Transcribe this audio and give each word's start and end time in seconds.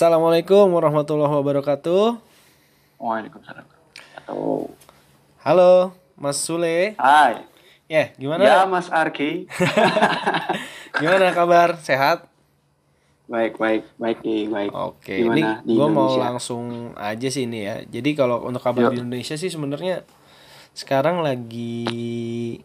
Assalamualaikum 0.00 0.72
warahmatullahi 0.72 1.28
wabarakatuh. 1.28 2.16
Waalaikumsalam. 2.96 3.68
Halo, 5.44 5.92
Mas 6.16 6.40
Sule. 6.40 6.96
Hai. 6.96 7.44
Ya, 7.84 8.08
gimana? 8.16 8.40
Ya 8.40 8.64
Mas 8.64 8.88
Arki. 8.88 9.44
Gimana 11.04 11.36
kabar? 11.36 11.76
Sehat? 11.84 12.32
baik 13.28 13.60
baik 13.60 13.84
baik 14.00 14.24
baik. 14.24 14.72
Oke, 14.72 15.20
Gimana 15.20 15.60
ini 15.68 15.76
gue 15.76 15.88
mau 15.92 16.16
langsung 16.16 16.96
aja 16.96 17.28
sih 17.28 17.44
ini 17.44 17.68
ya. 17.68 17.84
Jadi 17.84 18.16
kalau 18.16 18.40
untuk 18.48 18.64
kabar 18.64 18.88
Yuk. 18.88 18.96
di 18.96 18.98
Indonesia 19.04 19.36
sih 19.36 19.52
sebenarnya 19.52 20.08
sekarang 20.72 21.20
lagi 21.20 22.56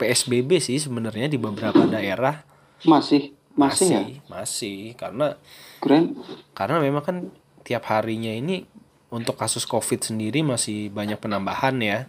PSBB 0.00 0.64
sih 0.64 0.80
sebenarnya 0.80 1.28
di 1.28 1.36
beberapa 1.36 1.84
daerah. 1.84 2.40
Masih 2.88 3.36
masih, 3.54 3.86
ya. 3.94 4.02
masih 4.26 4.98
karena 4.98 5.38
Keren. 5.84 6.16
karena 6.50 6.80
memang 6.80 7.04
kan 7.04 7.16
tiap 7.60 7.84
harinya 7.86 8.30
ini 8.30 8.64
untuk 9.08 9.36
kasus 9.36 9.62
COVID 9.62 10.00
sendiri 10.02 10.40
masih 10.40 10.88
banyak 10.88 11.16
penambahan 11.16 11.76
ya. 11.76 12.08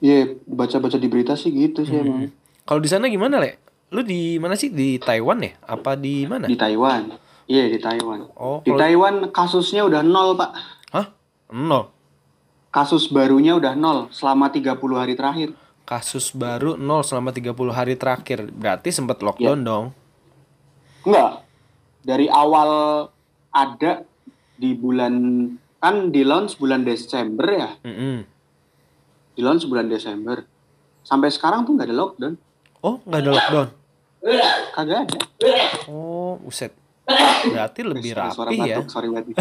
Iya 0.00 0.36
baca-baca 0.44 0.96
di 0.96 1.06
berita 1.06 1.32
sih 1.34 1.50
gitu 1.50 1.82
sih 1.82 1.94
emang. 1.94 2.26
Hmm. 2.26 2.30
Kalau 2.64 2.80
di 2.80 2.88
sana 2.88 3.06
gimana, 3.06 3.36
Le? 3.36 3.60
Lu 3.88 4.00
di 4.00 4.36
mana 4.36 4.52
sih? 4.54 4.68
Di 4.68 4.96
Taiwan 4.96 5.38
ya? 5.38 5.52
Apa 5.62 5.94
di 5.94 6.24
mana? 6.24 6.44
Di 6.44 6.56
Taiwan. 6.56 7.14
Iya 7.44 7.68
di 7.68 7.76
Taiwan. 7.76 8.24
Oh, 8.34 8.58
Di 8.58 8.68
kalau- 8.68 8.80
Taiwan 8.80 9.14
kasusnya 9.30 9.84
udah 9.84 10.00
nol 10.00 10.32
pak. 10.34 10.50
Hah? 10.90 11.06
Nol. 11.50 11.92
Kasus 12.70 13.06
barunya 13.06 13.54
udah 13.54 13.72
nol 13.72 14.08
selama 14.10 14.48
30 14.48 14.74
hari 14.96 15.14
terakhir. 15.14 15.52
Kasus 15.84 16.32
baru 16.32 16.74
nol 16.74 17.00
selama 17.00 17.30
30 17.30 17.52
hari 17.70 17.94
terakhir. 17.94 18.48
Berarti 18.50 18.88
sempat 18.90 19.20
lockdown 19.20 19.60
Iya. 19.60 19.68
dong. 19.68 19.84
Enggak. 21.04 21.30
Dari 22.04 22.28
awal 22.28 22.70
ada 23.48 24.04
di 24.54 24.70
bulan 24.72 25.14
kan 25.78 26.08
di 26.08 26.20
launch 26.20 26.56
bulan 26.56 26.80
Desember 26.80 27.46
ya. 27.48 27.70
Mm-mm. 27.80 28.16
Di 29.32 29.40
launch 29.40 29.64
bulan 29.64 29.88
Desember. 29.88 30.44
Sampai 31.00 31.28
sekarang 31.28 31.64
tuh 31.64 31.74
nggak 31.74 31.88
ada 31.88 31.96
lockdown. 31.96 32.34
Oh, 32.80 33.00
nggak 33.02 33.20
ada 33.20 33.30
lockdown. 33.30 33.68
Kagak 34.70 34.98
ada. 35.02 35.18
Oh, 35.86 36.40
uset. 36.42 36.72
Berarti 37.44 37.80
lebih 37.82 38.10
Sorry, 38.10 38.32
suara 38.32 38.48
rapi 38.48 38.56
ya. 38.62 38.76
batuk, 38.80 38.88
sorry 38.88 39.08
banget. 39.08 39.36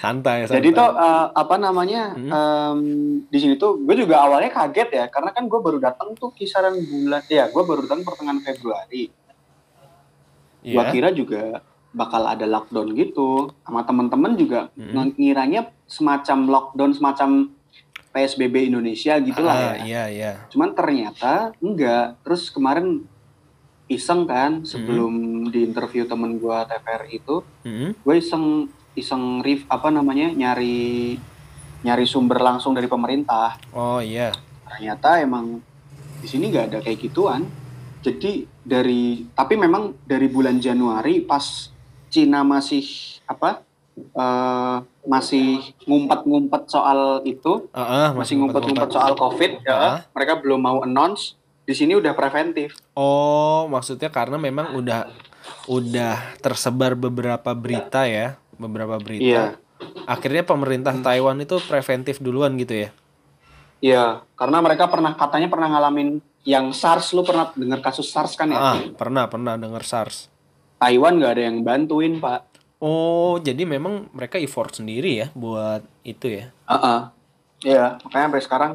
Santai, 0.00 0.44
santai. 0.44 0.56
Jadi 0.60 0.68
tuh 0.70 0.90
eh, 0.90 1.26
apa 1.32 1.56
namanya 1.56 2.12
Hmm. 2.12 2.28
em, 2.28 2.78
di 3.24 3.38
sini 3.38 3.56
tuh 3.56 3.76
gue 3.78 3.94
juga 3.94 4.20
awalnya 4.20 4.48
kaget 4.50 4.88
ya 4.90 5.04
karena 5.08 5.32
kan 5.32 5.44
gue 5.44 5.56
baru 5.56 5.80
datang 5.80 6.12
tuh 6.14 6.28
kisaran 6.30 6.76
bulan 6.76 7.24
ya 7.26 7.48
gue 7.48 7.62
baru 7.62 7.84
datang 7.84 8.00
pertengahan 8.02 8.40
Februari. 8.40 9.08
Gue 10.64 10.84
kira 10.90 11.08
juga 11.10 11.60
bakal 11.90 12.26
ada 12.26 12.42
lockdown 12.42 12.90
gitu 12.92 13.52
sama 13.60 13.84
teman-teman 13.84 14.34
juga 14.34 14.72
Hmm. 14.74 15.14
ngiranya 15.14 15.68
semacam 15.84 16.38
lockdown 16.48 16.90
semacam 16.90 17.30
PSBB 18.10 18.66
Indonesia 18.66 19.14
gitulah 19.18 19.54
Ah, 19.54 19.74
ya. 19.76 19.84
iya, 19.84 20.02
iya. 20.08 20.32
Cuman 20.48 20.72
ternyata 20.72 21.52
enggak. 21.58 22.18
Terus 22.20 22.48
kemarin 22.48 23.04
iseng 23.86 24.24
kan 24.24 24.58
Hmm. 24.58 24.66
sebelum 24.66 25.12
di 25.46 25.62
interview 25.62 26.02
temen 26.04 26.34
gue 26.34 26.58
TVRI 26.64 27.10
itu 27.14 27.36
Mm-mm. 27.62 27.90
gue 27.94 28.14
iseng 28.16 28.66
iseng 28.94 29.38
rif 29.38 29.68
apa 29.68 29.90
namanya 29.90 30.30
nyari 30.30 31.18
nyari 31.82 32.04
sumber 32.04 32.40
langsung 32.40 32.72
dari 32.72 32.88
pemerintah 32.88 33.60
Oh, 33.70 34.00
iya. 34.00 34.32
ternyata 34.64 35.20
emang 35.20 35.60
di 36.16 36.26
sini 36.26 36.48
nggak 36.48 36.66
ada 36.66 36.78
kayak 36.80 36.96
gituan 36.98 37.44
jadi 38.04 38.32
dari 38.60 39.24
tapi 39.32 39.56
memang 39.56 39.96
dari 40.04 40.28
bulan 40.28 40.60
Januari 40.60 41.18
pas 41.18 41.72
Cina 42.06 42.44
masih 42.44 42.84
apa 43.24 43.64
eh, 43.96 44.76
masih 45.04 45.46
ngumpet-ngumpet 45.82 46.68
soal 46.68 47.24
itu 47.24 47.66
Ah, 47.70 47.80
ah, 47.80 48.08
masih 48.12 48.36
ngumpet-ngumpet 48.36 48.90
soal 48.90 49.12
COVID 49.14 49.52
ya 49.62 49.74
Ah. 49.74 49.96
mereka 50.12 50.36
belum 50.36 50.60
mau 50.60 50.78
announce 50.80 51.34
di 51.64 51.72
sini 51.72 51.96
udah 51.96 52.12
preventif 52.12 52.76
Oh, 52.92 53.64
maksudnya 53.66 54.08
karena 54.08 54.36
memang 54.36 54.76
udah 54.76 55.08
udah 55.64 56.36
tersebar 56.38 56.92
beberapa 56.94 57.50
berita 57.52 58.04
ya, 58.04 58.36
beberapa 58.54 58.96
berita. 58.96 59.24
iya 59.24 59.44
Akhirnya 60.04 60.40
pemerintah 60.42 60.92
Taiwan 60.94 61.36
itu 61.38 61.56
preventif 61.60 62.16
duluan 62.18 62.56
gitu 62.56 62.76
ya. 62.78 62.90
Iya 63.80 64.22
karena 64.34 64.58
mereka 64.60 64.90
pernah 64.90 65.14
katanya 65.14 65.48
pernah 65.48 65.68
ngalamin 65.70 66.18
yang 66.44 66.70
SARS 66.76 67.16
lu 67.16 67.24
pernah 67.24 67.48
dengar 67.56 67.80
kasus 67.80 68.12
SARS 68.12 68.36
kan 68.36 68.52
ya 68.52 68.58
Ah, 68.60 68.78
pernah 68.94 69.24
pernah 69.26 69.56
dengar 69.56 69.80
SARS. 69.82 70.28
Taiwan 70.76 71.16
nggak 71.16 71.32
ada 71.32 71.42
yang 71.48 71.64
bantuin 71.64 72.20
pak. 72.20 72.44
Oh, 72.84 73.40
jadi 73.40 73.64
memang 73.64 74.12
mereka 74.12 74.36
effort 74.36 74.76
sendiri 74.76 75.24
ya 75.24 75.26
buat 75.32 75.80
itu 76.04 76.28
ya. 76.28 76.52
Heeh. 76.68 77.00
Iya, 77.64 77.96
makanya 78.04 78.24
sampai 78.28 78.42
sekarang 78.44 78.72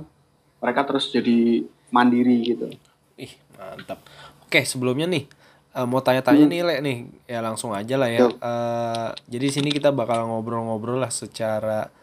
mereka 0.58 0.82
terus 0.90 1.14
jadi 1.14 1.62
mandiri 1.94 2.42
gitu. 2.42 2.74
Ih, 3.22 3.38
mantap. 3.54 4.02
Oke, 4.50 4.66
sebelumnya 4.66 5.06
nih 5.06 5.30
eh, 5.78 5.86
mau 5.86 6.02
tanya-tanya 6.02 6.50
nih, 6.50 6.62
Le 6.66 6.76
nih. 6.82 6.98
Ya 7.30 7.46
langsung 7.46 7.70
aja 7.70 8.02
lah 8.02 8.10
ya. 8.10 8.26
Eh, 8.34 9.10
jadi 9.30 9.46
di 9.46 9.54
sini 9.54 9.70
kita 9.70 9.94
bakal 9.94 10.26
ngobrol-ngobrol 10.26 10.98
lah 10.98 11.14
secara 11.14 11.94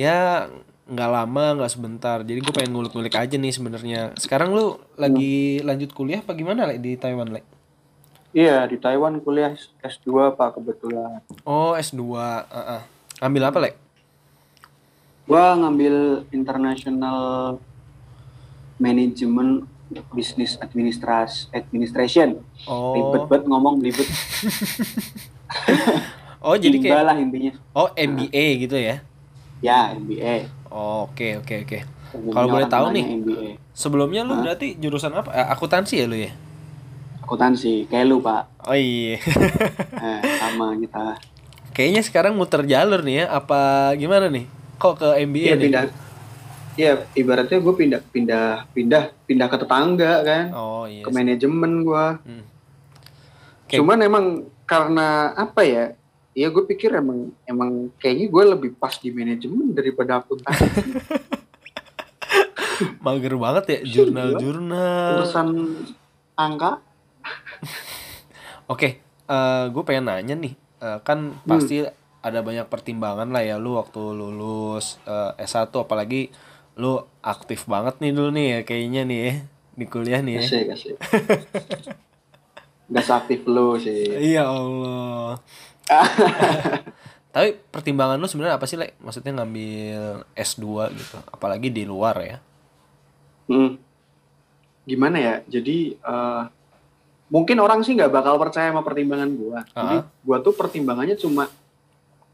ya 0.00 0.48
nggak 0.92 1.10
lama, 1.10 1.44
nggak 1.56 1.72
sebentar. 1.72 2.20
Jadi 2.20 2.38
gue 2.38 2.52
pengen 2.52 2.76
ngulik-ngulik 2.76 3.16
aja 3.16 3.32
nih 3.34 3.48
sebenarnya. 3.48 4.12
Sekarang 4.14 4.52
lu 4.52 4.76
lagi 4.94 5.64
lanjut 5.64 5.90
kuliah 5.90 6.20
apa 6.20 6.36
gimana, 6.36 6.68
Le, 6.68 6.76
di 6.76 6.94
Taiwan, 6.94 7.32
Le? 7.32 7.40
Iya, 8.32 8.64
di 8.64 8.76
Taiwan 8.76 9.20
kuliah 9.20 9.52
S2 9.80 10.36
pak 10.36 10.56
kebetulan. 10.56 11.24
Oh, 11.42 11.72
S2. 11.72 12.00
ah, 12.14 12.44
ah. 12.48 12.82
Ambil 13.18 13.48
apa, 13.48 13.58
Le? 13.60 13.70
Gua 15.24 15.56
ngambil 15.56 16.28
International 16.28 17.56
Management 18.76 19.64
Business 20.10 20.56
Administras 20.58 21.48
Administration. 21.52 22.40
Ribet 22.68 23.22
Oh. 23.22 23.28
banget 23.28 23.44
ngomong 23.48 23.80
ribet. 23.80 24.08
Oh, 26.42 26.58
jadi 26.58 26.74
kayak 26.74 27.06
lah 27.06 27.14
intinya. 27.14 27.54
Oh, 27.70 27.86
MBA 27.94 28.66
gitu 28.66 28.74
ya. 28.74 28.98
Ya, 29.62 29.94
MBA. 29.94 30.50
Oh, 30.72 31.04
Oke, 31.04 31.36
oke, 31.36 31.54
oke. 31.62 31.78
Kalau 32.12 32.46
boleh 32.46 32.64
tahu 32.66 32.86
nih, 32.90 33.04
MBA. 33.14 33.50
sebelumnya 33.72 34.20
lu 34.20 34.36
berarti 34.38 34.76
jurusan 34.76 35.12
apa? 35.12 35.28
Eh, 35.30 35.46
akuntansi 35.46 35.94
ya 35.94 36.04
lu 36.04 36.16
ya? 36.18 36.32
Akuntansi, 37.20 37.84
kayak 37.86 38.04
lu 38.04 38.20
pak. 38.20 38.48
Oh 38.62 38.72
iya. 38.72 39.16
Eh, 40.02 40.20
sama 40.36 40.76
kita. 40.76 41.16
Kayaknya 41.72 42.02
sekarang 42.02 42.32
muter 42.34 42.64
jalur 42.64 43.00
nih 43.00 43.24
ya. 43.24 43.32
Apa 43.32 43.60
gimana 43.94 44.28
nih? 44.28 44.44
Kok 44.76 44.94
ke 44.94 45.08
MBA 45.22 45.40
Iya 45.42 45.54
nih? 45.54 45.62
pindah. 45.62 45.84
Iya, 46.72 46.92
ibaratnya 47.14 47.58
gue 47.58 47.74
pindah 47.74 48.00
pindah 48.08 48.46
pindah 48.72 49.04
pindah 49.24 49.46
ke 49.46 49.56
tetangga 49.58 50.12
kan, 50.20 50.44
Oh 50.52 50.84
iya. 50.84 51.04
ke 51.04 51.10
manajemen 51.10 51.72
gue. 51.80 52.06
Hmm. 52.24 52.44
Oke. 53.62 53.76
Cuman 53.76 53.98
emang 54.00 54.24
karena 54.64 55.32
apa 55.32 55.60
ya? 55.62 55.92
Ya 56.32 56.48
gue 56.48 56.64
pikir 56.64 56.96
emang 56.96 57.28
emang 57.44 57.92
kayaknya 58.00 58.26
gue 58.32 58.44
lebih 58.56 58.70
pas 58.80 58.96
di 58.96 59.12
manajemen 59.12 59.76
daripada 59.76 60.24
akuntansi. 60.24 60.64
Mager 63.04 63.36
banget 63.36 63.64
ya 63.68 63.78
jurnal-jurnal. 63.84 65.20
Urusan 65.20 65.48
angka. 66.34 66.80
Oke, 68.72 69.04
eh 69.28 69.64
gue 69.68 69.82
pengen 69.84 70.08
nanya 70.08 70.34
nih. 70.34 70.56
Eh, 70.82 70.98
kan 71.04 71.36
pasti 71.44 71.84
ada 72.22 72.38
banyak 72.40 72.66
pertimbangan 72.70 73.28
lah 73.30 73.42
ya 73.42 73.58
lu 73.58 73.76
waktu 73.76 73.98
lulus 73.98 74.98
eh, 75.06 75.42
S1 75.42 75.74
apalagi 75.74 76.30
lu 76.78 77.02
aktif 77.20 77.68
banget 77.68 78.00
nih 78.00 78.12
dulu 78.14 78.30
nih 78.32 78.46
ya 78.48 78.58
kayaknya 78.64 79.02
nih 79.04 79.18
ya 79.20 79.32
di 79.76 79.84
kuliah 79.88 80.20
nih 80.24 80.34
ya. 80.40 80.42
Kasih 80.42 80.62
kasih. 80.72 80.92
Gak 82.92 83.04
seaktif 83.04 83.40
lu 83.48 83.76
sih. 83.80 84.32
Iya 84.32 84.48
Allah. 84.48 85.40
Tapi 87.32 87.56
pertimbangan 87.72 88.20
lu 88.20 88.28
sebenarnya 88.28 88.60
apa 88.60 88.68
sih, 88.68 88.76
Le? 88.76 88.92
Maksudnya 89.00 89.32
ngambil 89.40 90.28
S2 90.36 90.64
gitu, 90.92 91.16
apalagi 91.32 91.72
di 91.72 91.88
luar 91.88 92.16
ya. 92.20 92.36
Hmm. 93.48 93.80
Gimana 94.84 95.16
ya? 95.16 95.34
Jadi 95.48 95.96
eh, 95.96 96.42
mungkin 97.32 97.56
orang 97.64 97.80
sih 97.80 97.96
nggak 97.96 98.12
bakal 98.12 98.36
percaya 98.36 98.68
sama 98.68 98.84
pertimbangan 98.84 99.30
gua. 99.32 99.64
Jadi 99.64 99.96
Ah. 99.96 100.04
gua 100.20 100.44
tuh 100.44 100.52
pertimbangannya 100.52 101.16
cuma 101.16 101.48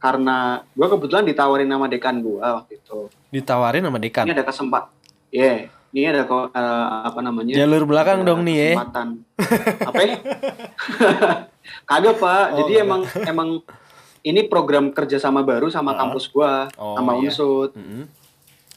karena 0.03 0.67
gua 0.75 0.87
kebetulan 0.91 1.23
ditawarin 1.23 1.71
sama 1.71 1.87
dekan 1.87 2.19
gua 2.19 2.59
waktu 2.62 2.83
itu. 2.83 3.06
Ditawarin 3.31 3.87
sama 3.87 4.03
dekan. 4.03 4.27
Ini 4.27 4.35
ada 4.35 4.47
kesempat. 4.51 4.91
Iya, 5.31 5.71
ini 5.94 6.11
ada 6.11 6.27
eh, 6.27 6.87
apa 7.06 7.21
namanya? 7.23 7.55
Jalur 7.55 7.87
belakang 7.87 8.27
ada 8.27 8.35
dong 8.35 8.43
nih 8.43 8.56
ya. 8.59 8.71
Kesempatan. 8.75 9.09
apa 9.87 10.01
ya? 10.03 10.17
Kagak, 11.85 12.17
Pak. 12.17 12.44
Oh, 12.49 12.56
Jadi 12.59 12.73
kagak. 12.75 12.85
emang 12.85 13.00
emang 13.25 13.49
ini 14.20 14.41
program 14.44 14.91
kerjasama 14.91 15.41
baru 15.41 15.69
sama 15.69 15.93
Ah. 15.93 15.99
kampus 15.99 16.29
gua, 16.29 16.69
Oh, 16.75 16.94
sama 16.94 17.17
iya. 17.17 17.20
Unsud. 17.25 17.70
Mm-mm. 17.73 18.05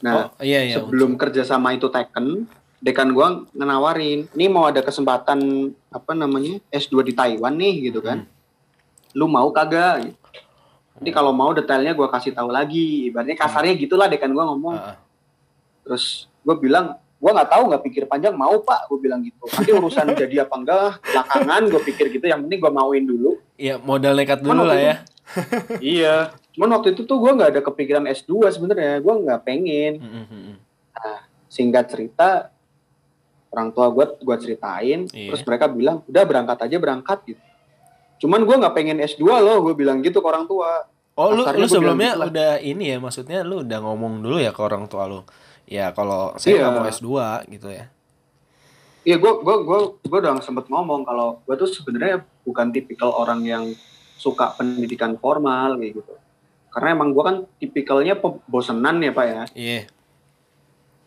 Nah, 0.00 0.14
oh, 0.30 0.42
iya 0.42 0.60
iya. 0.62 0.74
sebelum 0.76 1.14
kerjasama 1.14 1.72
itu 1.72 1.86
taken, 1.86 2.46
dekan 2.78 3.10
gua 3.10 3.46
ngenawarin, 3.50 4.26
ini 4.28 4.46
mau 4.46 4.64
ada 4.64 4.80
kesempatan 4.80 5.38
apa 5.88 6.12
namanya 6.12 6.58
S2 6.68 7.02
di 7.02 7.12
Taiwan 7.12 7.54
nih 7.54 7.88
gitu 7.88 8.00
kan. 8.00 8.26
lu 9.12 9.28
mau 9.28 9.44
kagak 9.48 9.94
gitu. 10.02 10.16
Nanti 10.92 11.10
kalau 11.10 11.30
mau 11.30 11.52
detailnya 11.52 11.92
gue 11.92 12.08
kasih 12.08 12.32
tahu 12.32 12.48
lagi. 12.48 13.08
Ibaratnya 13.08 13.36
kasarnya 13.36 13.76
gitulah 13.76 14.08
dekan 14.08 14.32
gue 14.32 14.40
ngomong. 14.40 14.72
Heeh. 14.72 14.96
Terus 15.84 16.04
gue 16.40 16.56
bilang, 16.56 16.96
gue 17.22 17.30
nggak 17.30 17.50
tahu 17.54 17.62
nggak 17.70 17.82
pikir 17.86 18.02
panjang 18.10 18.34
mau 18.34 18.58
pak, 18.66 18.90
gue 18.90 18.98
bilang 18.98 19.22
gitu. 19.22 19.46
Nanti 19.46 19.70
urusan 19.70 20.10
jadi 20.26 20.42
apa 20.42 20.54
enggak 20.58 20.98
belakangan 21.06 21.62
gue 21.70 21.82
pikir 21.86 22.06
gitu. 22.10 22.26
Yang 22.26 22.40
penting 22.50 22.58
gue 22.58 22.72
mauin 22.74 23.04
dulu. 23.06 23.30
Iya, 23.54 23.78
modal 23.78 24.18
nekat 24.18 24.42
dulu 24.42 24.66
lah 24.66 24.74
ya. 24.74 24.94
iya. 25.94 26.34
Cuman 26.50 26.74
waktu 26.74 26.98
itu 26.98 27.06
tuh 27.06 27.22
gue 27.22 27.30
nggak 27.30 27.50
ada 27.54 27.62
kepikiran 27.62 28.10
S2 28.10 28.50
sebenarnya. 28.50 28.98
Gue 28.98 29.14
nggak 29.22 29.40
pengen. 29.46 30.02
Mm. 30.02 30.54
Singkat 31.46 31.84
cerita, 31.94 32.50
orang 33.54 33.70
tua 33.70 33.86
gue 33.94 34.04
gue 34.18 34.36
ceritain. 34.42 35.06
Iya. 35.06 35.30
Terus 35.30 35.42
mereka 35.46 35.70
bilang, 35.70 36.02
udah 36.10 36.24
berangkat 36.26 36.58
aja 36.66 36.76
berangkat 36.82 37.18
gitu. 37.30 37.42
Cuman 38.26 38.42
gue 38.42 38.56
nggak 38.66 38.74
pengen 38.74 38.98
S2 38.98 39.22
loh, 39.22 39.62
gue 39.62 39.74
bilang 39.78 40.02
gitu 40.02 40.18
ke 40.18 40.26
orang 40.26 40.50
tua. 40.50 40.90
Oh, 41.12 41.30
lu 41.30 41.44
Kasarnya 41.44 41.54
lu 41.54 41.68
bilang 41.68 41.70
sebelumnya 41.70 42.10
gitu 42.16 42.28
udah 42.34 42.50
ini 42.64 42.84
ya, 42.88 42.96
maksudnya 42.98 43.38
lu 43.44 43.62
udah 43.62 43.78
ngomong 43.78 44.24
dulu 44.24 44.42
ya 44.42 44.50
ke 44.50 44.60
orang 44.64 44.90
tua 44.90 45.06
lu. 45.06 45.20
Ya 45.72 45.88
kalau 45.96 46.36
saya 46.36 46.68
nggak 46.68 46.72
mau 46.76 46.84
S2 46.84 47.08
gitu 47.48 47.72
ya. 47.72 47.88
Iya, 49.08 49.16
gue 49.16 49.32
gue 49.40 49.56
gue 49.64 49.78
gue 50.04 50.18
udah 50.20 50.36
sempet 50.44 50.68
ngomong 50.68 51.08
kalau 51.08 51.40
gue 51.48 51.56
tuh 51.56 51.66
sebenarnya 51.66 52.22
bukan 52.44 52.68
tipikal 52.70 53.08
orang 53.16 53.40
yang 53.42 53.64
suka 54.20 54.52
pendidikan 54.52 55.16
formal 55.16 55.80
kayak 55.80 55.96
gitu. 55.96 56.12
Karena 56.68 56.88
emang 56.92 57.16
gue 57.16 57.24
kan 57.24 57.36
tipikalnya 57.56 58.20
bosenan 58.46 59.00
ya 59.00 59.10
pak 59.16 59.24
ya. 59.24 59.42
Iya. 59.56 59.80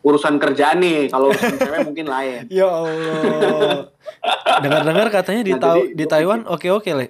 Urusan 0.05 0.37
kerjaan 0.37 0.81
nih, 0.81 1.09
kalau 1.13 1.29
urusan 1.29 1.57
cewek 1.61 1.81
mungkin 1.85 2.05
lain. 2.09 2.41
Ya 2.49 2.67
Allah. 2.67 3.89
Dengar-dengar 4.65 5.07
katanya 5.13 5.41
di 5.45 5.53
Nah, 5.53 5.61
jadi 5.61 5.81
di 5.93 6.05
Taiwan 6.05 6.41
oke-oke, 6.45 6.91
Le. 6.93 7.07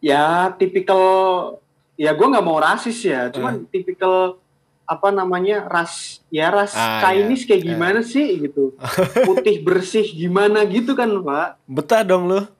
Ya 0.00 0.52
tipikal, 0.56 1.00
ya 1.96 2.12
gue 2.16 2.26
nggak 2.26 2.44
mau 2.44 2.56
rasis 2.60 2.98
ya. 3.04 3.28
Cuman 3.32 3.68
tipikal 3.68 4.40
apa 4.90 5.08
namanya 5.10 5.62
ras 5.64 6.18
ya 6.28 6.50
ras 6.50 6.74
Ah, 6.74 6.98
Chinese 7.00 7.46
kayak 7.46 7.62
gimana 7.64 8.02
sih 8.02 8.42
gitu. 8.42 8.74
Putih 9.26 9.62
bersih 9.62 10.02
gimana 10.04 10.66
gitu 10.66 10.92
kan 10.92 11.06
pak. 11.22 11.62
Betah 11.64 12.02
dong 12.02 12.26
lu. 12.26 12.42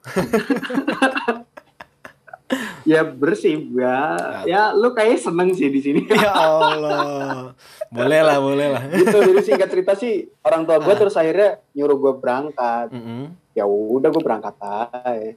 Ya 2.83 3.07
bersih 3.07 3.63
ya. 3.71 3.99
Ya 4.43 4.63
lu 4.75 4.91
kayak 4.91 5.23
seneng 5.23 5.55
sih 5.55 5.71
di 5.71 5.79
sini. 5.79 6.03
Ya 6.11 6.35
Allah. 6.35 7.55
Boleh 7.87 8.21
lah, 8.21 8.39
boleh 8.39 8.67
lah. 8.69 8.83
gitu 8.91 9.19
jadi 9.23 9.39
singkat 9.41 9.69
cerita 9.69 9.93
sih 9.95 10.27
orang 10.41 10.63
tua 10.63 10.79
Ah. 10.79 10.83
gue 10.83 10.95
terus 10.97 11.15
akhirnya 11.15 11.59
nyuruh 11.73 11.99
gue 12.01 12.13
berangkat 12.17 12.87
Mm-mm. 12.91 13.35
ya 13.53 13.67
udah 13.67 14.09
gue 14.09 14.23
berangkat 14.23 14.55
aja 14.59 15.35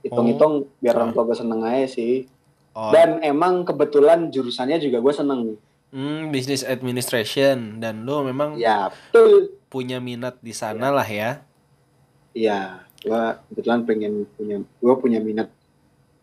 hitung-hitung 0.00 0.64
biar 0.78 0.96
orang 0.96 1.12
tua 1.12 1.24
gue 1.24 1.36
seneng 1.36 1.60
aja 1.62 1.84
sih 1.86 2.24
Oh, 2.72 2.92
dan 2.92 3.20
emang 3.20 3.64
kebetulan 3.64 4.28
jurusannya 4.28 4.76
juga 4.76 5.00
gue 5.00 5.08
seneng 5.10 5.56
hmm, 5.92 6.30
business 6.34 6.62
administration 6.66 7.82
dan 7.82 8.02
lu 8.06 8.26
memang 8.26 8.58
ya 8.58 8.90
betul 8.90 9.52
punya 9.66 9.98
minat 10.00 10.38
di 10.40 10.54
sana 10.54 10.94
lah 10.94 11.06
ya. 11.06 11.42
ya 12.32 12.86
gue 13.02 13.24
kebetulan 13.50 13.80
pengen 13.84 14.12
punya 14.34 14.56
gue 14.62 14.94
punya 14.98 15.20
minat 15.20 15.48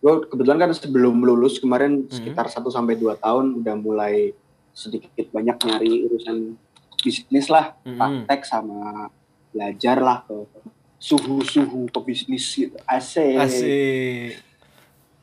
gue 0.04 0.14
kebetulan 0.28 0.68
kan 0.68 0.72
sebelum 0.76 1.16
lulus 1.24 1.64
kemarin 1.64 2.08
sekitar 2.12 2.52
1 2.52 2.60
sampai 2.68 3.00
dua 3.00 3.16
tahun 3.16 3.64
udah 3.64 3.76
mulai 3.80 4.36
sedikit 4.74 5.30
banyak 5.32 5.58
nyari 5.64 6.10
urusan 6.10 6.58
bisnis 7.04 7.48
lah 7.48 7.78
Mm-mm. 7.86 8.26
praktek 8.26 8.42
sama 8.48 9.08
belajar 9.54 10.02
lah 10.02 10.26
ke 10.26 10.34
suhu-suhu 11.04 11.92
pebisnis 11.92 12.48
gitu. 12.56 12.80
Asik. 12.88 13.36
Asik. 13.36 14.40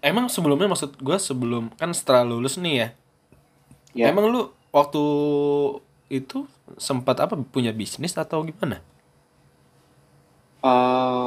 Emang 0.04 0.28
sebelumnya 0.28 0.69
maksud 0.69 1.00
gua 1.00 1.16
sebelum 1.16 1.72
kan 1.81 1.88
setelah 1.96 2.25
lulus 2.28 2.60
nih 2.60 2.75
ya. 2.76 2.88
Ya. 3.92 4.08
Emang 4.08 4.26
lu 4.26 4.40
waktu 4.70 5.02
itu 6.08 6.46
sempat 6.76 7.19
apa 7.19 7.34
punya 7.37 7.70
bisnis 7.70 8.14
atau 8.14 8.42
gimana? 8.42 8.78
Eh, 10.60 11.26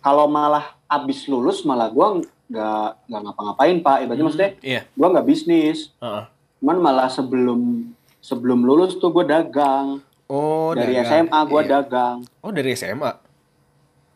kalau 0.00 0.26
malah 0.26 0.74
abis 0.86 1.26
lulus 1.26 1.62
malah 1.62 1.88
gua 1.88 2.18
nggak 2.46 2.88
nggak 3.06 3.20
ngapa-ngapain 3.22 3.76
pak. 3.80 3.96
Ibaratnya 4.02 4.24
maksudnya 4.24 4.50
Iya. 4.60 4.80
gua 4.92 5.08
nggak 5.10 5.26
bisnis. 5.26 5.90
Heeh. 5.98 6.24
Cuman 6.58 6.78
malah 6.80 7.06
sebelum 7.06 7.90
sebelum 8.18 8.60
lulus 8.60 8.98
tuh 8.98 9.14
gue 9.14 9.22
dagang. 9.22 10.02
Oh, 10.26 10.74
Dari 10.74 10.98
dagang. 10.98 11.30
SMA 11.30 11.40
gua 11.46 11.62
Iya. 11.62 11.70
dagang. 11.78 12.16
Oh, 12.42 12.50
dari 12.50 12.74
SMA. 12.74 13.12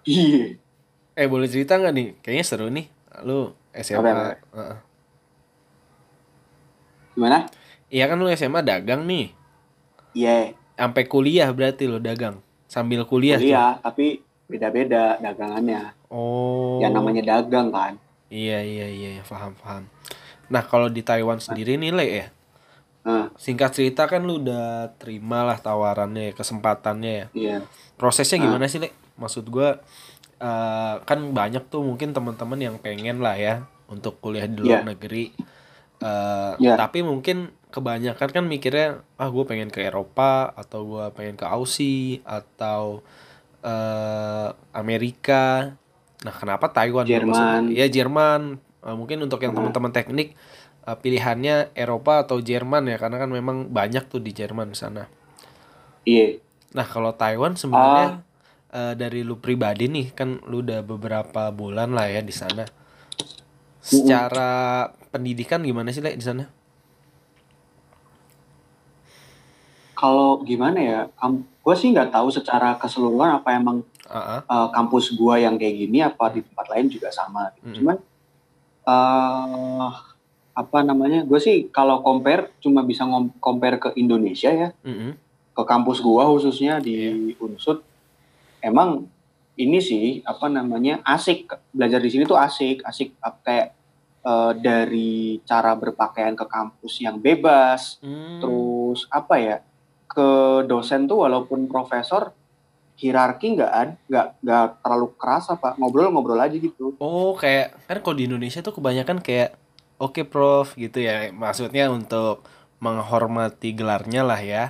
Iya. 0.02 0.58
Eh, 1.14 1.26
boleh 1.28 1.46
cerita 1.46 1.78
nggak 1.78 1.94
nih? 1.94 2.08
Kayaknya 2.19 2.44
seru 2.44 2.66
nih. 2.66 2.86
Lu 3.22 3.54
SMA. 3.72 4.00
Apa, 4.00 4.10
apa? 4.10 4.25
Heeh. 4.50 4.76
Gimana? 7.12 7.46
Iya 7.88 8.06
kan 8.06 8.16
lu 8.16 8.30
SMA 8.30 8.60
dagang 8.60 9.04
nih. 9.04 9.34
Iya. 10.12 10.54
Sampai 10.74 11.04
kuliah 11.04 11.50
berarti 11.50 11.84
lu 11.84 11.98
dagang. 11.98 12.38
Sambil 12.66 13.02
kuliah. 13.02 13.36
tuh. 13.36 13.46
Kuliah 13.46 13.72
tapi 13.78 14.22
beda-beda 14.46 15.18
dagangannya. 15.18 15.94
Oh. 16.06 16.78
Ya 16.78 16.90
namanya 16.90 17.22
dagang 17.22 17.70
kan. 17.70 17.94
Iya, 18.30 18.62
iya, 18.62 18.86
iya, 18.86 19.08
iya, 19.18 19.22
paham, 19.26 19.58
paham. 19.58 19.90
Nah, 20.46 20.62
kalau 20.62 20.86
di 20.86 21.02
Taiwan 21.02 21.42
sendiri 21.42 21.74
nih, 21.74 21.90
Le, 21.90 22.06
ya. 22.06 22.26
Nah, 23.02 23.26
Singkat 23.34 23.74
cerita 23.74 24.06
kan 24.06 24.22
lu 24.22 24.38
udah 24.38 24.94
terima 24.98 25.42
lah 25.42 25.58
tawarannya, 25.58 26.30
kesempatannya 26.30 27.10
ya. 27.10 27.26
iya. 27.34 27.56
Prosesnya 27.98 28.38
gimana 28.38 28.70
sih, 28.70 28.78
Le? 28.78 28.94
Maksud 29.18 29.50
gua 29.50 29.82
eh, 30.38 30.94
kan 31.02 31.18
banyak 31.30 31.68
tuh 31.68 31.82
mungkin 31.82 32.14
teman-teman 32.14 32.56
yang 32.56 32.76
pengen 32.78 33.18
lah 33.18 33.34
ya 33.34 33.66
untuk 33.86 34.16
kuliah 34.18 34.46
di 34.46 34.62
luar 34.62 34.86
Iya. 34.86 34.90
negeri. 34.94 35.24
Eh, 36.00 36.52
Iya. 36.58 36.75
Tapi 36.81 37.05
mungkin 37.05 37.52
kebanyakan 37.70 38.29
kan 38.32 38.44
mikirnya, 38.49 39.05
ah 39.14 39.29
gue 39.31 39.44
pengen 39.47 39.70
ke 39.70 39.85
Eropa 39.85 40.50
atau 40.58 40.82
gua 40.82 41.14
pengen 41.14 41.37
ke 41.38 41.47
Aussie 41.47 42.25
atau 42.25 43.05
eh, 43.61 44.49
Amerika. 44.73 45.76
Nah, 46.25 46.32
kenapa 46.32 46.73
Taiwan? 46.73 47.05
Jerman. 47.05 47.69
Ya 47.69 47.85
Jerman. 47.87 48.56
Eh, 48.81 48.97
mungkin 48.97 49.20
untuk 49.20 49.44
yang 49.44 49.52
Nah. 49.52 49.61
teman-teman 49.61 49.93
teknik 49.93 50.32
eh, 50.81 50.97
pilihannya 50.97 51.76
Eropa 51.76 52.25
atau 52.25 52.41
Jerman 52.41 52.88
ya, 52.88 52.96
karena 52.96 53.20
kan 53.20 53.29
memang 53.29 53.69
banyak 53.69 54.08
tuh 54.08 54.25
di 54.25 54.32
Jerman 54.32 54.73
sana. 54.73 55.05
Iya. 56.08 56.41
Nah, 56.73 56.88
kalau 56.88 57.12
Taiwan 57.12 57.61
sebenarnya 57.61 58.25
eh, 58.73 58.94
dari 58.96 59.20
lu 59.20 59.37
pribadi 59.37 59.93
nih, 59.93 60.17
kan 60.17 60.41
lu 60.49 60.64
udah 60.64 60.81
beberapa 60.81 61.53
bulan 61.53 61.93
lah 61.93 62.08
ya 62.08 62.24
di 62.24 62.32
sana. 62.32 62.65
Secara 63.81 64.89
pendidikan 65.10 65.60
gimana 65.62 65.90
sih, 65.90 66.02
Le, 66.02 66.14
di 66.14 66.24
sana? 66.24 66.46
Kalau 69.94 70.40
gimana 70.46 70.79
ya? 70.81 71.00
gue 71.60 71.74
sih 71.76 71.93
nggak 71.93 72.08
tahu 72.08 72.32
secara 72.32 72.81
keseluruhan 72.81 73.36
apa 73.36 73.52
emang 73.52 73.84
ah. 74.08 74.40
uh, 74.48 74.69
kampus 74.72 75.12
gua 75.12 75.36
yang 75.36 75.60
kayak 75.60 75.76
gini 75.76 76.00
apa 76.00 76.32
di 76.32 76.40
tempat 76.40 76.67
lain 76.72 76.88
juga 76.88 77.12
sama. 77.12 77.52
Mm. 77.60 77.74
Cuman 77.76 77.96
uh, 78.88 79.93
apa 80.56 80.79
namanya? 80.81 81.20
Gue 81.29 81.36
sih 81.36 81.69
kalau 81.69 82.00
compare 82.00 82.48
cuma 82.64 82.81
bisa 82.81 83.05
ngom- 83.05 83.36
compare 83.38 83.76
ke 83.76 83.88
Indonesia 84.00 84.48
ya, 84.48 84.69
Mm-mm. 84.88 85.14
ke 85.52 85.62
kampus 85.69 86.00
gua 86.00 86.24
khususnya 86.32 86.81
di 86.81 86.96
Iya. 86.96 87.36
Unsud. 87.44 87.84
Emang 88.64 89.05
ini 89.60 89.84
sih 89.84 90.24
apa 90.24 90.48
namanya 90.48 91.05
asik 91.05 91.44
belajar 91.76 92.00
di 92.00 92.08
sini 92.08 92.24
tuh 92.24 92.40
asik, 92.40 92.81
asik 92.88 93.12
kayak 93.44 93.76
uh, 94.22 94.53
dari 94.53 95.41
cara 95.44 95.72
berpakaian 95.74 96.34
ke 96.34 96.44
kampus 96.44 97.00
yang 97.00 97.17
bebas, 97.19 97.98
Hmm. 98.00 98.41
terus 98.41 99.05
apa 99.10 99.34
ya 99.36 99.56
ke 100.06 100.29
dosen 100.67 101.06
tuh 101.06 101.22
walaupun 101.22 101.70
profesor 101.70 102.34
hierarki 102.98 103.56
nggak 103.56 103.72
ad 103.72 103.91
nggak 104.10 104.27
nggak 104.43 104.67
terlalu 104.84 105.06
keras 105.17 105.48
apa 105.48 105.72
ngobrol-ngobrol 105.79 106.36
aja 106.36 106.53
gitu 106.53 106.93
Oh, 106.98 107.32
kayak 107.32 107.79
kan 107.89 107.98
kalau 108.05 108.17
di 108.19 108.29
Indonesia 108.29 108.60
tuh 108.60 108.77
kebanyakan 108.77 109.22
kayak 109.24 109.56
oke, 109.96 110.20
Prof 110.29 110.77
gitu 110.77 111.00
ya. 111.00 111.32
Maksudnya 111.32 111.89
untuk 111.89 112.44
menghormati 112.81 113.72
gelarnya 113.72 114.20
lah 114.24 114.41
ya. 114.41 114.65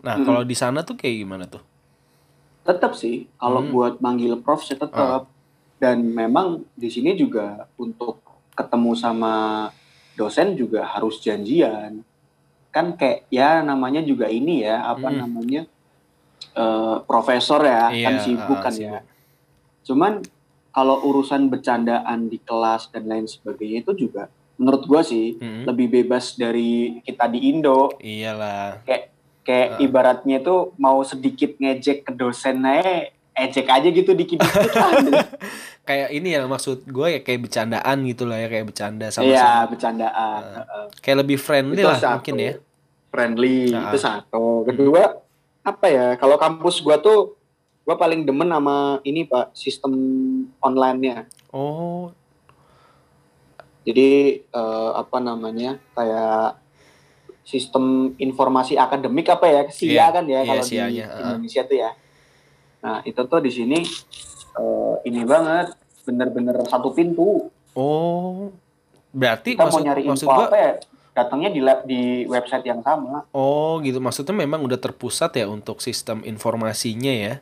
Nah, 0.00 0.16
kalau 0.20 0.44
di 0.44 0.52
sana 0.52 0.84
tuh 0.84 0.96
kayak 0.96 1.16
gimana 1.24 1.44
tuh? 1.48 1.60
tetap 2.60 2.92
sih 2.92 3.24
kalau 3.34 3.64
Hmm. 3.64 3.72
buat 3.72 3.94
manggil 3.98 4.36
prof 4.38 4.60
sih 4.62 4.76
tetap 4.76 5.26
dan 5.80 6.04
memang 6.04 6.46
di 6.72 6.86
sini 6.86 7.16
juga 7.16 7.64
untuk 7.74 8.20
ketemu 8.52 8.92
sama 8.92 9.34
dosen 10.12 10.52
juga 10.52 10.84
harus 10.86 11.16
janjian 11.18 12.04
kan 12.68 12.92
kayak 12.92 13.24
ya 13.28 13.60
namanya 13.60 13.98
juga 14.00 14.28
ini 14.28 14.62
ya 14.62 14.84
apa 14.86 15.08
Hmm. 15.08 15.18
namanya 15.18 15.64
eh, 16.52 16.96
profesor 17.02 17.62
ya 17.62 17.88
kan 17.88 18.14
Iya, 18.14 18.20
sibuk 18.20 18.54
ah, 18.54 18.62
kan 18.62 18.72
sibuk. 18.72 18.86
ya 18.86 18.98
Cuman 19.80 20.12
kalau 20.70 21.02
urusan 21.02 21.48
bercandaan 21.48 22.28
di 22.28 22.38
kelas 22.38 22.92
dan 22.92 23.08
lain 23.08 23.26
sebagainya 23.26 23.82
itu 23.82 24.06
juga 24.06 24.28
menurut 24.54 24.84
gua 24.84 25.00
sih 25.00 25.34
Mm-mm. 25.34 25.64
lebih 25.64 25.88
bebas 25.90 26.36
dari 26.36 27.00
kita 27.00 27.26
di 27.26 27.48
Indo. 27.48 27.90
Iyalah. 27.96 28.84
Kayak 28.84 29.04
kayak 29.40 29.68
Ah. 29.72 29.78
ibaratnya 29.80 30.36
itu 30.38 30.56
mau 30.76 31.00
sedikit 31.02 31.56
ngejek 31.56 32.04
ke 32.04 32.12
dosen 32.12 32.60
aja 32.60 33.08
ecek 33.42 33.66
aja 33.66 33.88
gitu 33.88 34.10
dikit-dikit 34.10 34.70
lah. 34.70 34.92
kayak 35.88 36.08
ini 36.10 36.28
ya 36.30 36.44
maksud 36.44 36.84
gue 36.84 37.06
ya 37.08 37.20
kayak 37.20 37.40
bercandaan 37.42 37.96
gitu 38.04 38.22
lah 38.22 38.36
ya 38.36 38.48
kayak 38.48 38.66
bercanda 38.66 39.06
sama 39.08 39.26
Iya, 39.26 39.64
bercandaan. 39.66 40.40
Heeh. 40.56 40.84
kayak 40.98 41.18
lebih 41.18 41.36
friendly 41.36 41.76
Itu 41.76 41.86
lah 41.86 41.96
satu. 41.96 42.14
mungkin 42.16 42.36
ya 42.38 42.52
Friendly, 43.10 43.58
Nah. 43.68 43.90
itu 43.90 43.98
satu. 43.98 44.62
Kedua, 44.62 45.18
apa 45.62 45.86
ya? 45.86 46.14
Kalau 46.14 46.36
kampus 46.36 46.78
gua 46.78 46.94
tuh 46.96 47.34
gua 47.82 47.96
paling 47.96 48.22
demen 48.22 48.46
sama 48.46 48.76
ini, 49.02 49.24
Pak, 49.24 49.50
sistem 49.52 49.90
online-nya. 50.58 51.26
oh 51.50 52.14
Jadi 53.82 54.10
eh, 54.44 54.90
apa 54.94 55.18
namanya? 55.18 55.80
Kayak 55.90 56.60
sistem 57.42 58.14
informasi 58.14 58.76
akademik 58.76 59.26
apa 59.26 59.46
ya? 59.48 59.62
SIA 59.66 59.90
Iya, 59.90 60.06
kan 60.12 60.24
ya 60.24 60.38
iya, 60.38 60.46
kalau 60.46 60.62
di. 60.62 61.04
Indonesia 61.18 61.62
tuh 61.64 61.76
ya. 61.78 61.90
Nah, 62.80 63.04
itu 63.04 63.20
tuh 63.20 63.40
di 63.40 63.48
sini 63.48 63.78
eh, 64.52 64.94
ini 65.04 65.20
banget, 65.22 65.76
bener-bener 66.02 66.56
satu 66.64 66.90
pintu. 66.90 67.48
oh 67.72 68.50
berarti 69.10 69.54
Kita 69.54 69.66
maksud 69.66 69.76
mau 69.76 69.84
nyari 69.84 70.02
maksud 70.06 70.26
info 70.26 70.42
apa 70.46 70.56
ya? 70.56 70.72
Datangnya 71.10 71.50
di 71.50 71.60
lab, 71.60 71.82
di 71.82 72.00
website 72.24 72.64
yang 72.64 72.80
sama. 72.80 73.26
oh 73.30 73.78
gitu 73.80 73.98
maksudnya 73.98 74.32
memang 74.32 74.62
udah 74.62 74.78
terpusat 74.78 75.34
ya 75.34 75.46
untuk 75.46 75.78
sistem 75.80 76.22
informasinya 76.22 77.10
ya 77.10 77.34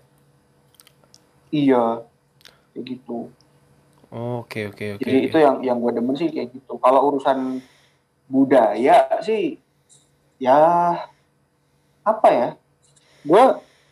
Iya, 1.49 2.05
kayak 2.73 2.85
gitu. 2.85 3.33
oke 4.09 4.61
oke 4.69 4.85
oke 4.97 5.05
Jadi 5.05 5.19
itu 5.23 5.37
yang 5.37 5.61
yang 5.61 5.77
gue 5.79 5.93
demen 5.93 6.13
sih 6.13 6.29
kayak 6.29 6.53
gitu. 6.53 6.77
Kalau 6.77 7.09
urusan 7.09 7.61
budaya 8.27 9.09
sih, 9.21 9.57
ya 10.37 10.57
apa 12.03 12.29
ya? 12.29 12.49
Gue 13.23 13.45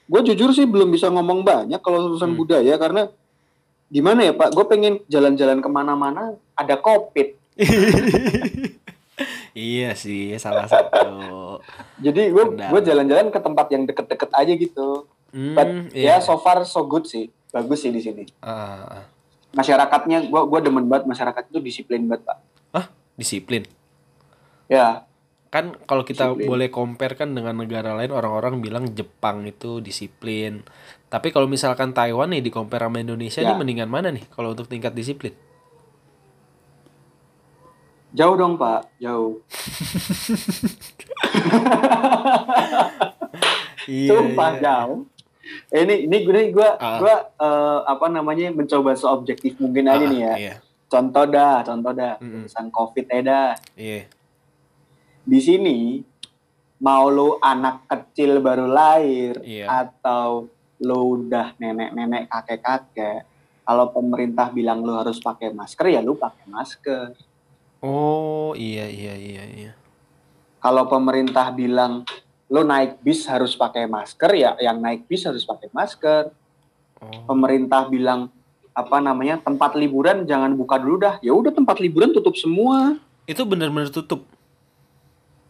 gue 0.06 0.20
jujur 0.22 0.50
sih 0.50 0.64
belum 0.64 0.88
bisa 0.88 1.10
ngomong 1.10 1.42
banyak 1.42 1.80
kalau 1.80 2.10
urusan 2.10 2.30
Hmm. 2.30 2.38
budaya 2.38 2.75
karena 2.76 3.10
gimana 3.86 4.22
ya 4.22 4.32
Pak? 4.32 4.50
Gue 4.50 4.64
pengen 4.64 5.02
jalan-jalan 5.06 5.58
ke 5.58 5.68
mana-mana 5.68 6.22
ada 6.54 6.75
covid. 6.76 7.34
iya 9.56 9.96
sih 9.96 10.36
salah 10.36 10.68
satu 10.68 11.58
Jadi 11.96 12.28
gue 12.28 12.44
gue 12.52 12.80
jalan-jalan 12.84 13.32
ke 13.32 13.40
tempat 13.40 13.66
yang 13.72 13.82
deket-deket 13.84 14.30
aja 14.30 14.52
gitu. 14.52 15.08
But 15.32 15.68
hmm, 15.68 15.92
ya 15.92 16.20
so 16.20 16.36
far 16.36 16.64
so 16.64 16.84
good 16.84 17.04
sih, 17.04 17.28
bagus 17.50 17.82
sih 17.82 17.92
di 17.92 18.00
sini. 18.00 18.25
Ah. 18.40 19.04
Masyarakatnya 19.52 20.28
gue 20.28 20.42
gue 20.46 20.60
demen 20.60 20.84
banget 20.84 21.08
masyarakat 21.08 21.42
itu 21.48 21.58
disiplin 21.60 22.04
banget 22.04 22.25
Pak. 22.25 22.38
ah 22.72 22.86
disiplin 23.16 23.64
Ya 24.68 25.08
kan 25.47 25.75
kalau 25.83 26.03
kita 26.03 26.31
Disiplin. 26.31 26.47
boleh 26.47 26.69
compare 26.69 27.15
kan 27.15 27.31
dengan 27.31 27.55
negara 27.55 27.93
lain 27.93 28.11
orang-orang 28.11 28.59
bilang 28.59 28.85
Jepang 28.91 29.45
itu 29.45 29.79
disiplin 29.79 30.61
tapi 31.07 31.31
kalau 31.31 31.47
misalkan 31.47 31.91
Taiwan 31.91 32.29
nih 32.29 32.41
di 32.41 32.50
compare 32.50 32.83
sama 32.83 32.99
Indonesia 32.99 33.38
Ya. 33.38 33.47
ini 33.47 33.55
mendingan 33.57 33.87
mana 33.87 34.11
nih 34.11 34.26
kalau 34.29 34.50
untuk 34.50 34.67
tingkat 34.67 34.93
disiplin 34.93 35.33
jauh 38.09 38.33
dong 38.33 38.57
Pak, 38.57 38.97
jauh. 38.97 39.45
iya, 43.87 44.09
Sumpah 44.09 44.50
iya. 44.53 44.61
jauh. 44.62 45.05
Eh, 45.69 45.83
ini 45.85 45.95
ini 46.07 46.17
gue 46.25 46.50
gue 46.50 46.69
Ah. 46.76 46.97
gue 46.97 47.12
eh, 47.12 47.79
apa 47.85 48.07
namanya 48.09 48.50
mencoba 48.50 48.93
seobjektif 48.93 49.57
mungkin 49.59 49.87
aja 49.87 50.00
Ah, 50.00 50.09
nih 50.09 50.21
ya. 50.23 50.35
iya 50.37 50.55
Contoh 50.87 51.26
dah, 51.26 51.61
contoh 51.61 51.93
dah. 51.93 52.15
Mm-mm. 52.17 52.47
Urusan 52.47 52.67
covid 52.71 53.05
aja 53.07 53.23
dah. 53.23 53.50
iya 53.76 54.07
Di 55.26 55.42
sini 55.42 55.99
mau 56.78 57.11
lu 57.11 57.35
anak 57.42 57.90
kecil 57.90 58.38
baru 58.38 58.71
lahir 58.71 59.42
Iya. 59.42 59.66
atau 59.66 60.47
lu 60.78 60.99
udah 61.18 61.56
nenek-nenek 61.56 62.28
kakek-kakek, 62.28 63.25
kalau 63.64 63.90
pemerintah 63.90 64.52
bilang 64.52 64.85
lu 64.85 64.92
harus 64.92 65.16
pakai 65.18 65.50
masker 65.50 65.87
ya 65.88 66.00
lu 66.00 66.14
pakai 66.14 66.47
masker. 66.47 67.16
oh 67.80 68.56
iya 68.56 68.87
iya 68.87 69.14
iya 69.14 69.45
iya 69.47 69.73
Kalau 70.59 70.87
pemerintah 70.87 71.50
bilang 71.50 72.02
lu 72.47 72.62
naik 72.62 73.00
bis 73.00 73.26
harus 73.26 73.52
pakai 73.52 73.85
masker 73.85 74.30
ya 74.33 74.54
yang 74.59 74.78
naik 74.78 75.04
bis 75.04 75.25
harus 75.25 75.42
pakai 75.42 75.68
masker. 75.73 76.30
oh 77.02 77.25
pemerintah 77.26 77.85
bilang 77.87 78.30
apa 78.71 79.00
namanya 79.00 79.40
tempat 79.40 79.73
liburan 79.75 80.23
jangan 80.25 80.52
buka 80.52 80.76
dulu 80.76 81.00
dah 81.00 81.16
ya 81.18 81.33
udah 81.33 81.50
tempat 81.50 81.80
liburan 81.80 82.12
tutup 82.12 82.37
semua 82.37 83.00
itu 83.25 83.40
benar-benar 83.42 83.88
tutup 83.88 84.25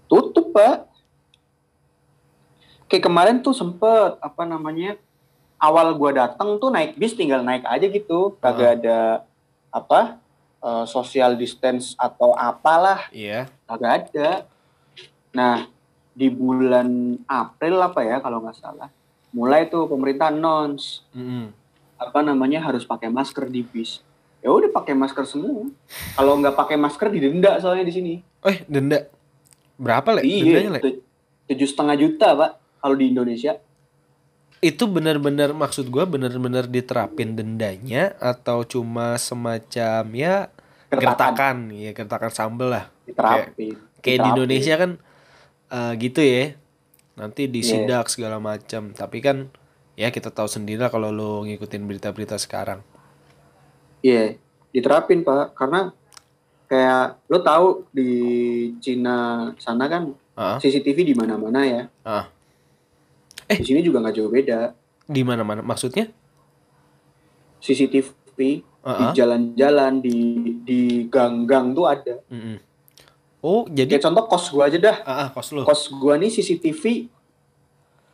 tutup 0.07 0.51
pak 0.51 0.87
kayak 2.87 3.05
kemarin 3.05 3.43
tuh 3.43 3.53
sempet 3.53 4.15
apa 4.23 4.43
namanya 4.47 4.95
awal 5.59 5.91
gua 5.99 6.15
datang 6.15 6.59
tuh 6.63 6.71
naik 6.71 6.95
bis 6.95 7.19
tinggal 7.19 7.43
naik 7.43 7.67
aja 7.67 7.87
gitu 7.87 8.39
kagak 8.39 8.83
ada 8.83 9.27
apa 9.71 10.23
eh, 10.63 10.85
social 10.87 11.35
distance 11.35 11.99
atau 11.99 12.33
apalah 12.33 13.11
iya 13.11 13.51
kagak 13.67 13.93
ada 14.07 14.31
nah 15.35 15.67
di 16.17 16.33
bulan 16.33 17.21
April 17.29 17.77
apa 17.83 18.01
ya 18.01 18.23
kalau 18.23 18.41
nggak 18.41 18.57
salah 18.57 18.89
mulai 19.37 19.69
tuh 19.69 19.85
pemerintah 19.85 20.33
announce 20.33 21.05
Mm-mm. 21.13 21.53
apa 22.01 22.25
namanya 22.25 22.65
harus 22.65 22.89
pakai 22.89 23.13
masker 23.13 23.53
di 23.53 23.61
bis. 23.61 24.01
Ya 24.41 24.49
udah 24.49 24.73
pakai 24.73 24.97
masker 24.97 25.27
semua. 25.29 25.69
Kalau 26.15 26.39
nggak 26.41 26.55
pakai 26.57 26.77
masker 26.81 27.13
didenda 27.13 27.59
soalnya 27.61 27.85
di 27.85 27.93
sini. 27.93 28.15
eh 28.47 28.63
denda 28.65 29.05
berapa 29.77 30.09
le 30.13 30.21
Iya, 30.23 30.81
tujuh 31.47 31.69
setengah 31.69 31.97
juta 31.97 32.33
pak 32.33 32.51
kalau 32.79 32.95
di 32.95 33.09
Indonesia. 33.09 33.57
itu 34.59 34.89
benar-benar 34.89 35.53
maksud 35.53 35.87
gua 35.87 36.05
benar-benar 36.05 36.65
diterapin 36.67 37.37
dendanya 37.37 38.17
atau 38.19 38.65
cuma 38.65 39.15
semacam 39.17 40.03
ya 40.11 40.49
Gertakan 40.87 41.71
ya 41.71 41.91
gertakan 41.93 42.31
sambel 42.31 42.73
lah 42.73 42.85
diterapin. 43.05 43.77
kayak 44.01 44.03
di 44.03 44.11
Diterapin. 44.17 44.31
Indonesia 44.33 44.75
kan 44.75 44.91
eh, 45.69 45.93
gitu 46.01 46.21
ya 46.21 46.45
nanti 47.15 47.45
Iya. 47.45 47.53
disidak 47.53 48.09
segala 48.09 48.41
macam 48.41 48.91
tapi 48.91 49.21
kan 49.21 49.53
ya 49.95 50.09
kita 50.09 50.29
tahu 50.29 50.47
sendiri 50.47 50.79
lah 50.79 50.89
kalau 50.89 51.09
lo 51.09 51.45
ngikutin 51.45 51.85
berita-berita 51.85 52.37
sekarang 52.37 52.81
Iya, 54.01 54.39
diterapin 54.71 55.21
pak 55.21 55.53
karena 55.53 55.91
kayak 56.67 57.23
lo 57.27 57.39
tahu 57.41 57.67
di 57.89 58.11
Cina 58.79 59.17
sana 59.57 59.87
kan 59.87 60.11
ah 60.35 60.59
CCTV 60.59 60.99
di 61.03 61.15
mana-mana 61.15 61.63
ya. 61.63 61.83
ah 62.03 62.27
Di 63.47 63.63
sini 63.63 63.81
juga 63.81 63.99
nggak 64.01 64.15
jauh 64.15 64.29
beda. 64.29 64.75
di 65.07 65.23
mana-mana 65.23 65.63
maksudnya 65.63 66.11
CCTV 67.59 68.37
di 68.37 68.53
Ah, 68.87 69.11
ah. 69.11 69.13
jalan-jalan 69.13 69.99
di 69.99 70.15
di 70.63 70.81
gang-gang 71.07 71.75
tuh 71.75 71.87
ada. 71.87 72.23
Mm-mm. 72.29 72.55
oh 73.41 73.67
jadi 73.67 73.99
Kayak 73.99 74.05
contoh 74.05 74.25
kos 74.29 74.47
gua 74.49 74.71
aja 74.71 74.79
dah. 74.79 74.97
ah, 75.03 75.27
ah, 75.27 75.29
kos 75.29 75.51
lo 75.51 75.67
kos 75.67 75.91
gua 75.93 76.15
nih 76.15 76.31
CCTV 76.31 77.11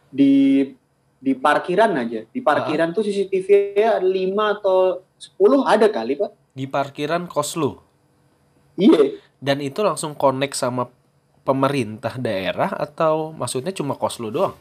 di 0.09 0.32
di 1.14 1.32
parkiran 1.35 1.92
aja. 1.94 2.25
Di 2.25 2.40
parkiran 2.40 2.88
tuh 2.90 3.04
CCTV 3.04 3.49
ya 3.75 4.00
5 4.00 4.09
atau 4.32 5.04
10 5.37 5.61
ada 5.62 5.87
kali, 5.87 6.16
Pak. 6.16 6.30
di 6.50 6.64
parkiran 6.64 7.28
kos 7.28 7.52
lo 7.54 7.85
Iya. 8.75 9.21
dan 9.37 9.59
itu 9.59 9.81
langsung 9.81 10.14
connect 10.14 10.55
sama 10.55 10.88
pemerintah 11.43 12.14
daerah 12.17 12.71
atau 12.71 13.31
maksudnya 13.31 13.71
cuma 13.71 13.95
kos 13.95 14.19
lo 14.19 14.31
doang 14.31 14.55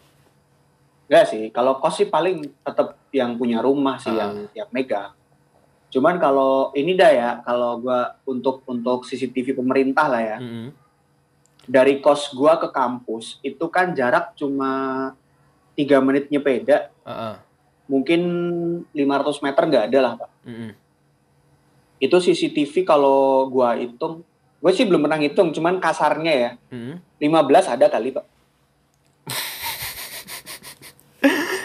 Enggak 1.06 1.28
sih, 1.28 1.44
kalau 1.52 1.76
kos 1.76 2.00
sih 2.00 2.08
paling 2.08 2.48
tetap 2.64 2.96
yang 3.12 3.36
punya 3.36 3.60
rumah 3.60 4.00
sih 4.00 4.08
Ah. 4.10 4.32
yang 4.32 4.32
yang 4.56 4.70
megang. 4.72 5.12
Cuman 5.92 6.16
kalau 6.16 6.72
ini 6.72 6.96
dah 6.96 7.12
ya, 7.12 7.30
kalau 7.44 7.84
gua 7.84 8.16
untuk 8.24 8.64
untuk 8.64 9.04
CCTV 9.04 9.52
pemerintah 9.52 10.08
lah 10.08 10.24
ya. 10.24 10.38
Mm-mm. 10.40 10.72
Dari 11.68 12.00
kos 12.00 12.32
gua 12.32 12.56
ke 12.56 12.72
kampus 12.72 13.44
itu 13.44 13.60
kan 13.68 13.92
jarak 13.92 14.32
cuma 14.34 15.12
tiga 15.76 16.00
menit 16.00 16.32
nyepeda, 16.32 16.96
Ah, 17.04 17.12
ah. 17.12 17.36
mungkin 17.86 18.22
500 18.96 19.44
meter 19.44 19.64
nggak 19.68 19.86
ada 19.92 20.00
lah, 20.00 20.14
Pak. 20.16 20.30
Mm-mm. 20.48 20.72
Itu 22.02 22.18
CCTV 22.18 22.84
kalau 22.84 23.46
gua 23.48 23.76
hitung 23.76 24.24
gue 24.58 24.72
sih 24.72 24.84
belum 24.84 25.02
pernah 25.02 25.16
ngitung 25.16 25.52
cuman 25.52 25.78
kasarnya 25.78 26.34
ya 26.34 26.50
Mm-mm. 26.68 27.00
15 27.18 27.72
ada 27.72 27.88
kali 27.88 28.12
pak 28.12 28.24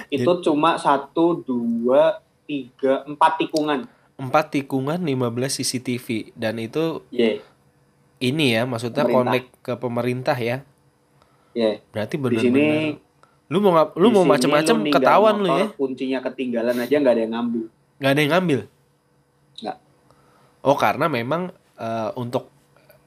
itu 0.08 0.30
cuma 0.42 0.76
satu 0.76 1.38
dua 1.38 2.20
tiga 2.44 3.02
empat 3.04 3.38
tikungan 3.38 3.84
empat 4.16 4.44
tikungan 4.50 4.96
15 4.96 5.56
CCTV 5.56 6.30
dan 6.32 6.56
itu 6.56 7.04
Iya, 7.10 7.42
ini 8.18 8.54
ya 8.54 8.64
maksudnya 8.64 9.02
Pemerintah. 9.02 9.28
connect 9.28 9.46
ke 9.60 9.72
pemerintah 9.74 10.34
ya 10.34 10.56
iya. 11.52 11.78
berarti 11.90 12.14
Di 12.14 12.18
benar-benar 12.18 12.46
sini 12.46 12.64
lu 13.46 13.60
mau 13.60 13.70
ngap- 13.72 13.94
lu 13.94 14.06
di 14.06 14.10
mau 14.10 14.24
macam-macam 14.24 14.74
ketahuan 14.88 15.34
lu 15.36 15.46
ya 15.48 15.66
Kuncinya 15.70 16.18
ketinggalan 16.20 16.76
aja 16.76 16.94
nggak 16.94 17.10
ada 17.10 17.20
yang 17.20 17.32
ngambil. 17.32 17.62
nggak 17.96 18.10
ada 18.10 18.18
yang 18.18 18.32
ngambil 18.32 18.60
Nggak. 19.56 19.76
Oh 20.66 20.76
karena 20.76 21.06
memang 21.06 21.54
eh, 21.78 22.10
untuk 22.18 22.50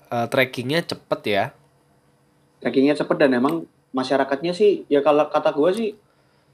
eh, 0.07 0.27
trackingnya 0.31 0.87
cepet 0.87 1.21
ya 1.27 1.45
Trackingnya 2.59 2.95
cepet 2.95 3.17
dan 3.19 3.35
emang 3.39 3.63
masyarakatnya 3.95 4.51
sih 4.51 4.83
ya 4.91 4.99
kalau 4.99 5.27
kata 5.31 5.51
gua 5.55 5.71
sih 5.71 5.95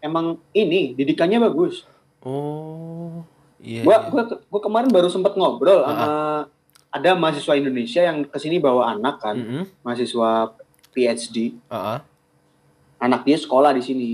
emang 0.06 0.38
ini 0.54 0.94
didikannya 0.94 1.42
bagus. 1.42 1.84
Oh, 2.22 3.26
iya. 3.58 3.82
Gua, 3.82 3.98
iya. 3.98 4.10
gua, 4.14 4.24
gua 4.50 4.62
kemarin 4.62 4.90
baru 4.94 5.10
sempat 5.10 5.34
ngobrol 5.34 5.82
Ah, 5.82 5.90
sama 5.90 6.06
ada 6.94 7.12
mahasiswa 7.18 7.58
Indonesia 7.58 8.02
yang 8.06 8.24
ke 8.24 8.38
sini 8.40 8.62
bawa 8.62 8.96
anak 8.96 9.20
kan, 9.20 9.36
Mm-mm. 9.36 9.64
mahasiswa 9.82 10.54
PhD. 10.96 11.58
Ah, 11.68 11.98
ah. 11.98 12.00
Anak 13.02 13.28
dia 13.28 13.36
sekolah 13.36 13.76
di 13.76 13.84
sini. 13.84 14.10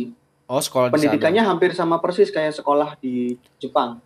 Oh, 0.49 0.57
sekolah 0.57 0.89
di 0.89 0.91
sana. 0.91 0.95
Pendidikannya 0.97 1.43
hampir 1.45 1.71
sama 1.77 2.01
persis 2.01 2.33
kayak 2.33 2.57
sekolah 2.57 2.97
di 2.97 3.37
Jepang, 3.61 4.01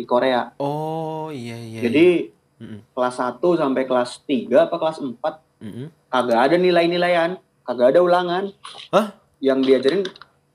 di 0.00 0.08
Korea. 0.08 0.56
Oh, 0.56 1.28
iya 1.28 1.60
iya. 1.60 1.80
Jadi 1.84 2.32
Mm-mm. 2.56 2.80
kelas 2.96 3.20
1 3.20 3.36
sampai 3.60 3.84
kelas 3.84 4.24
3 4.24 4.64
apa 4.64 4.76
kelas 4.80 4.98
4 5.04 5.12
Mm-mm. 5.60 5.86
kagak 6.08 6.40
ada 6.48 6.56
nilai-nilaian, 6.56 7.36
kagak 7.68 7.92
ada 7.92 8.00
ulangan. 8.00 8.48
Hah? 8.88 9.12
Yang 9.44 9.58
diajarin 9.68 10.02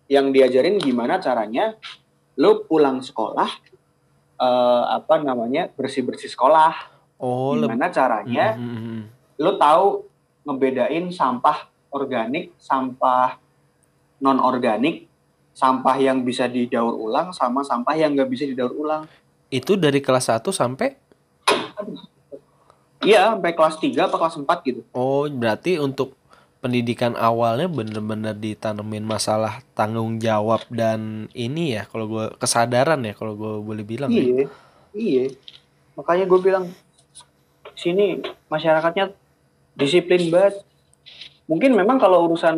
yang 0.09 0.33
diajarin 0.33 0.77
gimana 0.81 1.21
caranya 1.21 1.77
lu 2.37 2.65
pulang 2.65 3.01
sekolah 3.01 3.49
eh, 4.41 4.83
apa 4.89 5.21
namanya 5.21 5.69
bersih-bersih 5.77 6.33
sekolah. 6.33 6.97
Oh, 7.21 7.55
gimana 7.55 7.93
caranya 7.93 8.59
lu 9.39 9.55
tahu 9.55 10.03
ngebedain 10.45 11.09
sampah 11.09 11.71
organik, 11.95 12.51
sampah 12.59 13.39
non 14.19 14.37
organik, 14.43 15.07
sampah 15.55 15.95
yang 15.95 16.27
bisa 16.27 16.51
didaur 16.51 16.91
ulang 16.91 17.31
sama 17.31 17.63
sampah 17.63 17.95
yang 17.95 18.11
nggak 18.13 18.29
bisa 18.29 18.43
didaur 18.43 18.75
ulang. 18.75 19.07
Itu 19.49 19.77
dari 19.77 20.01
kelas 20.01 20.31
1 20.31 20.49
sampai 20.49 20.97
Iya, 23.05 23.37
sampai 23.37 23.53
kelas 23.53 23.77
3 23.77 24.09
apa 24.09 24.17
kelas 24.17 24.35
4 24.41 24.65
gitu. 24.65 24.81
Oh, 24.97 25.29
berarti 25.29 25.77
untuk 25.77 26.17
pendidikan 26.57 27.13
awalnya 27.13 27.69
bener-bener 27.69 28.33
ditanemin 28.33 29.05
masalah 29.05 29.61
tanggung 29.77 30.17
jawab 30.17 30.65
dan 30.73 31.29
ini 31.37 31.77
ya 31.77 31.85
kalau 31.85 32.09
gue 32.09 32.25
kesadaran 32.41 32.97
ya 33.05 33.13
kalau 33.13 33.37
gue 33.37 33.53
boleh 33.61 33.85
bilang 33.85 34.09
ya. 34.09 34.25
Iya, 34.25 34.43
iya. 34.97 35.25
Makanya 35.93 36.25
gue 36.25 36.39
bilang 36.41 36.65
sini 37.77 38.25
masyarakatnya 38.49 39.13
disiplin 39.77 40.33
banget. 40.33 40.65
Mungkin 41.45 41.77
memang 41.77 42.01
kalau 42.01 42.25
urusan 42.25 42.57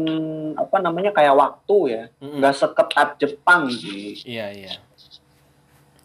apa 0.56 0.80
namanya 0.80 1.12
kayak 1.12 1.36
waktu 1.36 1.78
ya, 1.92 2.04
nggak 2.24 2.56
seketat 2.56 3.20
Jepang 3.20 3.68
sih, 3.68 4.16
Iya 4.24 4.48
iya. 4.56 4.74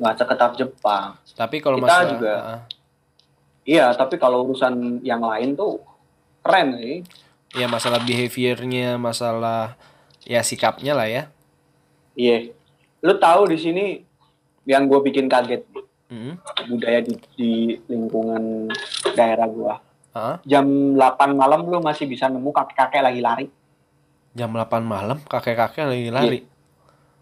Nggak 0.02 0.18
seketat 0.18 0.52
Jepang. 0.56 1.14
Tapi 1.32 1.56
kalau 1.58 1.78
Kita 1.78 1.86
masalah 1.86 2.10
juga. 2.10 2.34
ah, 2.34 2.60
Iya, 3.62 3.94
tapi 3.94 4.18
kalau 4.18 4.42
urusan 4.42 4.98
yang 5.00 5.22
lain 5.22 5.54
tuh 5.54 5.78
keren 6.42 6.74
sih. 6.74 7.06
ya 7.52 7.68
masalah 7.68 8.00
behaviornya, 8.00 8.98
masalah 8.98 9.78
ya 10.20 10.42
sikapnya 10.42 10.92
lah 10.92 11.06
ya. 11.06 11.22
Iya. 12.12 12.50
Lu 13.00 13.14
tahu 13.14 13.46
di 13.46 13.56
sini 13.56 13.84
yang 14.64 14.84
gue 14.84 14.98
bikin 15.00 15.26
kaget 15.26 15.62
Mm-mm. 16.06 16.38
budaya 16.66 17.00
di, 17.00 17.14
di 17.34 17.52
lingkungan 17.86 18.66
daerah 19.12 19.46
gua. 19.46 19.74
Ah, 20.10 20.36
Jam 20.42 20.66
8 20.92 20.98
malam 21.32 21.64
lu 21.64 21.78
masih 21.78 22.04
bisa 22.04 22.26
nemu 22.26 22.50
kakek-kakek 22.50 23.00
lagi 23.00 23.20
lari. 23.20 23.46
jam 24.32 24.48
8 24.48 24.64
malam 24.82 25.20
kakek-kakek 25.22 25.84
lagi 25.84 26.08
lari. 26.08 26.38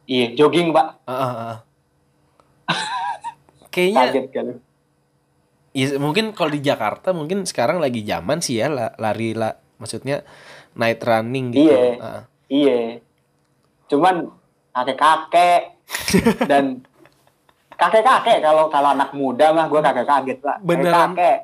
Iya, 0.07 0.35
jogging, 0.37 0.71
Pak. 0.71 1.07
Ah, 1.07 1.23
ah. 1.23 1.57
Kayaknya 3.71 4.03
Kaget 4.11 4.27
kan 4.35 4.47
ya, 5.71 5.87
mungkin 6.03 6.35
kalau 6.35 6.51
di 6.51 6.61
Jakarta 6.63 7.15
mungkin 7.15 7.47
sekarang 7.47 7.79
lagi 7.79 8.03
zaman 8.03 8.43
sih 8.43 8.59
ya 8.59 8.67
la- 8.67 8.95
lari 8.99 9.35
lah 9.35 9.55
maksudnya 9.79 10.27
night 10.77 11.01
running 11.03 11.55
gitu. 11.55 11.71
Iya. 11.71 11.83
Ah. 12.03 12.23
Iya. 12.51 12.79
Cuman 13.87 14.29
kakek-kakek 14.75 15.63
dan 16.51 16.85
kakek-kakek 17.75 18.39
kalau 18.45 18.69
kalau 18.69 18.93
anak 18.95 19.11
muda 19.17 19.51
mah 19.55 19.67
gua 19.67 19.81
kagak 19.83 20.07
kaget, 20.07 20.39
Pak. 20.43 20.57
Beneran? 20.63 21.15
Kakek. 21.17 21.39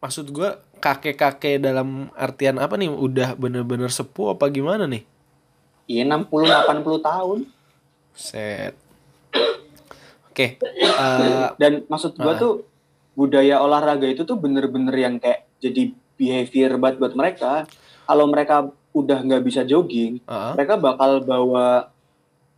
Maksud 0.00 0.26
gua 0.34 0.60
kakek-kakek 0.80 1.62
dalam 1.62 2.10
artian 2.14 2.58
apa 2.58 2.76
nih? 2.76 2.90
Udah 2.90 3.34
bener-bener 3.34 3.90
sepuh 3.90 4.34
apa 4.36 4.50
gimana 4.52 4.84
nih? 4.86 5.02
Iya 5.90 6.06
60 6.06 6.46
80 6.46 7.02
tahun. 7.02 7.38
Set. 8.14 8.74
Oke. 10.30 10.56
eh, 10.56 11.46
Dan 11.56 11.84
maksud 11.84 12.14
gua 12.14 12.32
Ah. 12.32 12.38
tuh 12.38 12.52
budaya 13.12 13.58
olahraga 13.58 14.06
itu 14.06 14.22
tuh 14.22 14.34
bener-bener 14.34 14.94
yang 14.94 15.14
kayak 15.16 15.50
jadi 15.58 15.90
behavior 16.14 16.76
buat 16.76 16.96
buat 16.96 17.12
mereka. 17.12 17.66
Kalau 18.04 18.26
mereka 18.26 18.56
udah 18.90 19.18
nggak 19.20 19.42
bisa 19.42 19.62
jogging, 19.62 20.18
ah, 20.24 20.54
mereka 20.54 20.74
bakal 20.74 21.20
bawa 21.20 21.90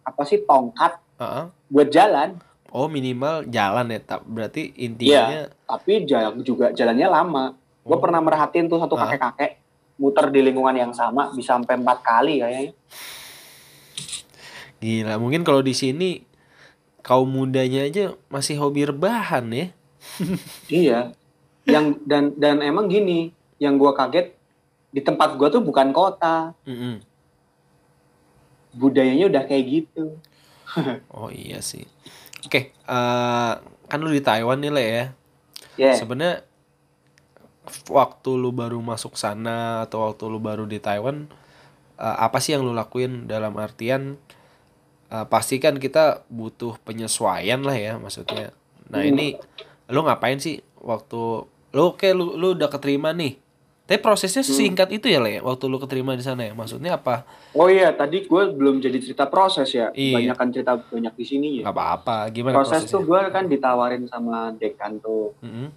apa 0.02 0.22
sih 0.22 0.42
tongkat 0.42 0.96
ah. 1.16 1.48
buat 1.66 1.88
jalan. 1.88 2.36
Oh 2.68 2.88
minimal 2.88 3.44
jalan 3.46 3.88
ya. 3.88 4.00
Tak 4.00 4.24
berarti 4.24 4.72
intinya. 4.78 5.44
Tapi 5.62 6.04
jalan 6.04 6.40
juga 6.40 6.72
jalannya 6.72 7.04
lama. 7.06 7.44
Gue 7.82 7.92
Oh. 7.92 8.00
pernah 8.00 8.18
merhatiin 8.18 8.64
tuh 8.66 8.78
satu 8.78 8.94
kakek-kakek 8.94 9.58
muter 9.94 10.30
di 10.30 10.40
lingkungan 10.40 10.72
yang 10.72 10.90
sama 10.90 11.28
bisa 11.30 11.52
sampai 11.52 11.76
empat 11.76 11.98
kali 12.00 12.40
kayaknya. 12.40 12.72
Gila. 14.78 15.14
Mungkin 15.16 15.42
kalau 15.42 15.60
di 15.60 15.72
sini 15.72 16.18
kaum 17.02 17.26
mudanya 17.28 17.84
aja 17.86 18.14
masih 18.30 18.56
hobi 18.58 18.86
rebahan 18.86 19.46
ya. 19.50 19.66
Iya. 20.70 21.00
Yang 21.66 21.86
dan 22.06 22.24
dan 22.38 22.56
emang 22.62 22.90
gini, 22.90 23.30
yang 23.62 23.78
gua 23.78 23.94
kaget 23.94 24.34
di 24.90 24.98
tempat 25.02 25.34
gua 25.38 25.50
tuh 25.50 25.62
bukan 25.62 25.94
kota, 25.94 26.54
Mm-mm. 26.66 27.02
budayanya 28.74 29.28
udah 29.30 29.42
kayak 29.46 29.64
gitu. 29.68 30.16
Oh 31.12 31.28
iya 31.28 31.60
sih. 31.60 31.84
Oke. 32.48 32.72
eh, 32.72 33.52
kan 33.92 33.98
lu 34.00 34.08
di 34.08 34.24
Taiwan 34.24 34.56
nih 34.56 34.72
lah 34.72 34.84
ya. 34.84 35.04
Ya. 35.76 35.92
Sebenarnya 35.92 36.48
waktu 37.92 38.30
lu 38.34 38.50
baru 38.50 38.80
masuk 38.80 39.14
sana 39.20 39.84
atau 39.84 40.08
waktu 40.08 40.24
lu 40.32 40.40
baru 40.40 40.64
di 40.64 40.80
Taiwan 40.80 41.28
eh, 42.00 42.16
apa 42.24 42.40
sih 42.40 42.56
yang 42.56 42.64
lu 42.64 42.72
lakuin 42.72 43.28
dalam 43.28 43.52
artian 43.60 44.16
eh, 45.12 45.26
pasti 45.28 45.60
kan 45.60 45.76
kita 45.76 46.24
butuh 46.26 46.80
penyesuaian 46.80 47.60
lah 47.60 47.76
ya 47.76 47.92
maksudnya. 47.96 48.56
Nah, 48.88 49.00
Hmm. 49.00 49.10
ini 49.12 49.36
lu 49.86 50.00
ngapain 50.00 50.40
sih 50.40 50.56
waktu 50.78 51.44
lu 51.70 51.82
oke 51.86 52.08
lu 52.10 52.34
lu 52.34 52.52
udah 52.52 52.66
keterima 52.66 53.12
nih. 53.12 53.36
Tapi 53.82 53.98
prosesnya 53.98 54.40
Hmm. 54.40 54.54
singkat 54.54 54.88
itu 54.90 55.04
ya 55.06 55.20
lah 55.20 55.28
ya 55.28 55.40
waktu 55.42 55.64
lu 55.66 55.76
keterima 55.76 56.16
di 56.16 56.22
sana 56.22 56.42
ya. 56.42 56.52
Maksudnya 56.52 56.96
apa? 56.96 57.28
Oh 57.52 57.68
iya, 57.68 57.92
tadi 57.92 58.24
gue 58.24 58.42
belum 58.48 58.80
jadi 58.80 58.96
cerita 58.96 59.26
proses 59.26 59.68
ya. 59.68 59.92
Iya. 59.92 60.16
Banyak 60.16 60.36
kan 60.38 60.48
cerita 60.48 60.72
banyak 60.78 61.12
di 61.12 61.24
sini 61.26 61.48
ya. 61.60 61.68
Gak 61.68 61.76
apa-apa. 61.76 62.16
Gimana 62.30 62.56
Proses 62.56 62.82
prosesnya? 62.82 62.94
tuh 62.94 63.02
gue 63.04 63.20
kan 63.28 63.44
ditawarin 63.46 64.04
sama 64.06 64.48
dekan 64.54 64.96
tuh, 64.96 65.36
Mm-mm. 65.40 65.68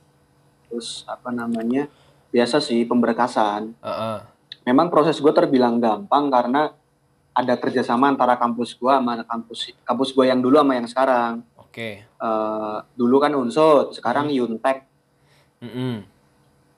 terus 0.66 1.04
apa 1.06 1.28
namanya? 1.30 1.92
Biasa 2.30 2.60
sih 2.60 2.84
pemberkasan. 2.84 3.76
Ah, 3.80 3.90
ah. 3.90 4.18
Memang 4.64 4.88
proses 4.88 5.18
gue 5.18 5.32
terbilang 5.32 5.78
gampang 5.78 6.28
karena 6.30 6.72
ada 7.36 7.54
kerjasama 7.54 8.08
antara 8.08 8.40
kampus 8.40 8.74
gue 8.74 8.88
sama 8.88 9.20
kampus 9.22 9.76
kampus 9.84 10.10
gue 10.10 10.26
yang 10.26 10.40
dulu 10.40 10.56
sama 10.56 10.74
yang 10.80 10.88
sekarang. 10.88 11.34
Oke. 11.60 12.08
Eh, 12.08 12.78
dulu 12.96 13.16
kan 13.20 13.36
Unsud, 13.36 13.92
sekarang 13.92 14.32
Hmm. 14.32 14.38
Yuntek. 14.40 14.88
Mm-mm. 15.60 16.08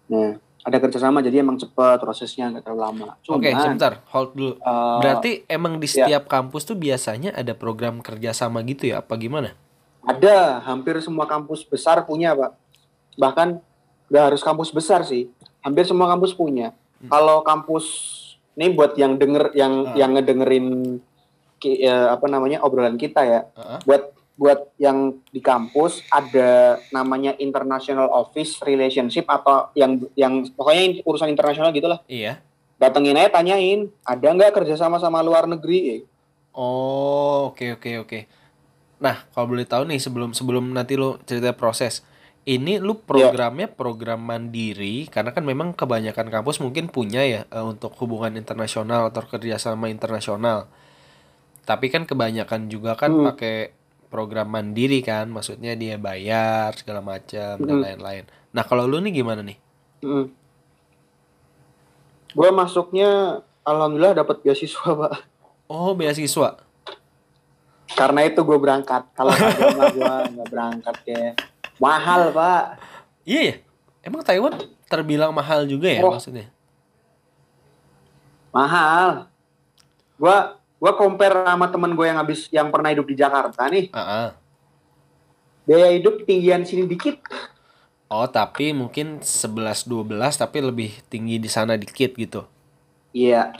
Nah, 0.07 0.31
ada 0.65 0.77
kerjasama 0.79 1.21
jadi 1.21 1.45
emang 1.45 1.55
cepet 1.55 2.01
prosesnya 2.01 2.49
nggak 2.49 2.65
terlalu 2.65 2.81
lama. 2.81 3.07
Oke, 3.23 3.53
sebentar, 3.53 4.01
hold 4.09 4.33
dulu. 4.33 4.51
eh, 4.57 4.97
Berarti 4.99 5.31
emang 5.45 5.77
di 5.77 5.85
ya. 5.85 6.03
setiap 6.03 6.25
kampus 6.25 6.65
tuh 6.65 6.75
biasanya 6.75 7.31
ada 7.31 7.53
program 7.53 8.01
kerjasama 8.01 8.65
gitu 8.65 8.89
ya? 8.89 8.99
Apa 8.99 9.15
gimana? 9.15 9.53
ada 10.07 10.63
hampir 10.63 10.95
semua 11.03 11.27
kampus 11.27 11.67
besar 11.67 11.99
punya 12.07 12.31
pak. 12.31 12.55
Bahkan 13.19 13.59
nggak 14.07 14.23
harus 14.31 14.39
kampus 14.39 14.71
besar 14.71 15.03
sih, 15.03 15.27
hampir 15.59 15.83
semua 15.83 16.07
kampus 16.07 16.31
punya. 16.31 16.71
Hmm. 17.03 17.11
Kalau 17.11 17.43
kampus 17.43 17.85
ini 18.57 18.73
buat 18.73 18.97
yang 18.97 19.15
denger 19.15 19.53
yang 19.53 19.73
Ah. 19.85 19.93
yang 19.93 20.11
ngedengerin 20.11 20.97
ki- 21.57 21.79
ya, 21.79 22.09
apa 22.09 22.25
namanya 22.25 22.59
obrolan 22.59 22.97
kita 22.97 23.21
ya. 23.21 23.41
Heeh. 23.47 23.79
Buat 23.85 24.03
buat 24.33 24.59
yang 24.77 25.17
di 25.27 25.41
kampus 25.41 26.05
ada 26.09 26.77
namanya 26.91 27.33
International 27.37 28.09
Office 28.11 28.61
Relationship 28.61 29.25
atau 29.25 29.69
yang 29.73 29.97
yang 30.13 30.45
pokoknya 30.51 31.01
urusan 31.03 31.29
internasional 31.29 31.69
gitulah. 31.69 32.01
Iya. 32.05 32.41
Datengin 32.77 33.17
aja 33.17 33.29
tanyain, 33.31 33.89
ada 34.03 34.27
nggak 34.27 34.53
kerjasama 34.53 34.97
sama 34.97 35.21
luar 35.21 35.45
negeri? 35.45 36.05
Oh, 36.53 37.49
oke 37.49 37.77
oke 37.77 37.91
oke. 37.99 38.19
Nah, 38.97 39.25
kalau 39.29 39.53
boleh 39.53 39.65
tahu 39.65 39.85
nih 39.85 39.97
sebelum 39.97 40.33
sebelum 40.33 40.73
nanti 40.73 40.93
lu 40.93 41.17
cerita 41.23 41.53
proses. 41.53 42.01
Ini 42.47 42.79
lu 42.79 42.95
programnya 43.03 43.67
program 43.67 44.23
mandiri 44.23 45.11
karena 45.11 45.35
kan 45.35 45.43
memang 45.43 45.75
kebanyakan 45.75 46.31
kampus 46.31 46.63
mungkin 46.63 46.87
punya 46.87 47.19
ya 47.27 47.41
eh, 47.43 47.59
untuk 47.59 47.91
hubungan 47.99 48.39
internasional 48.39 49.11
atau 49.11 49.19
kerjasama 49.27 49.91
internasional. 49.91 50.71
Tapi 51.67 51.91
kan 51.91 52.07
kebanyakan 52.07 52.71
juga 52.71 52.95
kan 52.95 53.11
Hmm. 53.11 53.27
pakai 53.27 53.75
program 54.07 54.47
mandiri 54.47 55.03
kan, 55.03 55.27
maksudnya 55.27 55.75
dia 55.75 55.99
bayar 55.99 56.71
segala 56.79 57.03
macam 57.03 57.59
dan 57.59 57.75
Hmm. 57.75 57.83
lain-lain. 57.83 58.23
Nah, 58.55 58.63
kalau 58.63 58.87
lu 58.87 59.03
nih 59.03 59.19
gimana 59.19 59.43
nih? 59.43 59.59
Mm. 59.99 60.31
Gue 62.31 62.49
masuknya 62.55 63.43
alhamdulillah 63.67 64.23
dapat 64.23 64.39
beasiswa 64.39 64.87
pak. 65.03 65.27
Oh, 65.67 65.91
beasiswa. 65.91 66.63
Karena 67.91 68.23
itu 68.23 68.39
gue 68.39 68.55
berangkat. 68.55 69.03
Kalau 69.11 69.35
gue 69.35 70.07
nggak 70.31 70.47
berangkat 70.47 70.97
ya. 71.03 71.35
Mahal 71.77 72.33
pak. 72.33 72.63
Iya 73.23 73.41
ya. 73.41 73.55
Emang 74.01 74.21
Taiwan 74.23 74.53
terbilang 74.87 75.35
mahal 75.35 75.67
juga 75.67 75.91
ya 75.91 76.01
Oh. 76.01 76.15
maksudnya? 76.15 76.47
Mahal. 78.53 79.27
Gue 80.17 80.37
gue 80.77 80.91
compare 80.93 81.33
sama 81.45 81.67
temen 81.69 81.91
gue 81.93 82.05
yang 82.05 82.17
habis 82.17 82.47
yang 82.49 82.69
pernah 82.69 82.89
hidup 82.93 83.05
di 83.05 83.15
Jakarta 83.17 83.67
nih. 83.69 83.89
Ah, 83.91 84.01
ah. 84.01 84.27
Biaya 85.67 85.91
hidup 85.93 86.23
tinggian 86.23 86.63
sini 86.63 86.87
dikit. 86.87 87.19
Oh, 88.07 88.23
tapi 88.23 88.71
mungkin 88.71 89.19
11 89.19 89.83
12 89.83 90.07
tapi 90.39 90.57
lebih 90.63 90.95
tinggi 91.11 91.35
di 91.37 91.49
sana 91.51 91.75
dikit 91.75 92.15
gitu. 92.15 92.47
Iya. 93.11 93.51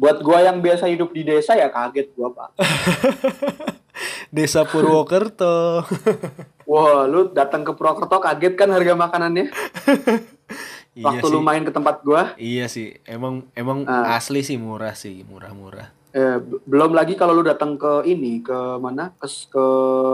Buat 0.00 0.24
gue 0.24 0.38
yang 0.40 0.64
biasa 0.64 0.88
hidup 0.88 1.12
di 1.12 1.20
desa 1.20 1.52
ya 1.52 1.68
kaget 1.68 2.08
gue 2.16 2.28
pak. 2.32 2.50
Desa 4.32 4.64
Purwokerto. 4.64 5.84
Wah, 6.70 7.02
lu 7.02 7.34
datang 7.34 7.66
ke 7.66 7.74
Purwokerto 7.74 8.22
kaget 8.22 8.54
kan 8.54 8.70
harga 8.70 8.94
makanannya? 8.94 9.50
iya 10.94 11.02
Waktu 11.02 11.26
sih. 11.26 11.34
lu 11.34 11.42
main 11.42 11.66
ke 11.66 11.74
tempat 11.74 11.98
gua. 12.06 12.38
Iya 12.38 12.70
sih. 12.70 12.94
Emang 13.02 13.42
emang 13.58 13.82
Ah. 13.90 14.14
asli 14.14 14.46
sih 14.46 14.54
murah 14.54 14.94
sih, 14.94 15.26
murah-murah. 15.26 15.90
Eh, 16.10 16.38
belum 16.62 16.94
lagi 16.94 17.14
kalau 17.14 17.34
lu 17.34 17.42
datang 17.42 17.74
ke 17.74 18.06
ini, 18.06 18.38
ke 18.38 18.54
mana? 18.78 19.10
Ke, 19.18 19.26
ke 19.26 19.64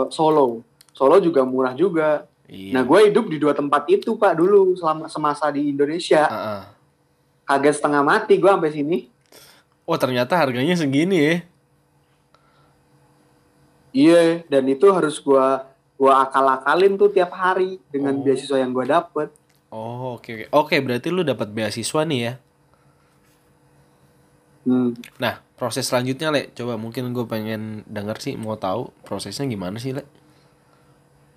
Solo. 0.09 0.65
Solo 0.97 1.21
juga 1.21 1.45
murah 1.45 1.77
juga. 1.77 2.25
Iya. 2.49 2.73
Nah, 2.73 2.83
gue 2.85 3.13
hidup 3.13 3.29
di 3.29 3.37
dua 3.37 3.53
tempat 3.53 3.85
itu, 3.91 4.17
Pak, 4.17 4.39
dulu 4.39 4.73
selama 4.77 5.13
semasa 5.13 5.53
di 5.53 5.69
Indonesia. 5.69 6.25
Ah, 6.25 6.41
ah. 6.57 6.63
Kaget 7.45 7.75
setengah 7.77 8.01
mati 8.01 8.41
gua 8.41 8.57
sampai 8.57 8.73
sini. 8.73 8.99
Oh, 9.85 10.01
ternyata 10.01 10.33
harganya 10.35 10.73
segini 10.73 11.17
ya. 11.21 11.35
Iya, 13.93 14.45
dan 14.49 14.65
itu 14.67 14.89
harus 14.89 15.17
gua 15.19 15.65
gua 15.97 16.25
akal-akalin 16.25 16.95
tuh 16.95 17.09
tiap 17.09 17.33
hari 17.33 17.81
dengan 17.89 18.17
Oh. 18.17 18.23
beasiswa 18.23 18.57
yang 18.57 18.71
gua 18.71 18.85
dapet. 18.85 19.29
Oh, 19.69 20.17
oke 20.17 20.31
oke. 20.31 20.47
Oke, 20.53 20.77
berarti 20.79 21.09
lu 21.11 21.21
dapat 21.21 21.51
beasiswa 21.51 22.05
nih 22.05 22.21
ya. 22.23 22.35
Hmm. 24.67 24.99
Nah, 25.17 25.39
proses 25.55 25.87
selanjutnya, 25.87 26.31
Le. 26.31 26.51
Coba 26.51 26.75
mungkin 26.75 27.15
gue 27.15 27.23
pengen 27.25 27.87
denger 27.87 28.19
sih, 28.19 28.35
mau 28.35 28.59
tahu 28.59 28.91
prosesnya 29.07 29.47
gimana 29.47 29.79
sih, 29.79 29.95
Le? 29.95 30.03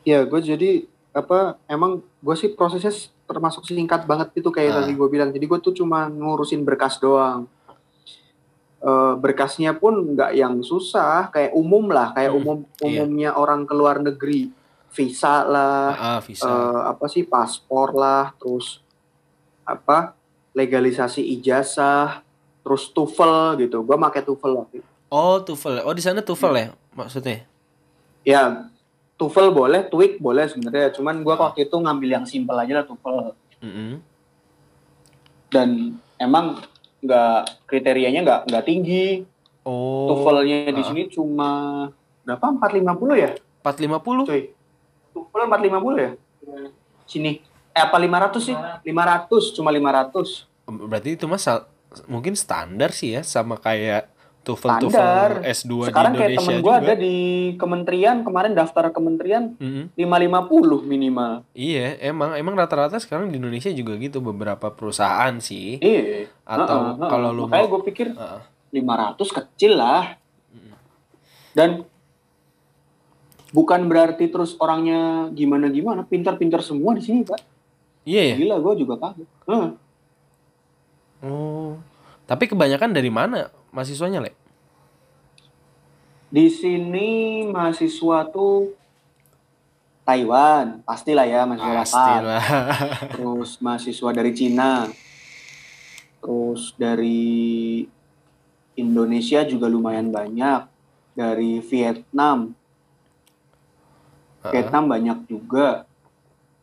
Ya, 0.01 0.25
gue 0.25 0.41
jadi 0.41 0.85
apa? 1.13 1.61
Emang 1.69 2.01
gue 2.01 2.35
sih 2.35 2.49
prosesnya 2.49 2.89
termasuk 3.29 3.69
singkat 3.69 4.09
banget 4.09 4.33
itu 4.33 4.49
kayak 4.49 4.71
Ah. 4.73 4.77
tadi 4.81 4.97
gue 4.97 5.07
bilang. 5.07 5.29
Jadi 5.29 5.45
gue 5.45 5.59
tuh 5.61 5.73
cuma 5.75 6.09
ngurusin 6.09 6.65
berkas 6.65 6.97
doang. 6.97 7.45
Eh, 8.79 9.13
berkasnya 9.13 9.75
pun 9.75 10.15
nggak 10.15 10.31
yang 10.33 10.63
susah, 10.63 11.27
kayak 11.29 11.51
umum 11.51 11.91
lah, 11.91 12.15
kayak 12.15 12.31
Hmm, 12.31 12.39
umum 12.39 12.57
iya. 12.63 12.85
umumnya 12.87 13.29
orang 13.35 13.67
ke 13.67 13.75
luar 13.75 13.99
negeri, 13.99 14.55
visa 14.89 15.43
lah, 15.43 15.91
Ah, 15.91 16.07
ah, 16.09 16.19
visa. 16.23 16.47
eh, 16.47 16.81
apa 16.87 17.05
sih 17.05 17.27
paspor 17.27 17.91
lah, 17.91 18.31
terus 18.35 18.79
apa 19.61 20.15
legalisasi 20.55 21.19
ijazah, 21.29 22.23
terus 22.61 22.87
TOEFL 22.89 23.59
gitu. 23.59 23.83
Gue 23.83 23.99
pakai 23.99 24.23
TOEFL 24.23 24.53
waktu 24.57 24.75
itu. 24.79 24.89
Oh, 25.07 25.37
TOEFL. 25.37 25.83
Oh, 25.83 25.91
di 25.91 25.99
sana 25.99 26.23
TOEFL 26.23 26.53
ya 26.55 26.67
maksudnya? 26.95 27.43
Ya, 28.23 28.63
TOEFL 29.13 29.51
boleh, 29.51 29.83
TOEIC 29.83 30.17
boleh 30.17 30.47
sebenarnya. 30.47 30.95
Cuman 30.95 31.19
gue 31.19 31.35
Ah. 31.35 31.51
waktu 31.51 31.67
itu 31.67 31.75
ngambil 31.75 32.09
yang 32.15 32.25
simpel 32.25 32.55
aja 32.55 32.73
lah 32.73 32.85
TOEFL. 32.87 33.35
Mm-mm. 33.59 33.99
dan 35.49 35.69
emang 36.15 36.61
nggak 36.99 37.67
kriterianya 37.67 38.19
nggak 38.23 38.41
nggak 38.49 38.65
tinggi. 38.65 39.23
Oh. 39.63 40.09
TOEFL-nya 40.11 40.71
di 40.71 40.81
ah. 40.81 40.87
sini 40.87 41.03
cuma 41.11 41.49
berapa? 42.23 42.45
450 42.57 43.15
ya? 43.15 43.31
450? 43.61 44.29
cuy. 44.29 44.43
TOEFL 45.13 45.45
450 45.47 46.03
ya? 46.03 46.11
Sini. 47.09 47.31
Eh 47.75 47.81
apa 47.81 47.97
500 47.97 48.39
sih? 48.39 48.55
500 48.55 49.55
cuma 49.55 49.69
500 49.71 50.49
Berarti 50.69 51.17
itu 51.17 51.25
mas 51.25 51.41
sal- 51.41 51.65
mungkin 52.05 52.37
standar 52.37 52.93
sih 52.93 53.17
ya 53.17 53.21
sama 53.25 53.57
kayak 53.57 54.05
TOEFL 54.49 54.69
Standar. 54.89 55.29
TOEFL 55.35 55.51
S2 55.51 55.71
sekarang 55.85 56.11
di 56.11 56.17
kayak 56.17 56.29
Indonesia 56.31 56.49
temen 56.49 56.59
gue 56.59 56.73
ada 56.75 56.93
di 56.95 57.15
kementerian 57.55 58.17
kemarin 58.21 58.51
daftar 58.51 58.85
kementerian 58.89 59.43
Mm-mm. 59.55 59.93
550 59.93 60.83
minimal 60.83 61.31
Iya, 61.51 61.85
emang 62.03 62.33
emang 62.33 62.53
rata-rata 62.53 62.97
sekarang 62.97 63.29
di 63.29 63.37
Indonesia 63.37 63.69
juga 63.69 63.93
gitu 63.95 64.17
beberapa 64.19 64.69
perusahaan 64.69 65.37
sih. 65.37 65.77
iya 65.77 66.25
Atau 66.43 66.65
Heeh, 66.89 66.97
heeh. 66.97 67.09
kalau 67.09 67.29
lu 67.29 67.45
mau- 67.45 67.69
gue 67.69 67.81
pikir 67.85 68.11
Heeh. 68.11 68.41
500 68.71 69.17
kecil 69.29 69.73
lah. 69.75 70.17
Dan 71.49 71.81
bukan 73.49 73.81
berarti 73.83 74.25
terus 74.25 74.53
orangnya 74.55 75.27
gimana-gimana, 75.29 76.03
pintar-pintar 76.03 76.61
semua 76.61 76.93
di 76.93 77.01
sini, 77.01 77.25
Pak. 77.25 77.41
Iya 78.05 78.21
ya. 78.23 78.35
Gila, 78.37 78.55
gue 78.59 78.73
juga 78.77 78.95
kaget. 78.97 79.29
Heeh. 79.45 79.69
Oh. 81.19 81.75
Tapi 82.23 82.45
kebanyakan 82.45 82.93
dari 82.93 83.09
mana 83.09 83.49
mahasiswanya, 83.69 84.21
Le? 84.21 84.31
Di 86.29 86.45
sini 86.45 87.41
mahasiswa 87.49 88.29
tuh 88.29 88.77
Taiwan, 90.05 90.81
pastilah 90.85 91.25
ya 91.25 91.45
mahasiswa. 91.45 91.85
Pastilah. 91.85 92.45
Terus 93.17 93.49
mahasiswa 93.61 94.09
dari 94.13 94.31
Cina. 94.33 94.89
Terus 96.21 96.73
dari 96.77 97.81
Indonesia 98.77 99.45
juga 99.45 99.65
lumayan 99.69 100.09
banyak. 100.09 100.65
Dari 101.13 101.59
Vietnam, 101.61 102.53
Heeh. 104.45 104.53
Vietnam 104.55 104.87
banyak 104.87 105.17
juga. 105.27 105.83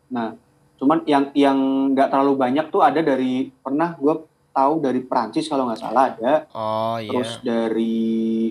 Nah, 0.09 0.33
cuman 0.81 1.05
yang 1.05 1.29
yang 1.37 1.59
nggak 1.93 2.09
terlalu 2.09 2.35
banyak 2.39 2.67
tuh 2.73 2.81
ada 2.81 3.03
dari 3.05 3.51
pernah 3.51 3.93
gue 3.99 4.15
tahu 4.57 4.75
dari 4.81 5.05
Prancis 5.05 5.47
kalau 5.47 5.69
nggak 5.69 5.81
salah 5.83 6.15
ada. 6.15 6.35
Oh 6.57 6.97
iya. 6.97 7.11
Terus 7.13 7.31
dari 7.45 8.49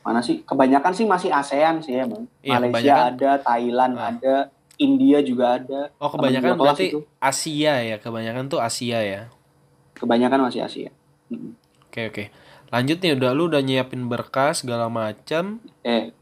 mana 0.00 0.20
sih? 0.20 0.40
Kebanyakan 0.42 0.92
sih 0.92 1.04
masih 1.04 1.28
ASEAN 1.28 1.80
sih 1.80 1.94
emang. 1.94 2.24
Iya, 2.40 2.56
Malaysia 2.56 2.94
ada, 3.06 3.30
Thailand 3.38 3.94
Ah. 3.94 4.08
ada, 4.10 4.34
India 4.76 5.20
juga 5.20 5.56
ada. 5.56 5.92
Oh 5.96 6.08
kebanyakan 6.08 6.50
gua 6.50 6.60
berarti 6.66 6.86
itu. 6.88 7.00
Asia 7.18 7.74
ya, 7.78 7.96
kebanyakan 7.96 8.48
tuh 8.48 8.58
Asia 8.58 8.98
ya. 8.98 9.28
Kebanyakan 9.92 10.48
masih 10.48 10.64
Asia. 10.64 10.90
Oke 11.84 12.00
oke. 12.06 12.24
Lanjut 12.70 12.96
nih 12.96 13.12
udah 13.12 13.30
lu 13.30 13.46
udah 13.46 13.60
nyiapin 13.60 14.06
berkas 14.06 14.62
segala 14.62 14.86
macam. 14.86 15.58
Eh, 15.82 16.14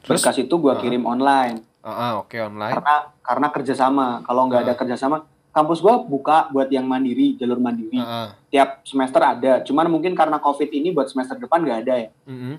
Terus 0.00 0.20
berkas 0.20 0.36
itu 0.38 0.54
gue 0.54 0.68
Ah. 0.68 0.78
kirim 0.78 1.04
online 1.04 1.60
Ah, 1.80 1.92
ah, 1.92 2.12
oke 2.18 2.36
online. 2.38 2.72
karena 2.72 2.96
karena 3.20 3.46
kerjasama. 3.50 4.06
Kalau 4.22 4.48
nggak 4.48 4.60
ada 4.64 4.72
Ah. 4.72 4.78
kerjasama, 4.78 5.16
kampus 5.54 5.78
gue 5.78 5.94
buka 6.10 6.50
buat 6.50 6.66
yang 6.66 6.82
mandiri, 6.82 7.38
jalur 7.38 7.62
mandiri. 7.62 8.02
Ah. 8.02 8.34
tiap 8.50 8.82
semester 8.82 9.22
ada. 9.22 9.62
Cuman 9.62 9.86
mungkin 9.86 10.18
karena 10.18 10.42
COVID 10.42 10.66
ini 10.74 10.90
buat 10.90 11.06
semester 11.06 11.38
depan 11.38 11.62
nggak 11.62 11.80
ada 11.86 11.94
ya. 12.06 12.10
Mm-mm. 12.26 12.54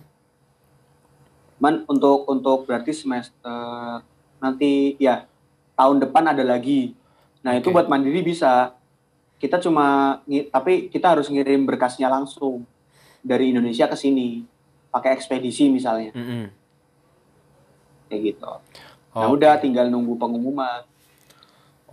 Cuman 1.60 1.84
untuk 1.92 2.24
untuk 2.32 2.58
berarti 2.64 2.96
semester 2.96 4.00
nanti 4.40 4.96
ya 4.96 5.28
tahun 5.76 6.08
depan 6.08 6.32
ada 6.32 6.44
lagi. 6.48 6.96
Nah 7.44 7.60
itu 7.60 7.68
Oke. 7.72 7.76
buat 7.76 7.88
mandiri 7.92 8.24
bisa. 8.24 8.72
Kita 9.36 9.60
cuma 9.60 10.20
tapi 10.52 10.88
kita 10.88 11.20
harus 11.20 11.28
ngirim 11.28 11.68
berkasnya 11.68 12.08
langsung 12.08 12.64
dari 13.20 13.52
Indonesia 13.52 13.92
ke 13.92 14.00
sini 14.00 14.48
pakai 14.88 15.12
ekspedisi 15.12 15.68
misalnya 15.68 16.16
Mm-mm. 16.16 16.48
kayak 18.08 18.22
gitu. 18.32 18.52
Nah 19.12 19.28
udah 19.28 19.60
tinggal 19.60 19.92
nunggu 19.92 20.16
pengumuman. 20.16 20.88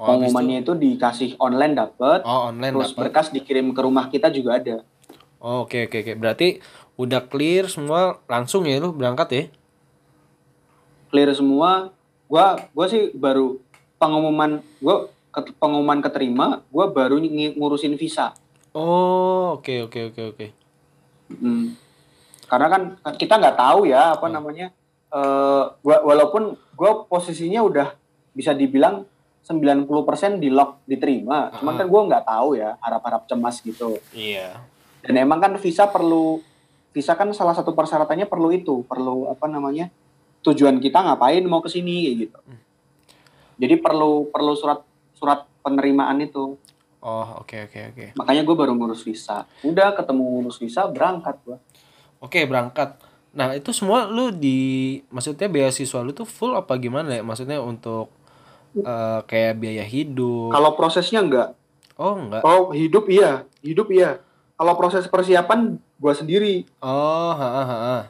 Oh, 0.02 0.06
Pengumumannya 0.08 0.60
itu 0.60 0.74
dikasih 0.74 1.38
online 1.38 1.78
dapet, 1.78 2.20
Oh 2.22 2.50
online 2.50 2.74
terus 2.74 2.90
dapat. 2.90 3.00
berkas 3.06 3.30
dikirim 3.30 3.70
ke 3.70 3.80
rumah 3.80 4.10
kita 4.10 4.28
juga 4.28 4.58
ada. 4.58 4.82
Oh, 5.38 5.62
oke 5.62 5.86
oke 5.86 5.96
oke. 5.96 6.12
Berarti 6.16 6.58
udah 6.96 7.22
clear 7.22 7.66
semua 7.66 8.18
langsung 8.26 8.62
ya 8.64 8.76
lu 8.76 8.90
berangkat 8.90 9.28
ya? 9.30 9.44
clear 11.06 11.28
semua 11.30 11.92
gua 12.24 12.56
gua 12.72 12.86
sih 12.88 13.12
baru 13.12 13.60
pengumuman 13.96 14.64
gua 14.78 15.06
ke- 15.28 15.52
pengumuman 15.54 16.00
keterima 16.00 16.64
gua 16.66 16.88
baru 16.88 17.20
ng- 17.20 17.52
ngurusin 17.54 17.94
visa 17.94 18.32
Oh 18.72 19.60
oke 19.60 19.84
oke 19.84 20.00
oke 20.08 20.22
oke. 20.26 20.46
Hmm. 21.30 21.76
karena 22.46 22.66
kan 22.66 22.82
kita 23.14 23.36
nggak 23.36 23.56
tahu 23.56 23.84
ya 23.84 24.16
apa 24.16 24.24
Hmm. 24.24 24.34
namanya 24.34 24.66
eh 25.10 25.64
gua 25.78 26.00
walaupun 26.02 26.56
gua 26.72 27.04
posisinya 27.04 27.60
udah 27.60 27.92
bisa 28.32 28.50
dibilang 28.50 29.04
90% 29.42 29.86
di 30.38 30.48
lock 30.48 30.82
diterima 30.84 31.50
cuman 31.52 31.72
Ah. 31.72 31.78
kan 31.78 31.86
gua 31.86 32.00
nggak 32.06 32.24
tahu 32.24 32.48
ya 32.54 32.78
harap-harap 32.78 33.26
cemas 33.26 33.58
gitu 33.58 33.98
Iya. 34.10 34.54
dan 35.02 35.14
emang 35.16 35.38
kan 35.38 35.52
visa 35.56 35.86
perlu 35.86 36.38
visa 36.90 37.12
kan 37.12 37.26
salah 37.32 37.52
satu 37.52 37.72
persyaratannya 37.72 38.24
perlu 38.24 38.48
itu 38.50 38.82
perlu 38.82 39.26
apa 39.26 39.46
namanya 39.46 39.90
tujuan 40.42 40.78
kita 40.78 41.00
ngapain 41.00 41.42
mau 41.42 41.58
ke 41.58 41.68
sini 41.68 42.06
kayak 42.06 42.16
gitu 42.20 42.38
jadi 43.56 43.74
perlu 43.76 44.28
perlu 44.28 44.52
surat 44.52 44.80
surat 45.12 45.44
penerimaan 45.60 46.18
itu 46.20 46.58
Oh 47.02 47.42
oke 47.42 47.66
oke 47.66 47.80
oke. 47.88 48.06
makanya 48.14 48.42
gue 48.42 48.54
baru 48.54 48.72
ngurus 48.72 49.02
visa 49.02 49.42
udah 49.60 49.90
ketemu 49.92 50.22
ngurus 50.22 50.56
visa 50.56 50.86
berangkat 50.86 51.34
gue 51.42 51.58
Oke, 52.22 52.46
berangkat. 52.46 53.02
Nah, 53.34 53.50
itu 53.50 53.74
semua 53.74 54.06
lu 54.06 54.30
di 54.30 54.54
maksudnya 55.10 55.50
beasiswa 55.50 55.98
lu 55.98 56.14
tuh 56.14 56.22
full 56.22 56.54
apa 56.54 56.78
gimana 56.78 57.10
ya? 57.10 57.26
Maksudnya 57.26 57.58
untuk 57.58 58.14
eh, 58.76 59.20
kayak 59.28 59.60
biaya 59.60 59.84
hidup. 59.84 60.52
Kalau 60.52 60.70
prosesnya 60.74 61.20
enggak. 61.20 61.54
Oh, 62.00 62.16
enggak. 62.16 62.42
Oh, 62.42 62.72
hidup 62.72 63.06
iya, 63.12 63.44
hidup 63.60 63.92
iya. 63.92 64.18
Kalau 64.56 64.74
proses 64.78 65.04
persiapan 65.06 65.76
gua 66.00 66.14
sendiri. 66.16 66.64
Oh, 66.80 67.32
ha 67.36 67.48
ha 67.52 67.64
ha. 67.66 68.08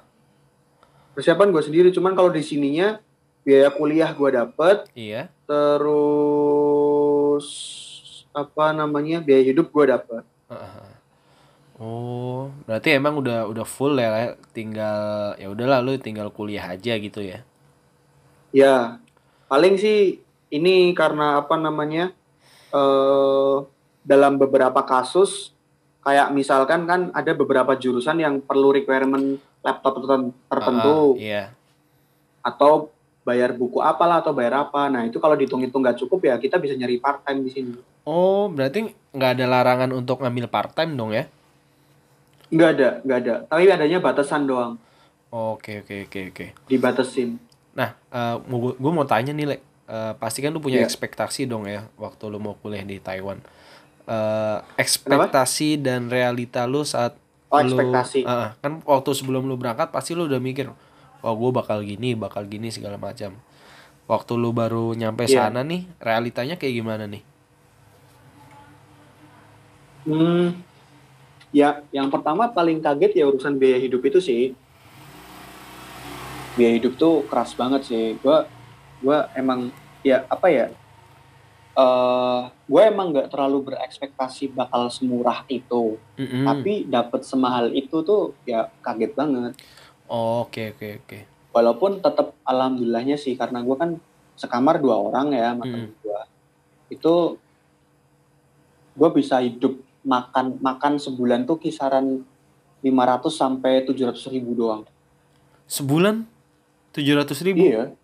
Persiapan 1.13 1.51
gua 1.51 1.61
sendiri, 1.65 1.91
cuman 1.93 2.15
kalau 2.15 2.31
di 2.31 2.41
sininya 2.41 3.03
biaya 3.43 3.69
kuliah 3.75 4.15
gua 4.15 4.31
dapet, 4.47 4.87
Iya. 4.95 5.29
terus 5.51 7.47
apa 8.33 8.73
namanya? 8.73 9.21
biaya 9.21 9.43
hidup 9.45 9.69
gua 9.75 9.99
dapet. 9.99 10.23
Oh, 11.83 12.55
berarti 12.63 12.95
emang 12.95 13.19
udah 13.19 13.51
udah 13.51 13.67
full 13.67 13.99
ya, 13.99 14.39
tinggal 14.55 15.35
ya 15.35 15.51
udahlah 15.51 15.83
lu 15.83 15.99
tinggal 15.99 16.31
kuliah 16.31 16.71
aja 16.71 16.95
gitu 16.95 17.19
ya. 17.19 17.43
Ya, 18.55 19.03
paling 19.51 19.75
sih 19.75 20.22
ini 20.53 20.93
karena 20.93 21.41
apa 21.41 21.57
namanya? 21.57 22.13
eh 22.73 23.57
dalam 24.03 24.35
beberapa 24.35 24.81
kasus 24.83 25.53
kayak 26.03 26.33
misalkan 26.33 26.89
kan 26.89 27.01
ada 27.13 27.31
beberapa 27.33 27.77
jurusan 27.77 28.19
yang 28.19 28.41
perlu 28.41 28.73
requirement 28.73 29.37
laptop 29.63 30.01
terten- 30.01 30.35
tertentu 30.49 30.91
Ah, 30.91 30.99
ah, 30.99 31.13
iya. 31.15 31.45
atau 32.43 32.89
bayar 33.23 33.55
buku 33.55 33.79
apalah 33.79 34.19
atau 34.19 34.35
bayar 34.35 34.67
apa. 34.67 34.91
Nah, 34.91 35.07
itu 35.07 35.23
kalau 35.23 35.39
dihitung-hitung 35.39 35.79
nggak 35.79 36.01
cukup 36.01 36.27
ya 36.27 36.35
kita 36.41 36.59
bisa 36.59 36.75
nyari 36.75 36.99
part 36.99 37.23
time 37.23 37.47
di 37.47 37.51
sini. 37.53 37.73
Oh, 38.03 38.51
berarti 38.51 38.91
nggak 39.15 39.31
ada 39.39 39.45
larangan 39.47 39.91
untuk 39.95 40.25
ngambil 40.25 40.51
part 40.51 40.75
time 40.75 40.97
dong 40.97 41.15
ya? 41.15 41.29
Nggak 42.51 42.71
ada, 42.75 42.89
nggak 43.07 43.19
ada. 43.23 43.35
Tapi 43.47 43.71
adanya 43.71 43.99
batasan 44.03 44.45
doang, 44.45 44.75
Oke, 45.31 45.81
oke, 45.81 46.11
oke, 46.11 46.21
oke. 46.29 46.47
dibatasin. 46.67 47.39
Nah, 47.73 47.95
gue 48.51 48.93
mau 48.93 49.07
tanya 49.07 49.31
nih, 49.31 49.47
Le. 49.47 49.57
Eh, 49.83 50.13
pasti 50.17 50.39
kan 50.39 50.55
lu 50.55 50.63
punya 50.63 50.79
Iya. 50.79 50.87
ekspektasi 50.87 51.45
dong 51.45 51.67
ya 51.67 51.91
waktu 51.99 52.31
lu 52.31 52.39
mau 52.39 52.55
kuliah 52.57 52.83
di 52.83 52.97
Taiwan. 52.97 53.43
Eh, 54.03 54.59
ekspektasi 54.77 55.79
dan 55.79 56.07
realita 56.07 56.65
lu 56.65 56.83
saat 56.83 57.19
Oh, 57.49 57.61
lu 57.61 57.77
ekspektasi. 57.77 58.25
Ah. 58.25 58.57
kan 58.59 58.81
waktu 58.81 59.11
sebelum 59.13 59.45
lu 59.45 59.55
berangkat 59.55 59.91
pasti 59.91 60.17
lu 60.17 60.25
udah 60.25 60.39
mikir, 60.39 60.73
wah 61.21 61.35
gue 61.35 61.51
bakal 61.53 61.83
gini, 61.83 62.15
bakal 62.15 62.47
gini 62.47 62.71
segala 62.71 62.97
macam. 62.97 63.37
Waktu 64.07 64.33
lu 64.35 64.51
baru 64.51 64.95
nyampe 64.95 65.27
Iya. 65.27 65.47
sana 65.47 65.61
nih, 65.61 65.85
realitanya 65.99 66.57
kayak 66.57 66.75
gimana 66.75 67.05
nih? 67.05 67.23
Hmm, 70.03 70.59
ya, 71.51 71.85
yang 71.91 72.09
pertama 72.09 72.49
paling 72.49 72.81
kaget 72.81 73.13
ya 73.15 73.25
urusan 73.25 73.55
biaya 73.55 73.79
hidup 73.79 74.03
itu 74.03 74.19
sih. 74.19 74.43
Biaya 76.53 76.75
hidup 76.75 76.97
tuh 76.97 77.23
keras 77.27 77.53
banget 77.53 77.87
sih. 77.87 78.17
Gua, 78.19 78.45
gua 79.03 79.29
emang 79.35 79.69
ya 80.01 80.25
apa 80.31 80.49
ya? 80.49 80.67
eh 81.73 82.41
gue 82.69 82.83
emang 82.85 83.17
nggak 83.17 83.33
terlalu 83.33 83.73
berekspektasi 83.73 84.53
bakal 84.53 84.93
semurah 84.93 85.41
itu, 85.49 85.97
Mm-mm. 86.21 86.45
tapi 86.45 86.85
dapat 86.85 87.25
semahal 87.25 87.73
itu 87.73 88.05
tuh 88.05 88.37
ya 88.45 88.69
kaget 88.85 89.17
banget. 89.17 89.57
Oke, 90.05 90.77
oke, 90.77 90.89
oke. 91.01 91.19
Walaupun 91.57 92.05
tetap 92.05 92.37
alhamdulillahnya 92.45 93.17
sih 93.17 93.41
karena 93.41 93.65
gue 93.65 93.73
kan 93.73 93.97
sekamar 94.37 94.85
dua 94.85 95.01
orang 95.01 95.33
ya 95.33 95.57
sama 95.57 95.65
Mm. 95.65 95.89
gue. 95.97 96.21
Itu 96.93 97.41
gue 98.93 99.11
bisa 99.17 99.41
hidup 99.41 99.81
makan 100.05 100.61
makan 100.61 101.01
sebulan 101.01 101.49
tuh 101.49 101.57
kisaran 101.57 102.21
500 102.85 103.33
sampai 103.33 103.81
700 103.89 104.29
ribu 104.29 104.53
doang. 104.53 104.85
Sebulan 105.65 106.29
700 106.93 107.41
ribu? 107.49 107.65
Iya, 107.65 107.97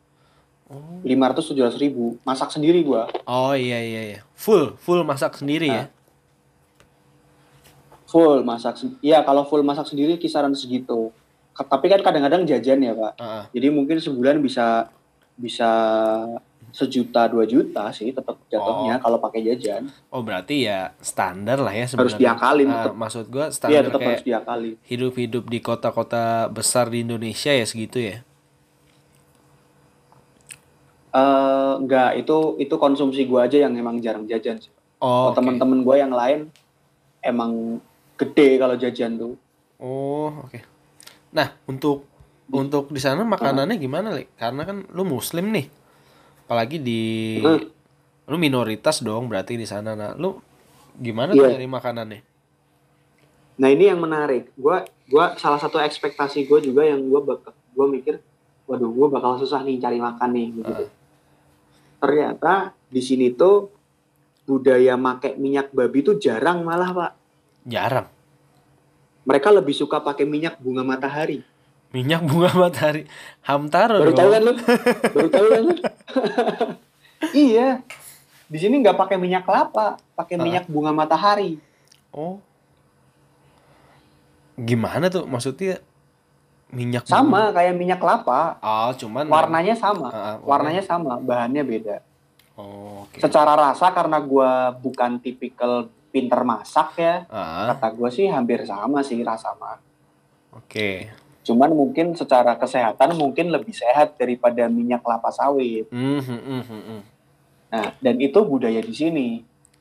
Oh. 0.68 1.00
500 1.00 1.48
700 1.48 1.81
ribu. 1.81 2.20
Masak 2.22 2.52
sendiri 2.52 2.85
gue. 2.85 3.02
Oh 3.24 3.57
iya 3.57 3.81
iya 3.81 4.02
iya. 4.04 4.20
Full, 4.37 4.76
full 4.76 5.00
masak 5.00 5.35
sendiri 5.35 5.68
ya. 5.68 5.85
Full 8.09 8.40
masak. 8.40 8.81
Iya, 9.00 9.20
kalau 9.20 9.44
full 9.44 9.61
masak 9.61 9.88
sendiri 9.88 10.16
kisaran 10.16 10.52
segitu. 10.52 11.12
Tapi 11.52 11.87
kan 11.88 12.00
kadang-kadang 12.00 12.46
jajan 12.46 12.81
ya, 12.81 12.92
Pak. 12.94 13.12
Ah, 13.16 13.24
ah. 13.24 13.44
Jadi 13.50 13.66
mungkin 13.68 13.98
sebulan 13.98 14.38
bisa 14.40 14.88
bisa 15.35 15.70
sejuta 16.68 17.24
dua 17.24 17.48
juta 17.48 17.88
sih 17.96 18.12
tetap 18.12 18.37
jatuhnya 18.46 19.00
kalau 19.00 19.16
pakai 19.16 19.40
jajan. 19.40 19.88
Oh 20.12 20.20
berarti 20.20 20.68
ya 20.68 20.92
standar 21.00 21.57
lah 21.57 21.72
ya 21.72 21.88
Harus 21.88 22.12
sebenarnya. 22.12 22.20
diakalin 22.20 22.68
Ah, 22.68 22.74
tetap. 22.85 22.94
maksud 22.94 23.24
gua 23.33 23.46
Iya, 23.48 23.54
standar 23.57 23.83
tetap 23.88 24.00
kayak 24.04 24.20
harus 24.44 24.76
hidup-hidup 24.85 25.44
di 25.48 25.59
kota-kota 25.64 26.52
besar 26.52 26.92
di 26.92 27.00
Indonesia 27.02 27.48
ya 27.50 27.64
segitu 27.64 28.04
ya. 28.04 28.20
Eh 31.08 31.72
enggak, 31.80 32.20
itu 32.20 32.60
itu 32.60 32.74
konsumsi 32.76 33.24
gua 33.24 33.48
aja 33.48 33.56
yang 33.64 33.72
emang 33.72 33.96
jarang 34.04 34.28
jajan 34.28 34.60
sih. 34.60 34.68
Oh, 35.00 35.08
Kalau 35.08 35.32
oke. 35.32 35.38
teman-teman 35.40 35.78
gua 35.80 35.96
yang 35.96 36.12
lain 36.12 36.52
emang 37.24 37.80
gede 38.20 38.60
kalau 38.60 38.76
jajan 38.76 39.16
tuh. 39.16 39.34
Oh, 39.80 40.28
oke. 40.44 40.60
Nah, 41.32 41.54
untuk 41.64 42.04
untuk 42.48 42.92
di 42.92 43.00
sana 43.00 43.24
makanannya 43.24 43.76
gimana, 43.80 44.12
Le? 44.12 44.28
Karena 44.36 44.64
kan 44.68 44.84
lu 44.92 45.04
muslim 45.04 45.48
nih. 45.52 45.68
Apalagi 46.44 46.76
di 46.80 47.02
Hmm. 47.40 47.60
lu 48.28 48.36
minoritas 48.36 49.00
dong 49.00 49.28
berarti 49.32 49.56
di 49.56 49.64
sana. 49.64 49.96
Nah, 49.96 50.12
lu 50.12 50.36
gimana 50.98 51.32
tuh 51.32 51.44
Iya. 51.46 51.56
nyari 51.56 51.68
makanannya? 51.68 52.20
Nah, 53.58 53.68
ini 53.72 53.84
yang 53.88 54.00
menarik. 54.00 54.52
Gua 54.60 54.84
gua 55.08 55.32
salah 55.40 55.56
satu 55.56 55.80
ekspektasi 55.80 56.44
gua 56.44 56.60
juga 56.60 56.84
yang 56.84 57.00
gua 57.08 57.24
bakal 57.24 57.52
gua 57.72 57.86
mikir, 57.88 58.20
waduh, 58.68 58.92
gua 58.92 59.08
bakal 59.08 59.40
susah 59.40 59.64
nih 59.64 59.80
cari 59.80 59.96
makan 59.96 60.30
nih 60.36 60.46
gitu. 60.52 60.72
Heeh. 60.74 60.88
Ternyata 61.98 62.72
di 62.88 63.02
sini 63.02 63.34
tuh 63.34 63.68
budaya 64.46 64.96
make 64.96 65.34
minyak 65.37 65.74
babi 65.74 66.00
tuh 66.00 66.16
jarang 66.16 66.62
malah, 66.64 66.90
Pak. 66.94 67.12
Jarang. 67.68 68.08
Mereka 69.28 69.52
lebih 69.52 69.76
suka 69.76 70.00
pakai 70.00 70.24
minyak 70.24 70.56
bunga 70.56 70.80
matahari. 70.80 71.44
Minyak 71.92 72.24
bunga 72.24 72.48
matahari. 72.56 73.04
Hamtaro 73.44 74.00
Baru 74.00 74.12
tahu 74.16 74.28
kan 74.32 74.42
lu? 74.44 74.54
Baru 75.12 75.28
tahu 75.28 75.46
kan 75.52 75.62
lu? 75.68 75.74
iya. 77.48 77.84
Di 78.48 78.56
sini 78.56 78.80
nggak 78.80 78.96
pakai 78.96 79.20
minyak 79.20 79.44
kelapa, 79.44 80.00
pakai 80.16 80.40
Ah. 80.40 80.44
minyak 80.44 80.64
bunga 80.64 80.96
matahari. 80.96 81.61
Oh. 82.08 82.40
Gimana 84.56 85.12
tuh 85.12 85.28
maksudnya 85.28 85.84
minyak 86.68 87.04
Sama 87.09 87.50
kayak 87.50 87.74
minyak 87.74 88.00
kelapa, 88.00 88.61
Oh, 88.61 88.92
cuman 88.92 89.24
warnanya 89.24 89.72
sama. 89.72 90.09
Ah, 90.12 90.37
Warnanya 90.44 90.85
sama, 90.85 91.16
bahannya 91.16 91.64
beda. 91.64 92.04
Oh, 92.59 93.07
oke. 93.09 93.22
Secara 93.22 93.57
rasa 93.57 93.88
karena 93.94 94.18
gua 94.20 94.74
bukan 94.74 95.16
tipikal 95.16 95.88
pinter 96.12 96.40
masak 96.44 96.98
ya, 97.00 97.24
Ah, 97.31 97.72
kata 97.72 97.88
gua 97.96 98.09
sih 98.12 98.28
hampir 98.28 98.64
sama 98.68 99.00
sih 99.00 99.20
rasa 99.24 99.54
mah. 99.57 99.78
oke. 100.52 101.09
Cuman 101.44 101.72
mungkin 101.72 102.12
secara 102.12 102.61
kesehatan 102.61 103.16
mungkin 103.16 103.48
lebih 103.48 103.72
sehat 103.72 104.20
daripada 104.20 104.68
minyak 104.68 105.00
kelapa 105.00 105.33
sawit. 105.33 105.88
Hmm, 105.88 106.20
hmm, 106.20 106.40
hmm, 106.44 106.62
hmm, 106.68 106.83
hmm. 106.85 107.00
Nah, 107.68 107.87
dan 108.04 108.16
itu 108.20 108.37
budaya 108.44 108.85
di 108.85 108.92
sini. 108.92 109.28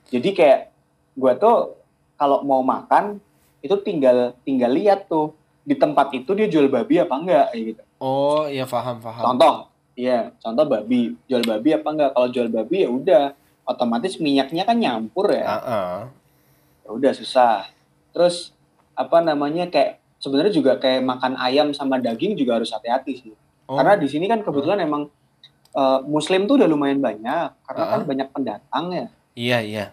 Jadi 0.08 0.32
kayak 0.32 0.71
gua 1.12 1.36
tuh 1.36 1.76
kalau 2.15 2.39
mau 2.47 2.63
makan 2.63 3.19
itu 3.60 3.76
tinggal 3.84 4.32
tinggal 4.47 4.71
lihat 4.71 5.12
tuh 5.12 5.36
di 5.67 5.75
tempat 5.75 6.15
itu 6.15 6.32
dia 6.32 6.47
jual 6.47 6.71
babi 6.71 7.03
apa 7.03 7.12
enggak 7.12 7.45
kayak 7.51 7.63
gitu. 7.75 7.82
Oh, 7.99 8.47
ya 8.47 8.63
paham, 8.63 9.03
paham. 9.03 9.19
Contoh, 9.36 9.53
iya, 9.99 10.32
contoh 10.39 10.63
babi, 10.63 11.19
jual 11.27 11.43
babi 11.43 11.75
apa 11.75 11.88
enggak? 11.91 12.10
Kalau 12.15 12.27
jual 12.32 12.47
babi 12.47 12.88
ya 12.88 12.89
udah 12.89 13.23
otomatis 13.67 14.15
minyaknya 14.15 14.63
kan 14.63 14.80
nyampur 14.80 15.27
ya. 15.27 15.43
Ah. 15.43 15.99
Ya 16.88 16.89
udah 16.95 17.12
susah. 17.12 17.67
Terus 18.15 18.56
apa 18.95 19.19
namanya 19.19 19.67
kayak 19.67 19.99
sebenarnya 20.23 20.56
juga 20.56 20.80
kayak 20.80 21.03
makan 21.03 21.36
ayam 21.36 21.75
sama 21.75 21.99
daging 21.99 22.39
juga 22.39 22.63
harus 22.63 22.71
hati-hati 22.71 23.13
sih. 23.19 23.34
Oh, 23.67 23.75
Karena 23.75 23.99
di 23.99 24.08
sini 24.08 24.32
kan 24.32 24.39
kebetulan 24.39 24.80
emang 24.80 25.12
eh, 25.75 25.99
muslim 26.08 26.47
tuh 26.47 26.58
udah 26.58 26.65
lumayan 26.65 27.03
banyak 27.03 27.51
karena 27.67 27.84
kan 27.86 28.01
Ah. 28.01 28.08
banyak 28.08 28.27
pendatang 28.32 28.86
ya. 28.89 29.06
iya, 29.36 29.58
iya. 29.62 29.86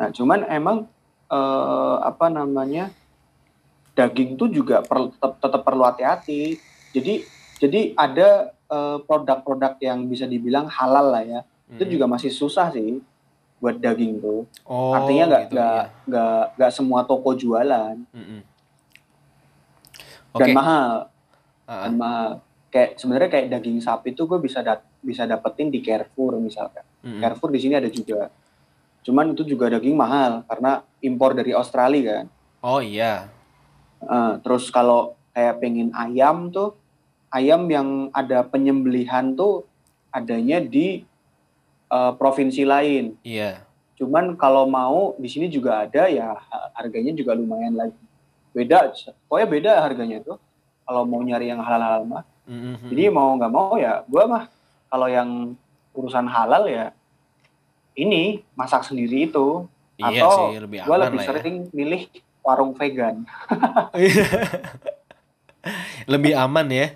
Nah, 0.00 0.08
cuman 0.08 0.48
emang 0.48 0.76
eh, 1.28 1.96
apa 2.00 2.32
namanya 2.32 2.88
daging 3.98 4.38
tuh 4.38 4.46
juga 4.46 4.78
perlu 4.80 5.10
tetap, 5.10 5.42
tetap 5.42 5.62
perlu 5.62 5.82
hati-hati. 5.82 6.54
Jadi 6.94 7.26
jadi 7.58 7.80
ada 7.92 8.28
eh, 8.68 8.98
produk-produk 9.02 9.80
yang 9.80 10.06
bisa 10.06 10.24
dibilang 10.24 10.68
halal 10.68 11.10
lah 11.10 11.24
ya. 11.24 11.40
Itu 11.66 11.82
Hmm. 11.82 11.92
juga 11.92 12.04
masih 12.06 12.30
susah 12.30 12.70
sih 12.70 13.02
buat 13.58 13.74
daging 13.74 14.22
tuh. 14.22 14.46
Oh, 14.62 14.94
Artinya 14.94 15.24
nggak 15.26 15.42
gitu, 15.44 15.52
nggak 15.52 15.80
iya. 15.82 16.06
nggak 16.06 16.42
nggak 16.54 16.70
semua 16.70 17.00
toko 17.02 17.34
jualan 17.34 17.96
Mm-mm. 18.08 18.40
dan 20.32 20.46
Oke. 20.46 20.54
mahal 20.54 20.90
Ah, 21.64 21.72
ah. 21.72 21.82
dan 21.84 21.94
mahal. 21.94 22.30
Kayak 22.68 22.90
sebenarnya 22.96 23.30
kayak 23.30 23.46
daging 23.50 23.80
sapi 23.80 24.12
tuh 24.12 24.24
gue 24.26 24.38
bisa 24.38 24.60
dat 24.60 24.84
bisa 25.00 25.24
dapetin 25.24 25.68
di 25.68 25.80
Carrefour 25.80 26.36
misalkan. 26.38 26.84
Mm-mm. 27.02 27.18
Carrefour 27.18 27.50
di 27.50 27.58
sini 27.58 27.74
ada 27.74 27.88
juga. 27.88 28.28
Cuman 29.02 29.32
itu 29.32 29.42
juga 29.42 29.68
daging 29.70 29.96
mahal 29.96 30.44
karena 30.44 30.84
impor 31.00 31.32
dari 31.32 31.50
Australia 31.50 32.22
kan. 32.22 32.26
Oh 32.60 32.78
iya. 32.78 33.26
Eh, 33.98 34.34
terus 34.40 34.70
kalau 34.70 35.18
kayak 35.34 35.58
pengen 35.58 35.90
ayam 35.92 36.48
tuh, 36.48 36.78
ayam 37.28 37.66
yang 37.68 38.08
ada 38.10 38.42
penyembelihan 38.42 39.34
tuh 39.34 39.66
adanya 40.08 40.62
di 40.62 41.02
eh, 41.88 42.12
provinsi 42.14 42.62
lain. 42.62 43.16
Iya. 43.24 43.64
Cuman 43.98 44.38
kalau 44.38 44.68
mau 44.68 45.18
di 45.18 45.26
sini 45.26 45.50
juga 45.50 45.82
ada 45.82 46.06
ya 46.06 46.38
ha- 46.38 46.70
harganya 46.76 47.10
juga 47.10 47.34
lumayan 47.34 47.74
lagi. 47.74 47.98
Beda, 48.54 48.92
pokoknya 49.26 49.48
beda 49.48 49.72
harganya 49.82 50.18
tuh. 50.22 50.38
Kalau 50.86 51.04
mau 51.04 51.20
nyari 51.20 51.50
yang 51.50 51.60
halal-halal 51.60 52.06
mah. 52.06 52.24
Mhm. 52.48 52.88
Jadi 52.88 53.02
mau 53.12 53.34
nggak 53.36 53.52
mau 53.52 53.76
ya 53.76 54.00
gua 54.08 54.24
mah 54.24 54.44
kalau 54.88 55.04
yang 55.04 55.52
urusan 55.92 56.24
halal 56.24 56.64
ya 56.64 56.94
ini 57.92 58.40
masak 58.54 58.86
sendiri 58.86 59.28
itu. 59.28 59.66
iya 59.98 60.22
atau 60.22 60.54
sih 60.54 60.62
lebih 60.62 60.78
Gua 60.86 60.96
lebih 60.96 61.18
ya. 61.18 61.26
sering 61.26 61.56
milih 61.74 62.02
warung 62.48 62.72
vegan. 62.72 63.28
lebih 66.08 66.32
aman 66.32 66.66
ya. 66.70 66.86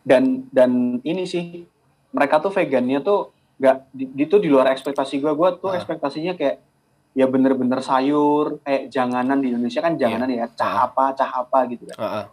Dan 0.00 0.48
dan 0.48 0.96
ini 1.04 1.28
sih 1.28 1.68
mereka 2.08 2.40
tuh 2.40 2.48
vegannya 2.48 2.98
tuh 2.98 3.30
nggak 3.60 3.76
di- 3.92 4.10
itu 4.18 4.40
di 4.40 4.48
luar 4.48 4.72
ekspektasi 4.72 5.20
gua. 5.20 5.36
Gua 5.36 5.48
tuh 5.52 5.68
Ah. 5.68 5.76
ekspektasinya 5.76 6.32
kayak 6.32 6.64
ya 7.12 7.26
bener-bener 7.26 7.82
sayur 7.82 8.62
kayak 8.62 8.88
janganan 8.88 9.38
di 9.38 9.52
Indonesia 9.52 9.82
kan 9.82 9.94
janganan 9.94 10.30
ya 10.30 10.46
cah 10.48 10.64
Ah. 10.64 10.76
apa 10.88 11.04
cah 11.12 11.30
apa 11.36 11.58
gitu 11.68 11.84
kan. 11.92 11.96
Heeh. 11.98 12.24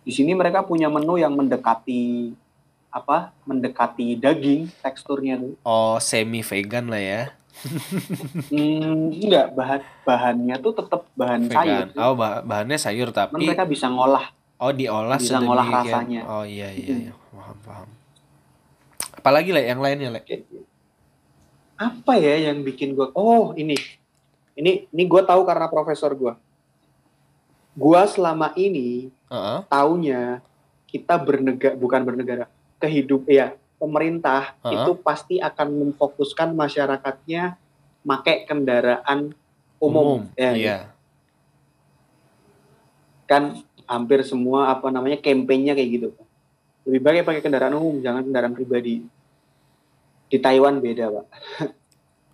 Di 0.00 0.12
sini 0.12 0.32
mereka 0.34 0.60
punya 0.60 0.88
menu 0.88 1.16
yang 1.16 1.32
mendekati 1.32 2.34
apa? 2.90 3.30
Mendekati 3.46 4.18
daging 4.18 4.68
teksturnya 4.82 5.38
tuh. 5.38 5.54
Oh, 5.62 5.96
semi 5.96 6.42
vegan 6.42 6.88
lah 6.88 7.00
ya. 7.00 7.22
Hmm, 8.50 9.12
enggak 9.12 9.52
bahan 9.52 9.80
bahannya 10.08 10.56
tuh 10.64 10.72
tetap 10.72 11.04
bahan 11.12 11.50
sayur. 11.52 11.92
Vegan. 11.92 12.00
Oh, 12.00 12.14
bah- 12.16 12.40
bahannya 12.40 12.78
sayur 12.80 13.12
tapi 13.12 13.36
mereka 13.36 13.68
bisa 13.68 13.86
ngolah. 13.92 14.32
oh 14.60 14.72
diolah 14.72 15.16
bisa 15.16 15.40
ngolah 15.40 15.66
rasanya. 15.68 16.22
Oh 16.28 16.44
iya 16.44 16.72
iya 16.72 17.08
iya. 17.08 17.12
Paham 17.32 17.56
paham. 17.64 17.88
Apalagi 19.20 19.52
lah 19.52 19.64
yang 19.64 19.80
lainnya, 19.84 20.20
gitu. 20.24 20.64
Apa 21.76 22.16
ya 22.16 22.52
yang 22.52 22.60
bikin 22.64 22.92
gua 22.92 23.12
Oh, 23.16 23.52
ini. 23.56 23.76
Ini 24.56 24.88
ini 24.92 25.02
gua 25.08 25.24
tahu 25.24 25.44
karena 25.48 25.68
profesor 25.68 26.12
gua. 26.12 26.36
Gua 27.72 28.04
selama 28.04 28.52
ini 28.56 29.08
Heeh. 29.32 29.58
taunya 29.68 30.44
kita 30.88 31.16
bernegara 31.16 31.76
bukan 31.78 32.02
bernegara, 32.02 32.44
kehidup 32.82 33.24
ya 33.30 33.54
pemerintah 33.80 34.52
Heeh. 34.60 34.76
itu 34.76 34.92
pasti 35.00 35.40
akan 35.40 35.68
memfokuskan 35.72 36.52
masyarakatnya 36.52 37.56
make 38.04 38.44
kendaraan 38.44 39.32
umum, 39.80 40.28
Ya, 40.36 40.52
Iya. 40.52 40.78
kan 43.24 43.56
hampir 43.86 44.20
semua 44.22 44.68
apa 44.68 44.90
namanya 44.90 45.16
kampanyenya 45.16 45.72
kayak 45.72 45.90
gitu 45.90 46.08
lebih 46.84 47.00
baik 47.00 47.24
pakai 47.24 47.42
kendaraan 47.42 47.74
umum 47.74 47.98
jangan 47.98 48.22
kendaraan 48.22 48.52
pribadi 48.52 49.06
di 50.26 50.38
Taiwan 50.38 50.78
beda 50.78 51.08
pak 51.10 51.26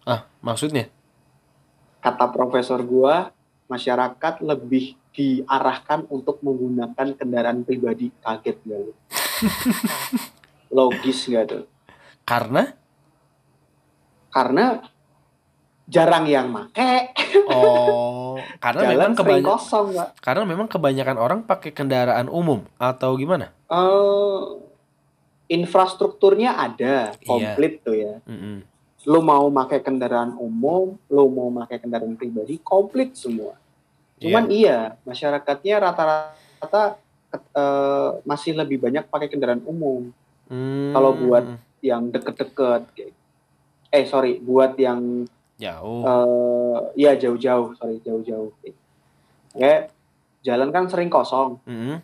Ah, 0.07 0.23
maksudnya? 0.39 0.87
kata 1.99 2.31
profesor 2.31 2.79
gua 2.81 3.35
masyarakat 3.67 4.39
lebih 4.41 4.95
diarahkan 5.11 6.07
untuk 6.07 6.39
menggunakan 6.39 7.19
kendaraan 7.19 7.67
pribadi 7.67 8.15
kaget 8.23 8.57
gak 8.63 8.79
lu 8.79 8.93
logis 10.71 11.27
gak 11.29 11.45
tuh 11.51 11.65
Karena 12.27 12.75
karena 14.31 14.83
jarang 15.87 16.27
yang 16.27 16.51
make 16.51 17.15
oh, 17.49 18.37
karena 18.59 18.91
jalan 18.91 18.95
memang 18.99 19.13
kebanyakan 19.15 19.49
kosong 19.55 19.87
pak 19.95 20.09
karena 20.19 20.43
memang 20.43 20.67
kebanyakan 20.67 21.17
orang 21.17 21.41
pakai 21.47 21.71
kendaraan 21.71 22.27
umum 22.27 22.67
atau 22.77 23.15
gimana? 23.15 23.55
Eh, 23.71 24.43
infrastrukturnya 25.47 26.59
ada 26.59 27.15
Iya. 27.15 27.23
komplit 27.23 27.87
tuh 27.87 27.95
ya 27.95 28.15
Mm-mm. 28.27 28.67
lo 29.07 29.23
mau 29.23 29.47
pakai 29.47 29.87
kendaraan 29.87 30.35
umum, 30.35 30.99
lo 31.07 31.31
mau 31.31 31.47
pakai 31.63 31.79
kendaraan 31.79 32.19
pribadi, 32.19 32.59
komplit 32.59 33.15
semua. 33.15 33.55
Cuman 34.19 34.51
iya, 34.51 34.99
masyarakatnya 35.07 35.79
rata-rata 35.79 36.99
eh, 37.31 38.11
masih 38.27 38.59
lebih 38.59 38.83
banyak 38.83 39.07
pakai 39.07 39.31
kendaraan 39.31 39.63
umum 39.63 40.11
Hmm, 40.47 40.93
kalau 40.93 41.13
buat- 41.13 41.59
yang 41.81 42.09
deket-deket. 42.09 42.83
Eh 43.89 44.05
sorry, 44.05 44.39
buat 44.39 44.75
yang 44.77 45.27
jauh. 45.57 46.03
eh 46.03 46.79
ya 46.97 47.15
jauh-jauh, 47.15 47.73
sorry 47.75 47.99
jauh-jauh. 48.01 48.51
Kayak 49.53 49.95
jalan 50.41 50.69
kan 50.69 50.85
sering 50.85 51.09
kosong, 51.09 51.59
Mm-mm. 51.65 51.99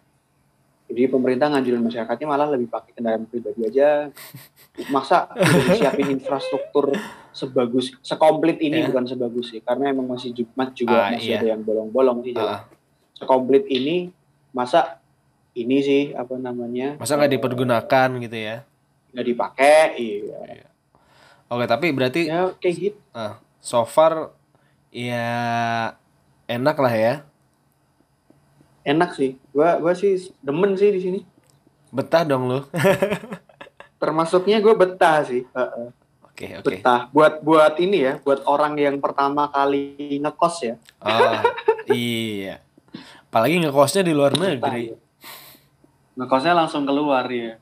jadi 0.87 1.07
pemerintah 1.07 1.47
nganjurin 1.47 1.79
masyarakatnya 1.81 2.27
malah 2.27 2.49
lebih 2.49 2.67
pakai 2.67 2.93
kendaraan 2.93 3.25
pribadi 3.25 3.65
aja. 3.65 4.09
Masa 4.89 5.29
udah 5.29 5.63
disiapin 5.69 6.09
infrastruktur 6.17 6.97
sebagus, 7.31 7.93
sekomplit 8.01 8.57
ini 8.59 8.81
Ya. 8.81 8.89
bukan 8.89 9.05
sebagus 9.05 9.51
sih, 9.51 9.61
karena 9.61 9.91
emang 9.91 10.07
masih 10.07 10.33
Jumat 10.33 10.73
juga 10.73 10.97
Ah, 10.97 11.11
masih 11.13 11.29
iya. 11.29 11.39
ada 11.39 11.49
yang 11.51 11.63
bolong-bolong 11.63 12.23
sih. 12.23 12.33
jalan. 12.33 12.57
Ah, 12.57 12.63
Sekomplit 13.13 13.69
ini, 13.69 14.11
masa 14.51 15.02
ini 15.53 15.79
sih 15.81 16.03
apa 16.13 16.37
namanya? 16.37 16.97
masa 16.97 17.17
nggak 17.17 17.33
dipergunakan 17.37 18.09
gitu 18.21 18.37
ya? 18.37 18.57
Nggak 19.13 19.27
dipakai, 19.27 19.87
iya. 19.97 20.65
Oke, 21.47 21.65
tapi 21.69 21.93
berarti 21.93 22.33
Ya 22.33 22.49
kayak 22.57 22.75
gitu. 22.81 22.99
so 23.61 23.85
far 23.85 24.33
ya 24.89 25.29
enak 26.49 26.77
lah 26.81 26.95
ya. 26.95 27.15
Enak 28.83 29.15
sih. 29.15 29.37
Gua 29.53 29.77
gua 29.79 29.93
sih 29.93 30.17
demen 30.41 30.75
sih 30.75 30.91
di 30.91 31.01
sini. 31.01 31.21
Betah 31.93 32.25
dong 32.25 32.49
lu. 32.49 32.61
Termasuknya 34.03 34.59
gue 34.59 34.75
betah 34.75 35.23
sih. 35.23 35.45
Heeh. 35.47 35.89
Oke, 36.25 36.47
oke. 36.59 36.81
Betah. 36.81 37.07
Buat 37.13 37.45
buat 37.45 37.77
ini 37.79 38.03
ya, 38.03 38.15
buat 38.19 38.43
orang 38.49 38.75
yang 38.75 38.97
pertama 38.99 39.47
kali 39.47 40.19
ngekos 40.19 40.57
ya. 40.65 40.75
Oh, 40.99 41.39
iya. 41.93 42.59
Apalagi 43.29 43.63
ngekosnya 43.63 44.03
di 44.03 44.11
luar 44.11 44.33
Betah, 44.35 44.49
negeri. 44.51 44.83
ya. 44.91 44.97
Ngekosnya 46.15 46.53
langsung 46.53 46.85
keluar 46.85 47.25
ya. 47.29 47.57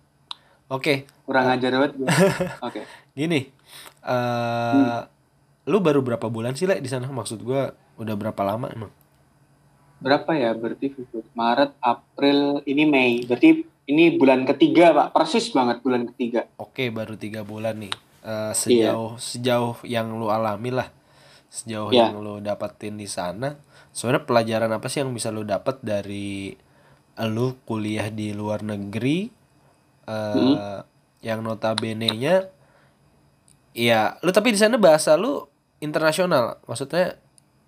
Oke, 0.70 1.06
Kurang 1.26 1.50
ajar 1.50 1.70
banget 1.74 1.92
gue. 1.98 2.06
Oke. 2.66 2.82
gini. 3.14 3.50
eh 4.00 5.00
lu 5.66 5.78
baru 5.78 6.02
berapa 6.02 6.26
bulan 6.26 6.58
sih, 6.58 6.66
Le, 6.66 6.82
di 6.82 6.90
sana? 6.90 7.06
Maksud 7.06 7.42
gua 7.42 7.70
udah 7.94 8.14
berapa 8.18 8.42
lama 8.42 8.66
emang? 8.70 8.90
Berapa 10.00 10.32
ya? 10.34 10.56
Berarti 10.56 10.90
Maret, 11.36 11.76
April, 11.78 12.64
ini 12.64 12.82
Mei. 12.88 13.22
Berarti 13.22 13.62
ini 13.86 14.16
bulan 14.16 14.48
ketiga, 14.48 14.90
Pak. 14.90 15.08
Persis 15.14 15.52
banget 15.52 15.84
bulan 15.84 16.08
ketiga. 16.10 16.48
Oke, 16.56 16.88
baru 16.88 17.14
tiga 17.14 17.44
bulan 17.44 17.76
nih. 17.78 17.92
Iya. 18.20 18.50
Eh, 18.50 18.52
sejauh 18.52 19.12
sejauh 19.16 19.76
yang 19.84 20.12
lu 20.16 20.28
alami 20.28 20.72
lah, 20.72 20.88
sejauh 21.48 21.92
Iya. 21.92 22.10
yang 22.10 22.20
lu 22.20 22.40
dapetin 22.40 22.96
di 22.96 23.08
sana, 23.08 23.56
sebenarnya 23.92 24.24
pelajaran 24.28 24.70
apa 24.72 24.86
sih 24.88 25.00
yang 25.04 25.12
bisa 25.12 25.28
lu 25.30 25.44
dapat 25.44 25.80
dari 25.80 26.52
lu 27.26 27.58
kuliah 27.62 28.08
di 28.08 28.30
luar 28.30 28.62
negeri, 28.62 29.28
eh 30.06 30.34
Hmm. 30.34 30.80
yang 31.20 31.40
notabene-nya, 31.40 32.48
ya 33.72 34.16
lu 34.20 34.30
tapi 34.30 34.50
di 34.50 34.58
sana 34.58 34.76
bahasa 34.76 35.14
lu 35.14 35.44
internasional, 35.78 36.60
maksudnya 36.64 37.16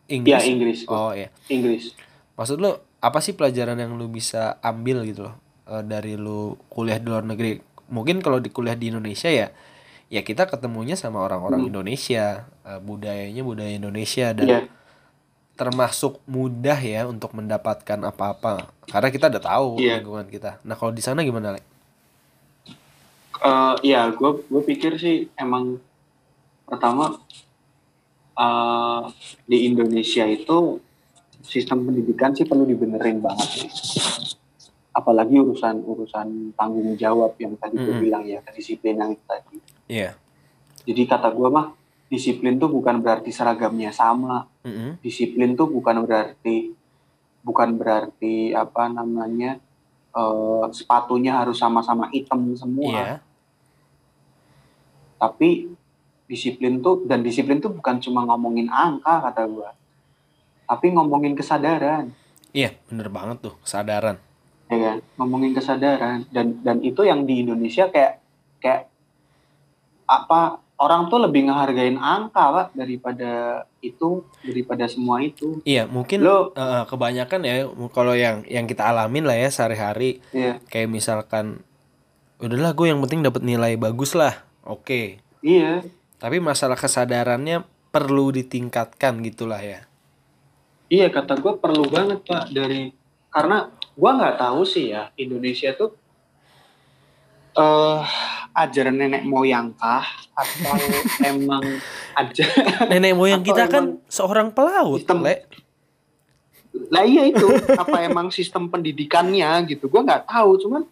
Ya, 0.04 0.18
Inggris. 0.18 0.44
Inggris. 0.44 0.78
gua. 0.84 0.92
Oh 0.92 1.12
iya, 1.12 1.32
Inggris. 1.46 1.96
maksud 2.34 2.58
lu 2.58 2.68
apa 2.98 3.18
sih 3.18 3.32
pelajaran 3.32 3.76
yang 3.76 3.96
lu 3.96 4.06
bisa 4.06 4.60
ambil 4.60 5.02
gitu 5.02 5.24
loh 5.24 5.34
eh, 5.64 5.80
dari 5.82 6.14
lu 6.14 6.58
kuliah 6.68 6.96
di 6.96 7.06
luar 7.06 7.24
negeri? 7.24 7.56
Mungkin 7.88 8.20
kalau 8.20 8.36
di 8.36 8.48
kuliah 8.48 8.74
di 8.74 8.88
Indonesia 8.88 9.28
ya, 9.28 9.48
ya 10.08 10.20
kita 10.20 10.44
ketemunya 10.46 10.92
sama 10.94 11.20
orang-orang 11.20 11.64
Hmm. 11.64 11.70
Indonesia, 11.70 12.44
eh, 12.62 12.76
budayanya 12.78 13.40
budaya 13.42 13.72
Indonesia 13.72 14.32
dan 14.32 14.46
Iya. 14.46 14.60
Termasuk 15.52 16.18
mudah 16.24 16.76
ya 16.76 17.04
untuk 17.04 17.32
mendapatkan 17.32 18.00
apa-apa 18.02 18.72
karena 18.88 19.08
kita 19.08 19.28
udah 19.28 19.42
tahu 19.42 19.68
Iya. 19.78 20.00
lingkungan 20.00 20.26
kita. 20.26 20.58
Nah 20.64 20.74
kalau 20.74 20.90
di 20.90 21.00
sana 21.00 21.20
gimana? 21.20 21.54
Eh, 23.42 23.74
ya, 23.82 24.06
gue 24.08 24.30
gue 24.42 24.62
pikir 24.62 24.96
sih 24.96 25.26
emang 25.34 25.76
pertama 26.62 27.18
eh, 28.32 29.02
di 29.44 29.66
Indonesia 29.66 30.24
itu 30.24 30.78
sistem 31.42 31.84
pendidikan 31.84 32.32
sih 32.32 32.46
perlu 32.46 32.64
dibenerin 32.64 33.18
banget. 33.18 33.48
sih. 33.50 33.68
Apalagi 34.92 35.36
urusan 35.36 35.82
urusan 35.82 36.52
tanggung 36.52 36.94
jawab 36.94 37.34
yang 37.36 37.56
tadi 37.56 37.76
gue 37.76 37.88
Mm-mm. 37.88 38.02
bilang 38.02 38.24
ya 38.24 38.40
kedisiplinan 38.40 39.12
itu 39.12 39.24
tadi. 39.26 39.56
Iya. 39.88 40.16
Jadi 40.82 41.02
kata 41.04 41.28
gue 41.28 41.48
mah 41.48 41.72
disiplin 42.12 42.60
tuh 42.60 42.68
bukan 42.68 43.00
berarti 43.00 43.32
seragamnya 43.32 43.88
sama. 43.88 44.44
Mm-mm. 44.68 45.00
Disiplin 45.00 45.56
tuh 45.56 45.72
bukan 45.72 46.04
berarti 46.04 46.76
bukan 47.40 47.74
berarti 47.74 48.52
apa 48.52 48.86
namanya 48.86 49.56
eh, 50.12 50.64
sepatunya 50.70 51.40
harus 51.40 51.56
sama-sama 51.56 52.12
hitam 52.12 52.52
semua. 52.52 52.92
Iya. 52.92 53.16
tapi 55.18 55.70
disiplin 56.26 56.82
tuh 56.82 57.06
dan 57.06 57.22
disiplin 57.22 57.62
tuh 57.62 57.70
bukan 57.70 58.02
cuma 58.02 58.26
ngomongin 58.26 58.66
angka 58.66 59.22
kata 59.22 59.46
gua 59.46 59.70
tapi 60.66 60.90
ngomongin 60.90 61.38
kesadaran 61.38 62.10
Iya, 62.50 62.74
bener 62.84 63.08
banget 63.08 63.40
tuh, 63.40 63.54
kesadaran. 63.64 64.18
ya 64.66 64.76
kan 64.76 64.98
ngomongin 65.16 65.52
kesadaran 65.52 66.24
dan 66.28 66.58
dan 66.64 66.80
itu 66.80 67.04
yang 67.04 67.22
di 67.22 67.44
Indonesia 67.44 67.86
kayak 67.86 68.18
kayak 68.58 68.88
apa 70.04 70.61
orang 70.82 71.06
tuh 71.06 71.22
lebih 71.22 71.46
ngehargain 71.46 71.94
angka 71.94 72.42
pak 72.50 72.66
daripada 72.74 73.62
itu 73.78 74.26
daripada 74.42 74.90
semua 74.90 75.22
itu 75.22 75.62
Iya, 75.62 75.86
mungkin 75.86 76.26
lo 76.26 76.50
eh, 76.52 76.82
kebanyakan 76.90 77.40
ya 77.46 77.54
kalau 77.94 78.18
yang 78.18 78.42
yang 78.50 78.66
kita 78.66 78.90
alamin 78.90 79.22
lah 79.22 79.38
ya 79.38 79.46
sehari-hari 79.46 80.18
ya 80.34 80.58
kayak 80.66 80.90
misalkan 80.90 81.62
udahlah 82.42 82.74
gue 82.74 82.90
yang 82.90 82.98
penting 82.98 83.22
dapat 83.22 83.46
nilai 83.46 83.78
bagus 83.78 84.18
lah. 84.18 84.42
Oke. 84.66 85.22
iya 85.42 85.82
Tapi 86.18 86.38
masalah 86.42 86.74
kesadarannya 86.74 87.62
perlu 87.90 88.34
ditingkatkan 88.34 89.22
gitulah 89.22 89.62
ya. 89.62 89.86
iya 90.86 91.06
kata 91.08 91.38
gue 91.38 91.54
perlu 91.56 91.86
banget 91.88 92.22
pak 92.26 92.50
dari 92.50 92.90
karena 93.32 93.70
gua 93.96 94.10
nggak 94.16 94.36
tahu 94.38 94.60
sih 94.62 94.92
ya 94.92 95.08
Indonesia 95.16 95.72
tuh 95.72 95.96
eh 97.52 98.00
ajaran 98.52 98.94
nenek 98.94 99.24
moyang 99.24 99.72
kah 99.72 100.04
atau 100.32 100.76
emang 101.30 101.64
aja 102.12 102.44
Nenek 102.86 103.12
moyang 103.12 103.40
kita 103.40 103.64
kan 103.66 103.98
seorang 104.06 104.48
pelaut, 104.48 105.00
sistem- 105.00 105.22
Le. 105.22 105.36
lah 106.88 107.04
iya 107.04 107.24
itu 107.26 107.44
apa 107.70 108.00
emang 108.02 108.28
sistem 108.28 108.68
pendidikannya 108.68 109.44
gitu 109.66 109.86
gue 109.86 110.00
nggak 110.00 110.24
tahu 110.24 110.56
cuman 110.58 110.82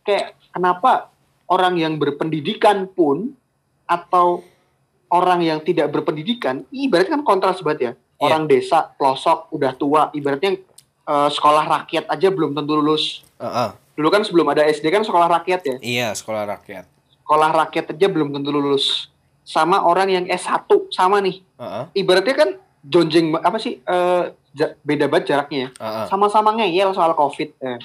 kayak 0.00 0.32
kenapa 0.50 1.12
orang 1.46 1.76
yang 1.76 1.96
berpendidikan 1.96 2.84
pun 2.86 3.36
atau 3.84 4.40
orang 5.08 5.40
yang 5.40 5.60
tidak 5.60 5.88
berpendidikan 5.90 6.64
ibaratnya 6.70 7.16
kan 7.16 7.24
kontras 7.24 7.60
banget 7.60 7.80
ya 7.82 7.92
Iya. 8.18 8.24
orang 8.26 8.42
desa 8.44 8.82
pelosok 8.90 9.46
udah 9.48 9.72
tua 9.72 10.10
ibaratnya 10.10 10.58
eh, 11.06 11.28
sekolah 11.30 11.64
rakyat 11.64 12.10
aja 12.10 12.28
belum 12.28 12.50
tentu 12.50 12.74
lulus 12.74 13.22
Heeh. 13.38 13.70
dulu 13.94 14.08
kan 14.10 14.26
sebelum 14.26 14.42
ada 14.48 14.66
SD 14.66 14.90
kan 14.90 15.06
sekolah 15.06 15.30
rakyat 15.30 15.60
ya 15.62 15.76
Iya, 15.78 16.08
sekolah 16.12 16.42
rakyat. 16.44 16.97
Sekolah 17.28 17.52
rakyat 17.52 17.92
aja 17.92 18.08
belum 18.08 18.32
tentu 18.32 18.48
lulus. 18.48 19.12
Sama 19.44 19.84
orang 19.84 20.08
yang 20.08 20.24
S1 20.24 20.64
sama 20.88 21.20
nih. 21.20 21.44
Heeh. 21.60 21.84
ibaratnya 21.92 22.32
kan 22.32 22.50
jonjeng 22.80 23.36
apa 23.36 23.60
sih 23.60 23.84
ja- 24.54 24.72
beda 24.80 25.12
banget 25.12 25.36
jaraknya 25.36 25.58
ya. 25.60 25.70
Heeh. 25.76 26.04
sama-sama 26.08 26.56
ngeyel 26.56 26.88
soal 26.96 27.12
covid 27.12 27.52
ya. 27.60 27.76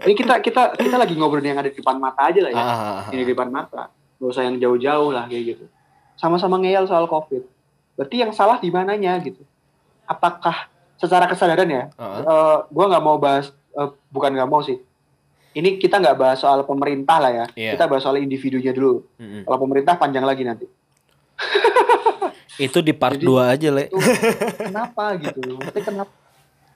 ini 0.00 0.14
kita 0.14 0.40
kita 0.40 0.62
kita 0.76 0.96
lagi 0.96 1.12
ngobrolin 1.12 1.52
yang 1.52 1.60
ada 1.60 1.68
di 1.68 1.76
depan 1.76 2.00
mata 2.00 2.24
aja 2.24 2.40
lah 2.40 2.50
ya. 2.50 2.56
Ah, 2.58 3.00
yang 3.12 3.20
di 3.20 3.28
depan 3.28 3.52
mata. 3.52 3.92
Gak 4.16 4.28
usah 4.30 4.48
yang 4.48 4.56
jauh-jauh 4.56 5.12
lah 5.12 5.28
kayak 5.28 5.44
gitu. 5.44 5.64
Sama-sama 6.16 6.56
ngeyel 6.56 6.88
soal 6.88 7.04
covid. 7.04 7.44
Berarti 8.00 8.16
yang 8.16 8.32
salah 8.32 8.56
di 8.56 8.72
mananya 8.72 9.20
gitu. 9.20 9.44
Apakah 10.04 10.72
secara 10.96 11.28
kesadaran 11.28 11.68
ya 11.68 11.84
Heeh. 11.90 12.20
eh, 12.22 12.58
gua 12.64 12.84
nggak 12.88 13.04
mau 13.04 13.20
bahas 13.20 13.52
eh, 13.74 13.88
bukan 14.08 14.32
nggak 14.32 14.48
mau 14.48 14.64
sih 14.64 14.80
ini 15.54 15.76
kita 15.76 15.96
nggak 15.96 16.16
bahas 16.16 16.38
soal 16.38 16.62
pemerintah 16.62 17.18
lah 17.18 17.32
ya 17.32 17.46
Iya. 17.54 17.70
kita 17.72 17.86
bahas 17.86 18.02
soal 18.02 18.18
individunya 18.18 18.70
dulu 18.70 19.06
Mm-mm. 19.16 19.42
kalau 19.42 19.58
pemerintah 19.60 19.94
panjang 19.94 20.22
lagi 20.22 20.42
nanti 20.42 20.66
Itu 22.56 22.78
di 22.78 22.92
part 22.92 23.18
Jadi- 23.18 23.26
2 23.26 23.50
aja, 23.50 23.68
Le. 23.68 23.84
itu 23.84 23.98
kenapa 24.60 25.04
gitu 25.18 25.40
Maksudnya 25.58 25.82
kenapa 25.84 26.12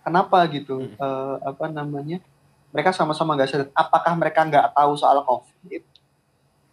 kenapa 0.00 0.38
gitu 0.48 0.74
Hmm. 0.80 0.94
Eh, 0.96 1.36
apa 1.44 1.64
namanya 1.68 2.18
mereka 2.68 2.90
sama-sama 2.90 3.32
nggak 3.32 3.46
sadar 3.46 3.68
apakah 3.72 4.12
mereka 4.12 4.42
nggak 4.42 4.66
tahu 4.72 4.92
soal 4.94 5.22
covid 5.22 5.82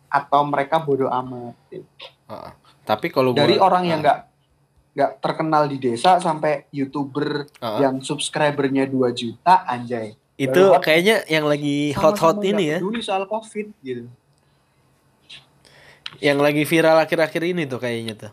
atau 0.07 0.41
mereka 0.43 0.75
bodoh 0.77 1.11
amat 1.13 1.53
gitu. 1.67 1.85
Heeh. 2.25 2.51
Tapi 2.81 3.07
kalau 3.09 3.29
gua- 3.29 3.39
dari 3.39 3.55
orang 3.55 3.83
yang 3.85 3.99
ah, 3.99 4.03
nggak 4.03 4.19
nggak 4.95 5.11
terkenal 5.19 5.63
di 5.65 5.77
desa 5.77 6.17
sampai 6.17 6.65
youtuber 6.69 7.45
Heeh. 7.53 7.79
yang 7.79 7.99
subscribernya 7.99 8.87
2 8.87 8.95
juta 9.11 9.63
anjay 9.65 10.15
itu 10.35 10.51
Baru- 10.51 10.83
kayaknya 10.83 11.23
yang 11.31 11.47
lagi 11.47 11.95
hot-hot 11.95 12.43
ini 12.43 12.75
ya. 12.75 12.77
peduli 12.83 12.99
soal 12.99 13.23
covid 13.23 13.71
gitu 13.79 14.07
Yang 16.23 16.39
lagi 16.39 16.63
viral 16.63 16.97
akhir-akhir 17.03 17.43
ini 17.43 17.67
tuh 17.67 17.75
kayaknya 17.75 18.15
tuh. 18.15 18.31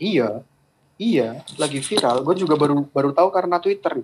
Iya, 0.00 0.40
iya, 0.96 1.44
lagi 1.60 1.84
viral. 1.84 2.24
Gue 2.24 2.40
juga 2.40 2.56
baru 2.56 2.88
baru 2.88 3.12
tahu 3.12 3.28
karena 3.28 3.60
Twitter. 3.60 4.00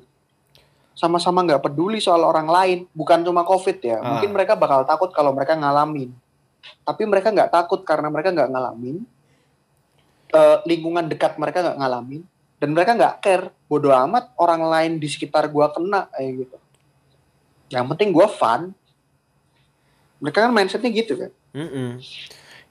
Sama-sama 0.93 1.41
nggak 1.41 1.65
peduli 1.65 2.05
soal 2.05 2.21
orang 2.21 2.45
lain, 2.45 2.79
bukan 2.93 3.25
cuma 3.25 3.49
COVID 3.49 3.81
ya. 3.81 3.97
Ah. 4.05 4.13
Mungkin 4.13 4.29
mereka 4.29 4.61
bakal 4.61 4.85
takut 4.85 5.09
kalau 5.17 5.33
mereka 5.33 5.57
ngalamin. 5.57 6.13
Tapi 6.85 7.03
mereka 7.09 7.33
nggak 7.33 7.49
takut 7.49 7.81
karena 7.81 8.13
mereka 8.13 8.29
nggak 8.29 8.51
ngalamin. 8.53 8.97
Eh, 10.29 10.57
lingkungan 10.69 11.09
dekat 11.09 11.41
mereka 11.41 11.65
nggak 11.65 11.79
ngalamin 11.81 12.21
dan 12.61 12.69
mereka 12.77 12.93
nggak 12.93 13.15
care. 13.25 13.49
Bodoh 13.73 13.97
amat 14.05 14.37
orang 14.37 14.69
lain 14.69 14.93
di 15.01 15.09
sekitar 15.09 15.49
gua 15.49 15.73
kena 15.73 16.13
kayak 16.13 16.45
gitu. 16.45 16.57
Yang 17.69 17.85
penting 17.89 18.09
gua 18.11 18.27
fun. 18.27 18.73
Mereka 20.19 20.45
kan 20.45 20.51
mindsetnya 20.51 20.91
gitu 20.91 21.15
kan. 21.17 21.31
Mm-mm. 21.53 22.03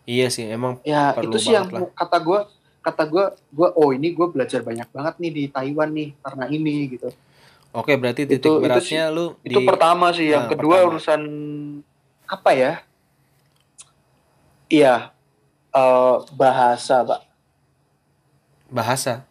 Iya 0.03 0.27
sih, 0.27 0.47
emang 0.47 0.79
ya 0.81 1.11
Perlu 1.11 1.29
itu 1.29 1.37
sih 1.41 1.51
yang 1.51 1.67
banget 1.67 1.91
kata 1.91 2.17
gue 2.17 2.39
kata 2.79 3.03
gue 3.03 3.23
gue 3.51 3.67
oh 3.69 3.91
ini 3.91 4.07
gue 4.09 4.23
belajar 4.25 4.63
banyak 4.63 4.87
banget 4.87 5.13
nih 5.17 5.31
di 5.33 5.43
Taiwan 5.45 5.91
nih 5.91 6.15
karena 6.17 6.45
ini 6.47 6.75
gitu 6.87 7.11
oke 7.69 7.91
berarti 7.93 8.23
titik 8.23 8.39
Itu- 8.39 8.55
itu 8.55 8.63
beratnya 8.63 9.03
lu 9.11 9.35
itu 9.41 9.59
di 9.59 9.67
pertama 9.67 10.15
sih 10.15 10.31
yang 10.31 10.47
Nah, 10.47 10.49
kedua 10.49 10.75
pertama. 10.77 10.87
urusan 10.89 11.21
apa 12.23 12.49
ya 12.53 12.71
iya 14.67 15.11
eh, 15.69 16.15
bahasa 16.31 17.03
pak 17.03 17.21
bahasa. 18.69 19.27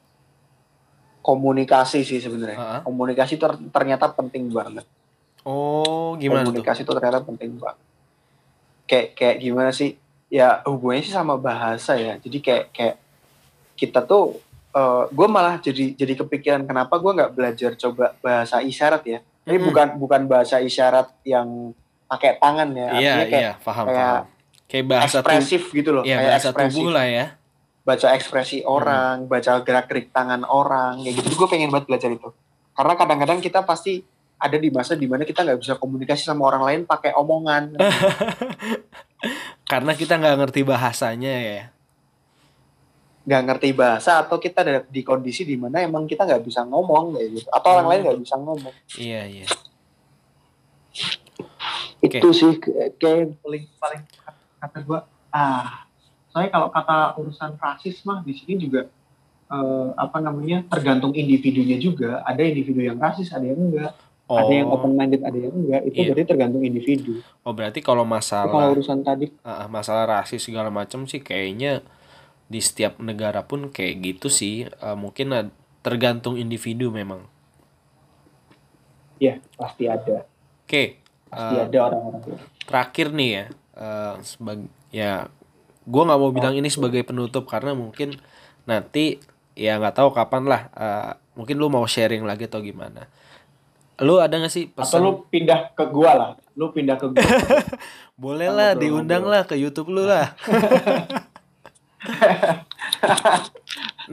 komunikasi 1.21 2.05
sih 2.05 2.21
sebenarnya 2.21 2.59
Ah. 2.61 2.81
komunikasi 2.83 3.35
itu 3.35 3.43
ter- 3.43 3.65
ternyata 3.73 4.07
penting 4.11 4.47
banget 4.47 4.85
Oh, 5.47 6.19
gimana 6.19 6.43
tuh? 6.43 6.51
komunikasi 6.51 6.83
itu 6.83 6.91
ternyata 6.91 7.23
penting 7.23 7.55
banget 7.55 7.79
kayak 8.87 9.07
kayak 9.15 9.37
gimana 9.39 9.71
sih? 9.71 9.99
Ya 10.27 10.63
hubungannya 10.67 11.03
sih 11.03 11.15
sama 11.15 11.35
bahasa 11.39 11.95
ya. 11.95 12.19
Jadi 12.19 12.39
kayak 12.43 12.65
kayak 12.75 12.97
kita 13.75 14.03
tuh 14.03 14.43
gue 15.09 15.29
malah 15.31 15.57
jadi 15.57 15.97
jadi 15.97 16.13
kepikiran 16.21 16.63
kenapa 16.69 17.01
gue 17.01 17.09
nggak 17.09 17.33
belajar 17.33 17.71
coba 17.75 18.15
bahasa 18.19 18.61
isyarat 18.61 19.03
ya. 19.07 19.19
Ini 19.47 19.57
Mm-mm. 19.57 19.67
bukan 19.71 19.89
bukan 19.99 20.23
bahasa 20.27 20.59
isyarat 20.59 21.11
yang 21.23 21.73
pakai 22.07 22.39
tangan 22.39 22.75
ya. 22.75 22.89
Iya, 22.95 23.15
kayak 23.27 23.31
iya, 23.31 23.53
paham, 23.59 23.85
kayak 23.87 24.03
paham. 24.03 24.25
Kayak 24.67 24.87
bahasa 24.91 25.17
ekspresif 25.23 25.63
gitu 25.71 25.91
loh 25.95 26.03
Iya, 26.03 26.19
kayak 26.19 26.27
bahasa 26.31 26.49
ekspresif. 26.51 26.75
tubuh 26.83 26.91
lah 26.91 27.07
ya. 27.07 27.27
baca 27.87 28.09
ekspresi 28.19 28.59
orang 28.67 29.31
baca 29.31 29.63
gerak 29.63 29.87
gerik 29.87 30.11
tangan 30.11 30.43
orang 30.43 31.07
kayak 31.07 31.23
gitu. 31.23 31.39
Gue 31.39 31.47
pengen 31.47 31.71
banget 31.71 31.87
belajar 31.87 32.11
itu. 32.11 32.29
Karena 32.75 32.93
kadang-kadang 32.99 33.39
kita 33.39 33.63
pasti 33.63 34.03
ada 34.37 34.57
di 34.57 34.69
masa 34.69 34.93
di 34.93 35.05
mana 35.05 35.23
kita 35.23 35.41
nggak 35.41 35.61
bisa 35.61 35.75
komunikasi 35.75 36.23
sama 36.23 36.45
orang 36.45 36.63
lain 36.63 36.81
pakai 36.83 37.13
omongan 37.13 37.73
Karena 39.67 39.93
kita 39.93 40.15
nggak 40.15 40.37
ngerti 40.39 40.61
bahasanya 40.63 41.35
ya. 41.35 41.63
nggak 43.23 43.43
ngerti 43.45 43.69
bahasa 43.73 44.23
atau 44.23 44.39
kita 44.39 44.63
ada 44.63 44.77
di 44.83 45.03
kondisi 45.03 45.43
di 45.43 45.59
mana 45.59 45.83
emang 45.83 46.07
kita 46.07 46.23
nggak 46.23 46.43
bisa 46.43 46.63
ngomong 46.63 47.11
kayak 47.13 47.29
gitu 47.35 47.49
atau 47.51 47.69
orang 47.73 47.83
Hmm. 47.83 47.91
lain 47.91 48.01
nggak 48.05 48.21
bisa 48.23 48.37
ngomong 48.37 48.75
Iya, 48.95 49.23
iya. 49.27 49.47
Oke. 51.99 52.19
itu 52.19 52.29
sih 52.31 52.55
kayak 52.57 52.89
kayak 52.97 53.35
paling 53.41 53.65
paling 53.77 54.03
kata 54.57 54.79
gue 54.81 55.01
ah 55.33 55.85
soalnya 56.29 56.51
kalau 56.51 56.69
kata 56.71 56.97
urusan 57.19 57.51
rasis 57.57 57.99
mah 58.03 58.23
di 58.23 58.31
sini 58.31 58.63
juga 58.63 58.87
eh, 59.49 59.89
apa 59.97 60.19
namanya 60.21 60.63
tergantung 60.65 61.11
individunya 61.13 61.77
juga 61.77 62.23
ada 62.23 62.41
individu 62.41 62.79
yang 62.81 62.95
rasis 62.97 63.35
ada 63.35 63.43
yang 63.43 63.59
enggak 63.59 63.91
Oh, 64.27 64.35
ada 64.43 64.53
yang 64.59 64.69
open 64.75 64.93
minded 64.99 65.23
ada 65.29 65.39
yang 65.39 65.55
enggak 65.55 65.83
itu 65.89 65.99
Iya. 65.99 66.07
berarti 66.11 66.25
tergantung 66.31 66.63
individu 66.67 67.15
oh 67.47 67.53
berarti 67.57 67.81
kalau 67.89 68.05
Tapi 68.41 68.49
kalau 68.53 68.67
masalah 68.67 68.71
urusan 68.75 68.99
tadi 69.07 69.27
ah, 69.47 69.67
masalah 69.77 70.05
rasis 70.15 70.43
segala 70.47 70.71
macam 70.81 71.01
sih 71.11 71.21
kayaknya 71.29 71.73
di 72.53 72.61
setiap 72.69 72.95
negara 73.03 73.41
pun 73.51 73.61
kayak 73.77 73.95
gitu 74.07 74.29
sih. 74.41 74.57
Eh, 74.87 74.97
mungkin 75.05 75.29
ad- 75.39 75.55
tergantung 75.87 76.35
individu 76.45 76.87
memang. 77.01 77.23
ya 79.21 79.41
pasti 79.57 79.85
ada 79.89 80.29
Oke. 80.67 80.99
pasti 81.31 81.55
eh, 81.57 81.65
ada 81.65 81.79
orang-orang 81.87 82.23
gitu. 82.27 82.37
terakhir 82.67 83.07
nih 83.15 83.31
ya 83.31 83.45
eh 83.77 84.15
sebagai 84.25 84.69
ya 84.91 85.29
gue 85.87 86.03
nggak 86.07 86.21
mau 86.23 86.33
bilang 86.33 86.55
ini 86.57 86.69
sebagai 86.73 87.03
penutup 87.07 87.45
karena 87.47 87.73
mungkin 87.77 88.17
nanti 88.71 89.21
ya 89.57 89.79
nggak 89.81 89.97
tahu 90.01 90.11
kapan 90.17 90.45
lah 90.49 90.63
eh, 90.75 91.13
mungkin 91.39 91.57
lu 91.61 91.69
mau 91.73 91.85
sharing 91.87 92.25
lagi 92.25 92.49
atau 92.51 92.61
gimana 92.65 93.07
lu 94.05 94.21
ada 94.21 94.37
nggak 94.37 94.53
sih 94.53 94.69
atau 94.77 94.85
pesan? 94.85 95.01
lu 95.01 95.25
pindah 95.33 95.73
ke 95.73 95.85
gua 95.89 96.11
lah. 96.13 96.31
Lu 96.53 96.69
pindah 96.69 97.01
ke 97.01 97.09
gua. 97.17 97.25
Boleh 98.23 98.53
lah 98.53 98.77
diundang 98.77 99.25
lah 99.25 99.49
ke 99.49 99.57
YouTube 99.57 99.89
lu 99.89 100.05
lah. 100.05 100.37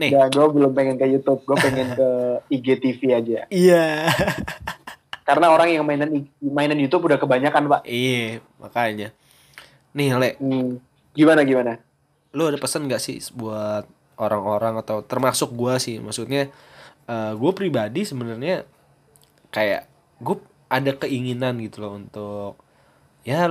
Nih. 0.00 0.10
Ya 0.10 0.26
gua 0.32 0.48
belum 0.48 0.72
pengen 0.72 0.96
ke 0.96 1.04
YouTube. 1.04 1.44
Gua 1.44 1.60
pengen 1.60 1.92
ke 1.92 2.08
IGTV 2.48 3.00
aja. 3.12 3.38
Iya. 3.52 4.08
Karena 5.28 5.52
orang 5.52 5.68
yang 5.72 5.84
mainan 5.84 6.28
mainan 6.40 6.80
YouTube 6.80 7.12
udah 7.12 7.20
kebanyakan 7.20 7.68
pak. 7.68 7.80
Iya 7.84 8.40
makanya. 8.56 9.12
Nih 9.92 10.16
le. 10.16 10.36
Hmm, 10.40 10.80
gimana 11.12 11.44
gimana? 11.44 11.76
Lu 12.32 12.48
ada 12.48 12.56
pesan 12.56 12.88
nggak 12.88 13.00
sih 13.00 13.20
buat 13.36 13.84
orang-orang 14.16 14.80
atau 14.80 15.04
termasuk 15.04 15.52
gua 15.52 15.76
sih? 15.76 16.00
Maksudnya 16.00 16.48
eh 17.04 17.32
gue 17.36 17.52
pribadi 17.52 18.00
sebenarnya 18.08 18.64
kayak 19.54 19.86
gue 20.18 20.36
ada 20.66 20.90
keinginan 20.98 21.62
gitu 21.62 21.86
loh 21.86 21.94
untuk 21.94 22.58
ya 23.22 23.46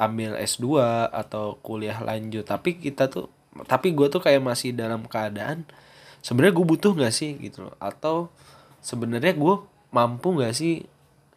ambil 0.00 0.40
S2 0.40 0.80
atau 1.12 1.60
kuliah 1.60 2.00
lanjut. 2.00 2.48
Tapi 2.48 2.80
kita 2.80 3.12
tuh 3.12 3.28
tapi 3.68 3.92
gue 3.92 4.08
tuh 4.08 4.18
kayak 4.24 4.40
masih 4.42 4.72
dalam 4.74 5.04
keadaan 5.06 5.68
sebenarnya 6.24 6.56
gue 6.56 6.66
butuh 6.66 6.96
nggak 6.96 7.12
sih 7.12 7.36
gitu 7.36 7.68
loh? 7.68 7.76
Atau 7.76 8.32
sebenarnya 8.80 9.36
gue 9.36 9.54
mampu 9.92 10.32
nggak 10.34 10.54
sih 10.56 10.88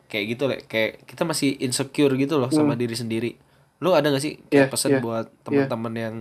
kayak 0.08 0.26
gitu 0.32 0.44
lah 0.48 0.58
kayak 0.64 1.04
kita 1.04 1.28
masih 1.28 1.60
insecure 1.60 2.16
gitu 2.16 2.40
loh 2.40 2.48
sama 2.50 2.80
diri 2.80 2.96
sendiri. 2.96 3.36
Lu 3.84 3.92
ada 3.92 4.08
nggak 4.08 4.24
sih 4.24 4.40
kayak 4.48 4.72
Iya, 4.72 4.74
pesan 4.74 4.92
iya, 4.96 5.00
buat 5.04 5.28
teman-teman 5.44 5.94
yang 5.94 6.16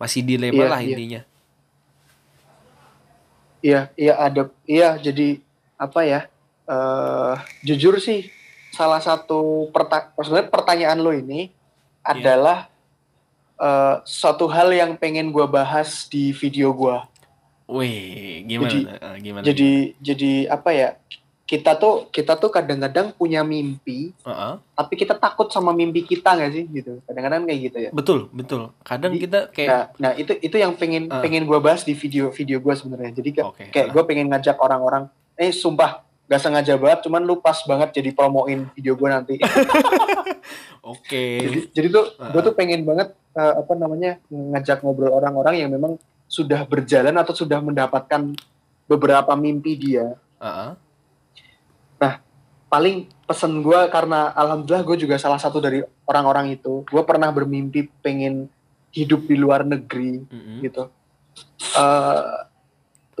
masih 0.00 0.26
dilema 0.26 0.64
Iya, 0.64 0.72
lah 0.72 0.80
iya. 0.80 0.88
intinya? 0.90 1.20
Iya, 3.64 3.80
iya 3.96 4.14
ada, 4.20 4.42
iya 4.68 4.88
jadi 5.00 5.40
apa 5.80 6.00
ya? 6.04 6.20
Eh 6.64 7.34
jujur 7.62 8.00
sih, 8.00 8.28
salah 8.70 8.98
satu 8.98 9.68
perta 9.68 10.12
pertanyaan 10.48 10.98
lo 10.98 11.12
ini 11.12 11.52
adalah 12.00 12.68
eh 13.54 13.96
suatu 14.02 14.48
hal 14.48 14.72
yang 14.72 14.96
pengen 14.96 15.28
gua 15.28 15.44
bahas 15.44 16.08
di 16.08 16.32
video 16.32 16.72
gua. 16.72 17.06
Wih, 17.64 18.44
gimana? 18.44 18.68
Jadi- 18.68 18.86
Eh, 18.86 19.16
gimana? 19.24 19.42
Jadi, 19.42 19.70
jadi 19.96 20.32
apa 20.52 20.70
ya? 20.72 20.88
Kita 21.44 21.76
tuh, 21.76 22.08
kita 22.08 22.40
tuh 22.40 22.48
kadang-kadang 22.48 23.12
punya 23.12 23.44
mimpi, 23.44 24.16
Heeh. 24.24 24.52
tapi 24.72 24.94
kita 24.96 25.12
takut 25.12 25.48
sama 25.48 25.72
mimpi 25.72 26.00
kita 26.00 26.32
nggak 26.32 26.50
sih? 26.50 26.64
Gitu. 26.64 27.04
Kadang-kadang 27.04 27.44
kayak 27.44 27.60
gitu 27.60 27.78
ya. 27.84 27.90
Betul, 27.92 28.32
betul. 28.32 28.72
Kadang 28.80 29.12
Jadi, 29.16 29.22
kita 29.28 29.40
kayak 29.52 29.68
Nah, 29.68 29.84
nah 30.00 30.12
itu 30.16 30.32
itu 30.40 30.56
yang 30.56 30.72
pengen 30.72 31.08
Ah. 31.12 31.20
pengen 31.20 31.44
gua 31.44 31.60
bahas 31.60 31.84
di 31.84 31.92
video-video 31.92 32.60
gua 32.60 32.72
sebenarnya. 32.72 33.12
Jadi 33.12 33.30
kayak 33.32 33.48
Oke. 33.48 33.64
kayak 33.72 33.88
gue 33.92 34.02
pengen 34.04 34.32
ngajak 34.32 34.56
orang-orang 34.56 35.04
eh 35.36 35.52
sumpah 35.52 36.00
gak 36.24 36.40
sengaja 36.40 36.74
banget 36.80 37.04
cuman 37.04 37.20
lu 37.20 37.36
pas 37.40 37.56
banget 37.68 38.00
jadi 38.00 38.10
promoin 38.16 38.68
video 38.72 38.96
gue 38.96 39.08
nanti 39.08 39.34
Oke. 40.94 41.24
jadi, 41.40 41.58
jadi 41.72 41.88
tuh 41.92 42.04
gue 42.16 42.40
tuh 42.44 42.54
pengen 42.56 42.84
banget 42.84 43.12
eh, 43.36 43.54
apa 43.60 43.72
namanya 43.76 44.20
ngajak 44.32 44.80
ngobrol 44.84 45.12
orang-orang 45.12 45.64
yang 45.64 45.70
memang 45.72 46.00
sudah 46.28 46.64
berjalan 46.64 47.12
atau 47.20 47.36
sudah 47.36 47.60
mendapatkan 47.60 48.32
beberapa 48.88 49.32
mimpi 49.36 49.76
dia 49.76 50.16
Heeh. 50.40 50.70
paling 52.74 53.06
pesen 53.22 53.62
gue 53.62 53.80
karena 53.86 54.34
alhamdulillah 54.34 54.82
gue 54.82 55.06
juga 55.06 55.14
salah 55.14 55.38
satu 55.38 55.62
dari 55.62 55.78
orang-orang 56.10 56.58
itu 56.58 56.82
gue 56.82 57.02
pernah 57.06 57.30
bermimpi 57.30 57.86
pengen 58.02 58.50
hidup 58.90 59.30
di 59.30 59.38
luar 59.38 59.62
negeri 59.62 60.26
Mm-mm. 60.26 60.58
gitu. 60.58 60.90
eh 61.78 62.50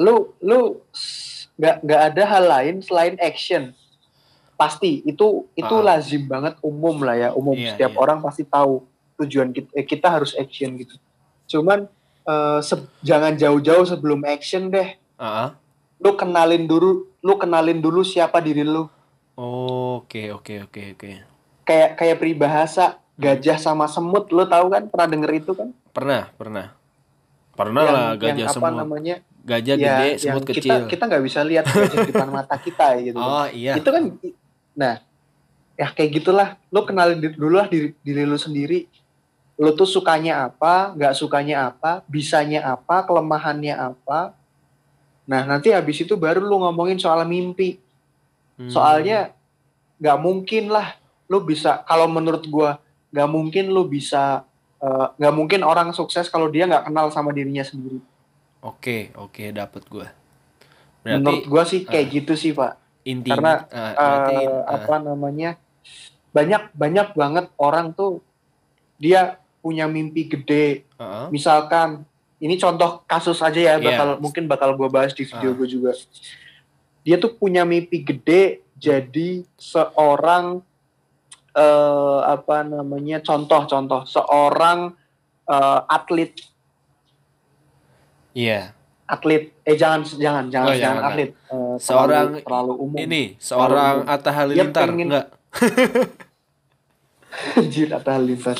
lu 0.02 0.34
lu 0.42 0.82
nggak 1.54 1.76
nggak 1.80 2.00
ada 2.04 2.22
hal 2.24 2.44
lain 2.44 2.74
selain 2.80 3.14
action. 3.16 3.70
Pasti 4.54 5.02
itu 5.02 5.26
itu 5.52 5.74
Ah. 5.76 5.82
lazim 5.92 6.24
banget 6.24 6.54
umum 6.60 6.96
lah 6.98 7.16
ya 7.16 7.28
umum 7.30 7.52
Iya, 7.52 7.74
setiap 7.74 7.92
iya. 7.92 7.98
orang 7.98 8.18
pasti 8.20 8.42
tahu 8.44 8.86
tujuan 9.16 9.50
kita 9.50 9.70
eh, 9.72 9.82
kita 9.82 10.06
harus 10.08 10.32
action 10.32 10.74
gitu. 10.76 10.94
Cuman 11.48 11.86
eh, 12.22 12.60
se- 12.60 12.88
jangan 13.00 13.34
jauh-jauh 13.34 13.84
sebelum 13.84 14.22
action 14.24 14.68
deh. 14.68 14.94
Heeh. 15.14 15.48
Lu 15.98 16.14
kenalin 16.14 16.64
dulu 16.64 17.06
lu 17.18 17.34
kenalin 17.34 17.78
dulu 17.78 18.00
siapa 18.00 18.38
diri 18.38 18.62
lu. 18.62 18.86
Oke, 19.34 20.30
oke, 20.30 20.62
oke, 20.62 20.82
oke. 20.94 21.10
Kayak 21.64 21.90
kayak 21.96 22.16
peribahasa 22.16 22.84
Hmm. 23.14 23.20
gajah 23.20 23.58
sama 23.58 23.86
semut 23.86 24.26
lu 24.28 24.42
tahu 24.44 24.66
kan 24.68 24.86
pernah 24.86 25.06
denger 25.06 25.30
itu 25.36 25.52
kan? 25.52 25.70
Pernah, 25.90 26.30
pernah. 26.32 26.74
Pernah 27.52 27.82
yang, 27.82 27.92
lah 27.92 28.06
yang 28.08 28.18
gajah 28.20 28.46
apa 28.48 28.54
semut. 28.56 28.74
namanya? 28.76 29.16
Gajah 29.44 29.76
ya, 29.76 29.92
gede, 30.00 30.08
semut 30.18 30.42
kita 30.48 30.56
kecil. 30.56 30.80
kita 30.88 31.02
nggak 31.04 31.22
bisa 31.22 31.40
lihat 31.44 31.64
gajah 31.68 31.96
di 32.00 32.08
depan 32.10 32.30
mata 32.40 32.56
kita 32.56 32.96
gitu. 33.04 33.20
Oh, 33.20 33.44
iya. 33.52 33.76
itu 33.76 33.88
kan 33.88 34.04
nah 34.72 35.04
ya 35.76 35.92
kayak 35.92 36.10
gitulah 36.18 36.48
lu 36.72 36.80
kenalin 36.82 37.20
dulu 37.20 37.60
lah 37.60 37.68
diri, 37.68 37.92
diri 38.00 38.24
lu 38.24 38.40
sendiri 38.40 38.88
lu 39.54 39.70
tuh 39.76 39.86
sukanya 39.86 40.48
apa 40.48 40.96
nggak 40.96 41.14
sukanya 41.14 41.70
apa 41.70 42.02
bisanya 42.08 42.64
apa 42.72 43.04
kelemahannya 43.04 43.76
apa 43.76 44.32
nah 45.24 45.44
nanti 45.44 45.70
habis 45.70 46.00
itu 46.00 46.16
baru 46.16 46.40
lu 46.40 46.58
ngomongin 46.58 46.96
soal 46.98 47.22
mimpi 47.24 47.78
Hmm. 48.54 48.70
soalnya 48.70 49.34
nggak 49.98 50.18
mungkin 50.22 50.70
lah 50.70 50.94
lu 51.26 51.42
bisa 51.42 51.82
kalau 51.90 52.06
menurut 52.06 52.46
gua 52.46 52.78
nggak 53.10 53.26
mungkin 53.26 53.66
lu 53.66 53.82
bisa 53.82 54.46
eh, 54.78 55.06
nggak 55.18 55.34
mungkin 55.34 55.66
orang 55.66 55.90
sukses 55.90 56.30
kalau 56.30 56.46
dia 56.46 56.62
nggak 56.70 56.86
kenal 56.86 57.10
sama 57.10 57.34
dirinya 57.34 57.66
sendiri 57.66 57.98
Oke, 58.64 59.12
oke, 59.14 59.52
dapat 59.52 59.84
gua. 59.86 60.08
menurut 61.04 61.44
gua 61.44 61.68
sih 61.68 61.84
kayak 61.84 62.06
gitu 62.08 62.32
sih 62.32 62.56
pak 62.56 62.80
intinya 63.04 63.68
karena, 63.68 63.68
ah, 63.68 63.92
berarti 63.92 64.34
eh, 64.40 64.48
ah, 64.48 64.62
apa 64.72 64.94
namanya 64.96 65.50
banyak 66.32 66.72
banyak 66.72 67.08
banget 67.12 67.46
orang 67.60 67.92
tuh 67.92 68.24
dia 68.96 69.36
punya 69.60 69.84
mimpi 69.84 70.24
gede 70.24 70.88
heeh. 70.96 71.26
misalkan 71.28 72.08
ini 72.40 72.56
contoh 72.56 73.04
kasus 73.04 73.44
aja 73.44 73.60
ya 73.60 73.74
Iya. 73.76 73.84
bakal 73.84 74.08
mungkin 74.16 74.48
bakal 74.48 74.72
gue 74.72 74.88
bahas 74.88 75.12
di 75.12 75.28
video 75.28 75.52
Ah. 75.52 75.56
gue 75.60 75.68
juga 75.68 75.92
dia 77.04 77.20
tuh 77.20 77.36
punya 77.36 77.68
mimpi 77.68 78.00
gede 78.00 78.64
jadi 78.80 79.44
seorang 79.60 80.64
eh 81.52 82.20
apa 82.24 82.64
namanya 82.64 83.20
contoh-contoh 83.20 84.08
seorang 84.08 84.96
eh, 85.44 85.80
atlet 85.86 86.32
Iya. 88.34 88.74
atlet 89.04 89.52
eh 89.62 89.76
jangan 89.76 90.00
jangan 90.02 90.44
jangan 90.48 90.66
Oh, 90.66 90.74
jangan 90.74 90.80
jangan, 90.96 91.02
atlet 91.06 91.30
Eh, 91.46 91.76
Seorang 91.76 92.26
terlalu, 92.32 92.42
terlalu 92.42 92.74
umum 92.80 92.98
Ini 92.98 93.22
seorang 93.38 93.94
umum. 94.00 94.10
Atta 94.10 94.30
Halilintar 94.32 94.86
pengen- 94.86 95.06
enggak? 95.06 95.26
Anjir 97.54 97.88
Atta 97.90 98.10
Halilintar. 98.12 98.56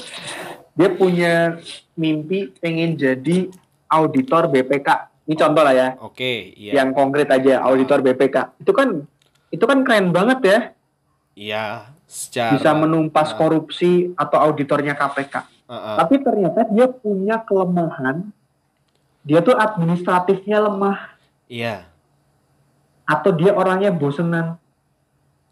Dia 0.74 0.88
punya 0.90 1.58
mimpi 1.94 2.50
pengen 2.54 2.94
jadi 2.94 3.46
auditor 3.88 4.46
BPK. 4.48 4.88
Ini 5.24 5.34
contoh 5.34 5.62
lah 5.62 5.72
ya, 5.72 5.88
Oke, 5.98 6.52
iya. 6.52 6.76
yang 6.76 6.92
konkret 6.92 7.24
aja 7.26 7.64
auditor 7.64 8.04
BPK. 8.04 8.60
Itu 8.60 8.70
kan 8.70 9.08
itu 9.48 9.64
kan 9.64 9.80
keren 9.80 10.10
banget 10.10 10.38
ya, 10.44 10.58
Iya, 11.34 11.64
secara 12.04 12.52
bisa 12.52 12.70
menumpas 12.74 13.32
ah. 13.32 13.36
korupsi 13.36 14.12
atau 14.12 14.38
auditornya 14.42 14.92
KPK. 14.92 15.34
Heeh. 15.64 15.96
Tapi 15.96 16.14
ternyata 16.20 16.60
dia 16.68 16.86
punya 16.86 17.40
kelemahan. 17.40 18.28
Dia 19.24 19.40
tuh 19.40 19.56
administratifnya 19.56 20.60
lemah 20.60 21.16
Iya, 21.44 21.88
atau 23.04 23.32
dia 23.32 23.52
orangnya 23.52 23.88
bosenan. 23.88 24.56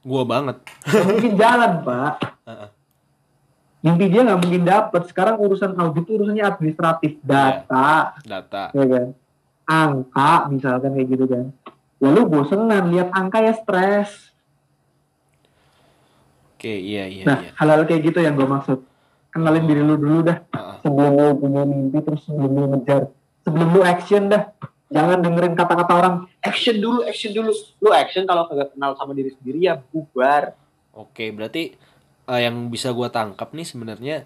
gua 0.03 0.23
banget. 0.25 0.57
Nggak 0.83 1.05
mungkin 1.07 1.33
jalan, 1.37 1.73
Pak. 1.81 2.15
Heeh. 2.45 2.69
Mimpi 3.83 4.07
dia 4.09 4.21
nggak 4.23 4.41
mungkin 4.41 4.63
dapet. 4.63 5.03
Sekarang 5.07 5.37
urusan 5.39 5.73
audit 5.75 6.05
itu 6.05 6.17
urusannya 6.17 6.43
administratif, 6.43 7.17
data, 7.23 8.15
Data. 8.21 8.65
ya 8.73 8.85
kan 8.85 9.07
angka 9.63 10.33
misalkan 10.51 10.91
kayak 10.93 11.09
gitu 11.09 11.25
kan 11.25 11.47
lalu 11.97 12.21
bosenan 12.27 12.91
lihat 12.91 13.15
angka 13.15 13.39
ya 13.41 13.55
stres 13.55 14.35
Oke, 16.55 16.71
iya 16.73 17.07
iya 17.07 17.23
nah 17.25 17.39
iya. 17.43 17.51
hal-hal 17.57 17.87
kayak 17.87 18.03
gitu 18.05 18.19
yang 18.19 18.35
gue 18.35 18.45
maksud 18.45 18.79
kenalin 19.31 19.65
diri 19.65 19.83
lu 19.83 19.95
dulu 19.95 20.23
dah 20.23 20.39
Heeh. 20.45 20.75
sebelum 20.83 21.13
lu 21.15 21.27
punya 21.39 21.63
mimpi 21.63 21.99
terus 22.01 22.23
sebelum 22.23 22.51
lu 22.53 22.67
ngejar 22.75 23.11
sebelum 23.53 23.69
lu 23.77 23.83
action 23.85 24.33
dah 24.33 24.49
jangan 24.89 25.21
dengerin 25.21 25.53
kata-kata 25.53 25.93
orang 25.93 26.15
action 26.41 26.81
dulu 26.81 27.05
action 27.05 27.37
dulu 27.37 27.53
lu 27.53 27.91
action 27.93 28.25
kalau 28.25 28.49
kagak 28.49 28.73
kenal 28.73 28.97
sama 28.97 29.13
diri 29.13 29.37
sendiri 29.37 29.59
ya 29.69 29.77
bubar 29.77 30.57
Oke, 30.93 31.33
berarti 31.33 31.73
eh, 32.29 32.41
yang 32.45 32.69
bisa 32.69 32.93
gua 32.93 33.09
tangkap 33.09 33.57
nih 33.57 33.65
sebenarnya 33.65 34.17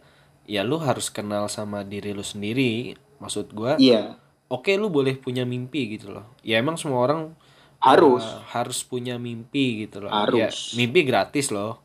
ya 0.46 0.62
lu 0.66 0.78
harus 0.82 1.10
kenal 1.10 1.46
sama 1.46 1.86
diri 1.86 2.10
lu 2.10 2.26
sendiri. 2.26 2.98
Maksud 3.22 3.54
gua, 3.54 3.78
iya 3.78 4.18
oke 4.50 4.74
lu 4.74 4.90
boleh 4.90 5.16
punya 5.16 5.46
mimpi 5.46 5.96
gitu 5.96 6.10
loh. 6.10 6.26
Ya 6.42 6.58
emang 6.58 6.74
semua 6.74 7.06
orang 7.06 7.20
harus 7.78 8.26
eh, 8.26 8.42
harus 8.50 8.82
punya 8.82 9.14
mimpi 9.16 9.86
gitu 9.86 10.02
loh. 10.02 10.10
Harus. 10.10 10.74
Ya, 10.74 10.82
mimpi 10.82 11.06
gratis 11.06 11.54
loh. 11.54 11.82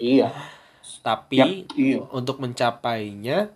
iya 0.00 0.32
Tapi 1.06 1.68
iya 1.76 2.00
untuk 2.10 2.40
mencapainya 2.40 3.52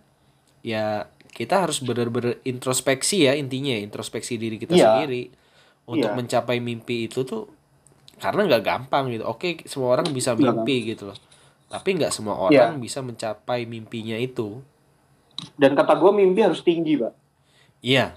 ya 0.63 1.11
kita 1.33 1.65
harus 1.65 1.81
benar-benar 1.81 2.37
introspeksi 2.45 3.25
ya 3.25 3.33
intinya 3.33 3.73
introspeksi 3.73 4.37
diri 4.37 4.61
kita 4.61 4.77
Iya. 4.77 5.01
sendiri. 5.01 5.33
Untuk 5.83 6.13
Iya. 6.13 6.15
mencapai 6.15 6.61
mimpi 6.61 7.09
itu 7.09 7.25
tuh 7.25 7.49
karena 8.21 8.45
nggak 8.47 8.63
gampang 8.63 9.09
gitu. 9.09 9.25
Oke 9.25 9.65
semua 9.65 9.97
orang 9.97 10.07
bisa 10.13 10.37
mimpi 10.37 10.93
gitu 10.93 11.09
loh. 11.09 11.17
Tapi 11.67 11.97
nggak 11.97 12.13
semua 12.13 12.37
orang 12.37 12.77
bisa 12.77 13.01
mencapai 13.01 13.65
mimpinya 13.65 14.13
itu. 14.15 14.61
Dan 15.57 15.73
kata 15.73 15.97
gue 15.97 16.11
mimpi 16.13 16.39
harus 16.39 16.61
tinggi 16.61 16.95
pak 16.95 17.11
iya. 17.81 18.13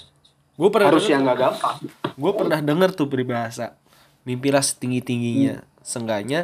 Gue 0.54 0.68
pernah 0.68 0.88
harus 0.88 1.04
denger, 1.04 1.12
yang 1.16 1.22
nggak 1.24 1.38
gampang. 1.40 1.76
gue 2.14 2.32
pernah 2.32 2.60
denger 2.60 2.90
tuh 2.92 3.08
peribahasa 3.08 3.74
mimpilah 4.22 4.60
setinggi 4.60 5.00
tingginya 5.00 5.54
Hmm. 5.58 5.68
seenggaknya 5.80 6.40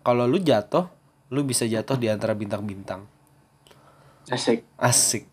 kalau 0.00 0.24
lu 0.24 0.36
jatuh 0.36 0.88
lu 1.28 1.44
bisa 1.44 1.64
jatuh 1.64 1.96
di 1.96 2.08
antara 2.08 2.32
bintang-bintang. 2.32 3.04
Asik. 4.26 4.64
Asik 4.80 5.28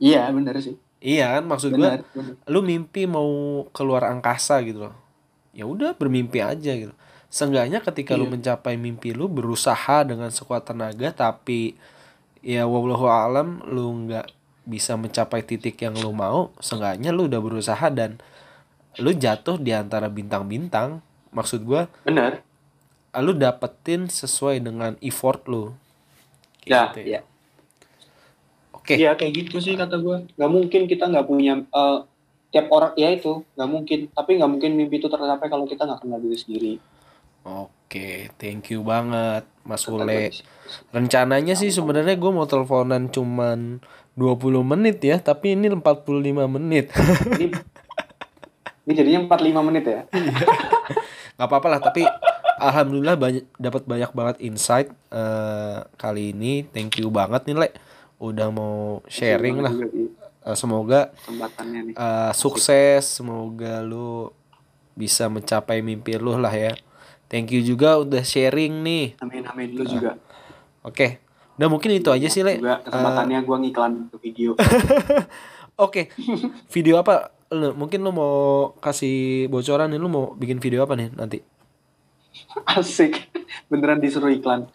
iya 0.00 0.26
bener 0.32 0.56
sih 0.58 0.74
Iya 1.00 1.40
kan 1.40 1.48
maksud 1.48 1.72
gue 1.72 1.80
Benar, 1.80 2.04
benar. 2.12 2.34
lu 2.44 2.60
mimpi 2.60 3.08
mau 3.08 3.24
keluar 3.72 4.04
angkasa 4.04 4.60
gitu 4.60 4.84
loh. 4.84 4.96
Ya 5.56 5.64
udah 5.64 5.96
bermimpi 5.96 6.44
aja 6.44 6.76
gitu. 6.76 6.92
Seenggaknya 7.32 7.80
ketika 7.80 8.20
lu 8.20 8.28
Iya. 8.28 8.36
mencapai 8.36 8.76
mimpi 8.76 9.16
lu 9.16 9.24
berusaha 9.24 10.04
dengan 10.04 10.28
sekuat 10.28 10.68
tenaga 10.68 11.08
tapi 11.08 11.72
ya 12.44 12.68
wallahu 12.68 13.08
alam 13.08 13.64
lu 13.64 13.88
nggak 14.04 14.28
bisa 14.68 14.92
mencapai 15.00 15.40
titik 15.40 15.80
yang 15.80 15.96
lu 15.96 16.12
mau, 16.12 16.52
seenggaknya 16.60 17.16
lu 17.16 17.32
udah 17.32 17.40
berusaha 17.40 17.88
dan 17.88 18.20
lu 19.00 19.16
jatuh 19.16 19.56
di 19.56 19.72
antara 19.72 20.12
bintang-bintang. 20.12 21.00
Maksud 21.32 21.64
gua 21.64 21.88
Benar. 22.04 22.44
lu 23.16 23.32
dapetin 23.32 24.04
sesuai 24.04 24.60
dengan 24.60 25.00
effort 25.00 25.48
lu. 25.48 25.72
Ya, 26.68 26.92
Gitu 26.92 27.08
ya. 27.08 27.20
Oke. 28.80 28.96
Iya 28.96 29.12
kayak 29.14 29.32
gitu 29.36 29.60
sih 29.60 29.76
kata 29.76 30.00
gue. 30.00 30.26
Nggak 30.40 30.50
mungkin 30.50 30.80
kita 30.88 31.04
nggak 31.12 31.26
punya 31.28 31.60
eh, 31.60 31.98
tiap 32.50 32.66
orang 32.72 32.96
ya 32.96 33.12
itu 33.12 33.44
nggak 33.54 33.70
mungkin. 33.70 33.98
Tapi 34.10 34.30
nggak 34.40 34.50
mungkin 34.50 34.70
mimpi 34.74 34.98
itu 34.98 35.12
tercapai 35.12 35.52
kalau 35.52 35.68
kita 35.68 35.84
nggak 35.84 36.00
kenal 36.00 36.18
diri 36.18 36.38
sendiri. 36.40 36.72
Oke, 37.40 38.28
thank 38.36 38.68
you 38.68 38.84
banget 38.84 39.48
Mas 39.64 39.88
Ule. 39.88 40.28
Rencananya 40.92 41.56
sih 41.56 41.72
sebenarnya 41.72 42.20
gue 42.20 42.30
mau 42.32 42.44
teleponan 42.44 43.08
cuman 43.08 43.80
20 44.12 44.60
menit 44.60 45.00
ya, 45.00 45.16
tapi 45.16 45.56
ini 45.56 45.72
45 45.72 46.44
menit. 46.44 46.92
Ini, 47.40 47.46
ini 48.84 48.92
jadinya 48.92 49.20
45 49.24 49.68
menit 49.72 49.84
ya. 49.88 50.00
Gak 51.40 51.48
apa-apa 51.48 51.68
lah, 51.72 51.80
tapi 51.80 52.04
alhamdulillah 52.60 53.16
banyak 53.16 53.44
dapat 53.56 53.88
banyak 53.88 54.10
banget 54.12 54.36
insight 54.44 54.92
eh, 55.08 55.80
kali 55.96 56.36
ini. 56.36 56.68
Thank 56.68 57.00
you 57.00 57.08
banget 57.08 57.48
nih, 57.48 57.56
Le. 57.56 57.68
Udah 58.20 58.52
mau 58.52 59.00
sharing 59.08 59.64
lah. 59.64 59.72
Eh, 60.44 60.56
semoga 60.56 61.12
eh, 61.96 62.32
sukses, 62.36 63.02
semoga 63.08 63.80
lu 63.80 64.28
bisa 64.92 65.32
mencapai 65.32 65.80
mimpi 65.80 66.20
lu 66.20 66.36
lah 66.36 66.52
ya. 66.52 66.76
Thank 67.32 67.56
you 67.56 67.64
juga 67.64 67.96
udah 67.96 68.20
sharing 68.20 68.84
nih. 68.84 69.16
Amin 69.24 69.48
amin 69.48 69.68
lu 69.72 69.84
juga. 69.88 70.20
Oke. 70.84 71.24
Udah 71.60 71.68
mungkin 71.68 71.92
itu 71.92 72.08
aja 72.08 72.24
sih, 72.32 72.40
Le. 72.40 72.56
Juga 72.56 72.80
kesempatannya 72.88 73.38
gue 73.44 73.56
ngiklan 73.68 73.92
ke 74.08 74.16
video. 74.24 74.56
Oke, 75.84 76.08
video 76.72 77.00
apa? 77.00 77.36
Lu, 77.52 77.76
mungkin 77.76 78.00
lu 78.00 78.16
mau 78.16 78.72
kasih 78.80 79.44
bocoran 79.52 79.92
nih, 79.92 80.00
lu 80.00 80.08
mau 80.08 80.32
bikin 80.36 80.56
video 80.56 80.88
apa 80.88 80.96
nih 80.96 81.12
nanti? 81.12 81.44
Asik. 82.64 83.28
Beneran 83.68 84.00
disuruh 84.00 84.32
iklan. 84.32 84.72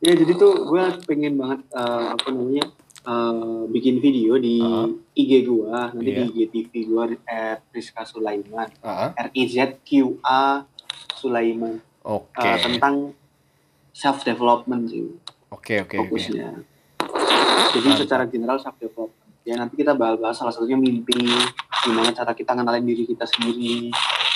Ya 0.00 0.16
jadi 0.16 0.32
tuh 0.34 0.66
gue 0.72 0.82
pengen 1.04 1.36
banget 1.36 1.60
eh, 1.68 2.06
apa 2.16 2.26
namanya 2.32 2.64
eh, 3.02 3.32
bikin 3.68 3.98
video 3.98 4.36
di 4.36 4.58
Ah. 4.58 4.86
IG 5.12 5.30
gue 5.42 5.68
nanti 5.68 6.08
Iya. 6.08 6.22
di 6.22 6.40
IGTV 6.40 6.72
gue 6.84 7.02
at 7.24 7.60
Rizka 7.68 8.02
Sulaiman 8.02 8.68
Ah, 8.80 9.10
R 9.12 9.28
I 9.30 9.42
Z 9.44 9.82
Q 9.82 9.90
A 10.20 10.62
Sulaiman 11.12 11.78
oke, 12.00 12.32
Eh, 12.36 12.58
tentang 12.58 13.10
self 13.90 14.22
development 14.22 14.86
sih 14.86 15.04
oke, 15.48 15.74
oke, 15.80 15.96
oke. 15.96 15.96
fokusnya. 16.08 16.48
Jadi 17.70 17.86
Mantap. 17.86 18.00
secara 18.00 18.24
general 18.24 18.58
self 18.58 18.76
development. 18.76 19.20
Ya 19.42 19.54
nanti 19.54 19.74
kita 19.74 19.92
bahas 19.92 20.16
salah 20.32 20.48
satunya 20.48 20.76
mimpi, 20.76 21.18
gimana 21.82 22.10
cara 22.10 22.30
kita 22.30 22.52
ngenalin 22.52 22.84
diri 22.84 23.02
kita 23.04 23.24
sendiri. 23.24 23.90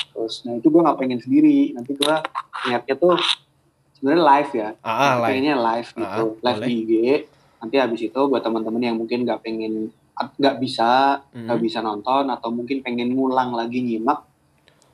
Terus, 0.09 0.43
nah 0.43 0.53
itu 0.53 0.67
gue 0.67 0.81
nggak 0.81 0.99
pengen 0.99 1.17
sendiri. 1.17 1.71
Nanti 1.71 1.93
gue 1.93 2.14
niatnya 2.64 2.95
tuh 2.97 3.14
sebenarnya 3.93 4.25
live 4.27 4.51
ya. 4.53 4.69
Ah, 4.79 4.89
ah, 4.89 5.12
live. 5.17 5.27
pengennya 5.31 5.55
live 5.55 5.89
Ah, 5.91 5.97
gitu, 5.97 6.25
ah, 6.27 6.43
live 6.43 6.59
boleh. 6.59 6.67
di 6.67 6.75
IG. 6.75 6.93
Nanti 7.57 7.77
habis 7.77 8.01
itu 8.01 8.21
buat 8.23 8.41
teman-teman 8.41 8.83
yang 8.83 8.97
mungkin 8.97 9.25
nggak 9.25 9.41
pengen, 9.41 9.89
nggak 10.13 10.57
bisa, 10.59 11.21
nggak 11.31 11.57
Hmm. 11.57 11.65
bisa 11.65 11.79
nonton 11.81 12.25
atau 12.27 12.49
mungkin 12.49 12.81
pengen 12.81 13.13
ngulang 13.13 13.53
lagi 13.53 13.81
nyimak, 13.81 14.25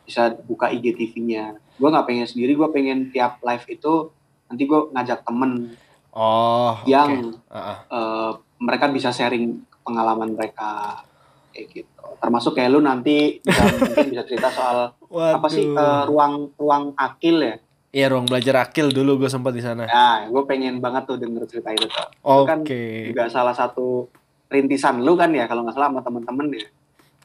bisa 0.03 0.31
buka 0.41 0.69
IGTV-nya. 0.69 1.57
Gue 1.75 1.89
nggak 1.89 2.07
pengen 2.07 2.27
sendiri, 2.27 2.55
gue 2.55 2.69
pengen 2.69 3.11
tiap 3.11 3.39
live 3.41 3.67
itu 3.69 4.11
nanti 4.47 4.63
gue 4.63 4.81
ngajak 4.91 5.23
temen 5.23 5.75
Oh, 6.13 6.77
yang 6.85 7.33
Ah, 7.49 7.73
ah. 7.73 7.79
eh, 7.89 8.31
mereka 8.59 8.85
bisa 8.87 9.09
sharing 9.09 9.49
pengalaman 9.81 10.37
mereka 10.37 11.01
kayak 11.49 11.67
gitu. 11.73 12.05
Termasuk 12.21 12.53
kayak 12.53 12.69
lu 12.69 12.79
nanti 12.79 13.41
bisa 13.41 13.65
mungkin 13.65 14.13
bisa 14.13 14.23
cerita 14.23 14.53
soal 14.53 14.93
apa 15.09 15.49
sih 15.49 15.65
Waduh. 15.67 15.81
eh, 15.81 16.03
ruang 16.07 16.33
ruang 16.55 16.85
akil 16.95 17.41
ya. 17.41 17.57
Iya, 17.93 18.09
ruang 18.09 18.24
belajar 18.24 18.57
akil 18.64 18.88
dulu 18.88 19.20
gue 19.20 19.28
sempat 19.28 19.53
di 19.53 19.61
sana. 19.61 19.84
Nah, 19.84 20.24
gue 20.24 20.43
pengen 20.49 20.80
banget 20.80 21.05
tuh 21.05 21.20
denger 21.20 21.45
cerita 21.45 21.76
itu 21.76 21.84
tuh. 21.93 22.09
Kan 22.49 22.64
Oke. 22.64 23.12
juga 23.12 23.28
salah 23.28 23.53
satu 23.53 24.09
rintisan 24.49 25.05
lu 25.05 25.12
kan 25.12 25.28
ya 25.28 25.45
kalau 25.45 25.61
nggak 25.68 25.76
salah 25.76 25.93
sama 25.93 26.01
temen-temen 26.01 26.57
ya. 26.57 26.66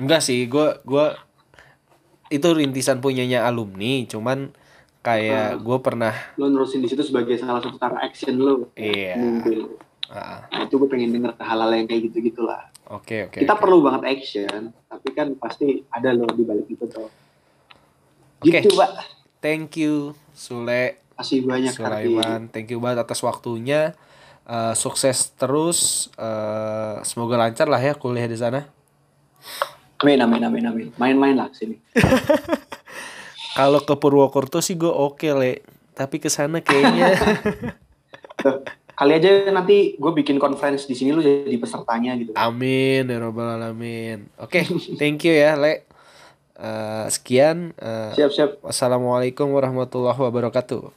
Enggak 0.03 0.22
sih, 0.28 0.43
gue 0.43 0.68
gua 0.84 1.15
itu 2.28 2.43
rintisan 2.51 2.99
punyanya 2.99 3.47
alumni, 3.47 4.03
cuman 4.11 4.51
kayak 4.99 5.55
Ah. 5.55 5.59
gue 5.59 5.78
pernah 5.80 6.11
Lu 6.36 6.51
nerusin 6.51 6.84
di 6.84 6.91
situ 6.91 6.99
sebagai 6.99 7.39
salah 7.39 7.63
satu 7.63 7.80
cara 7.80 8.03
action 8.03 8.36
lu. 8.36 8.68
Iya. 8.76 9.15
Mimpi 9.15 9.63
lu. 9.63 9.80
Ah, 10.11 10.20
ah. 10.20 10.39
Nah, 10.51 10.59
itu 10.68 10.76
gue 10.76 10.89
pengen 10.91 11.15
denger 11.15 11.32
hal-hal 11.39 11.72
yang 11.80 11.88
kayak 11.88 12.11
gitu-gitu 12.11 12.43
lah. 12.43 12.68
Oke, 12.91 13.32
oke. 13.32 13.39
Kita 13.39 13.55
oke. 13.55 13.61
perlu 13.63 13.80
banget 13.88 14.20
action, 14.20 14.76
tapi 14.91 15.15
kan 15.15 15.32
pasti 15.39 15.80
ada 15.95 16.11
loh 16.11 16.28
di 16.28 16.43
balik 16.43 16.68
itu 16.68 16.84
tuh. 16.91 17.07
Oke. 18.43 18.59
Gitu, 18.59 18.76
Pak. 18.76 19.15
Thank 19.39 19.80
you 19.80 20.11
Sule 20.38 21.08
Kasih 21.18 21.42
banyak. 21.42 21.74
Sulaiman. 21.74 22.46
Thank 22.54 22.70
you 22.70 22.78
banget 22.78 23.02
atas 23.02 23.26
waktunya. 23.26 23.98
Eh, 24.46 24.74
sukses 24.78 25.34
terus. 25.34 26.08
Eh, 26.14 26.96
semoga 27.02 27.42
lancar 27.42 27.66
lah 27.66 27.82
ya 27.82 27.98
kuliah 27.98 28.30
di 28.30 28.38
sana. 28.38 28.70
Amin, 29.98 30.22
amin, 30.22 30.42
amin, 30.46 30.64
amin. 30.70 30.88
Main-main 31.02 31.34
lah 31.34 31.50
sini. 31.50 31.82
Kalau 33.58 33.82
ke 33.82 33.98
Purwokerto 33.98 34.62
sih 34.62 34.78
gue 34.78 34.94
oke 34.94 35.26
le. 35.34 35.66
Tapi 35.98 36.22
ke 36.22 36.30
sana 36.30 36.62
kayaknya 36.62 37.18
Kali 38.98 39.14
aja 39.18 39.50
nanti 39.50 39.98
gue 39.98 40.12
bikin 40.14 40.38
conference 40.38 40.86
di 40.86 40.94
sini 40.94 41.10
lu 41.10 41.26
jadi 41.26 41.54
pesertanya 41.58 42.14
gitu. 42.18 42.38
amin 42.38 43.10
ya 43.10 43.18
robbal 43.18 43.58
alamin. 43.58 44.30
Oke, 44.38 44.62
thank 45.02 45.26
you 45.26 45.34
ya 45.34 45.58
le. 45.58 45.87
Eh, 46.58 47.05
sekian. 47.14 47.78
Eh, 47.78 48.12
Siap, 48.18 48.32
siap. 48.34 48.49
wassalamualaikum 48.66 49.45
warahmatullahi 49.53 50.18
wabarakatuh. 50.18 50.89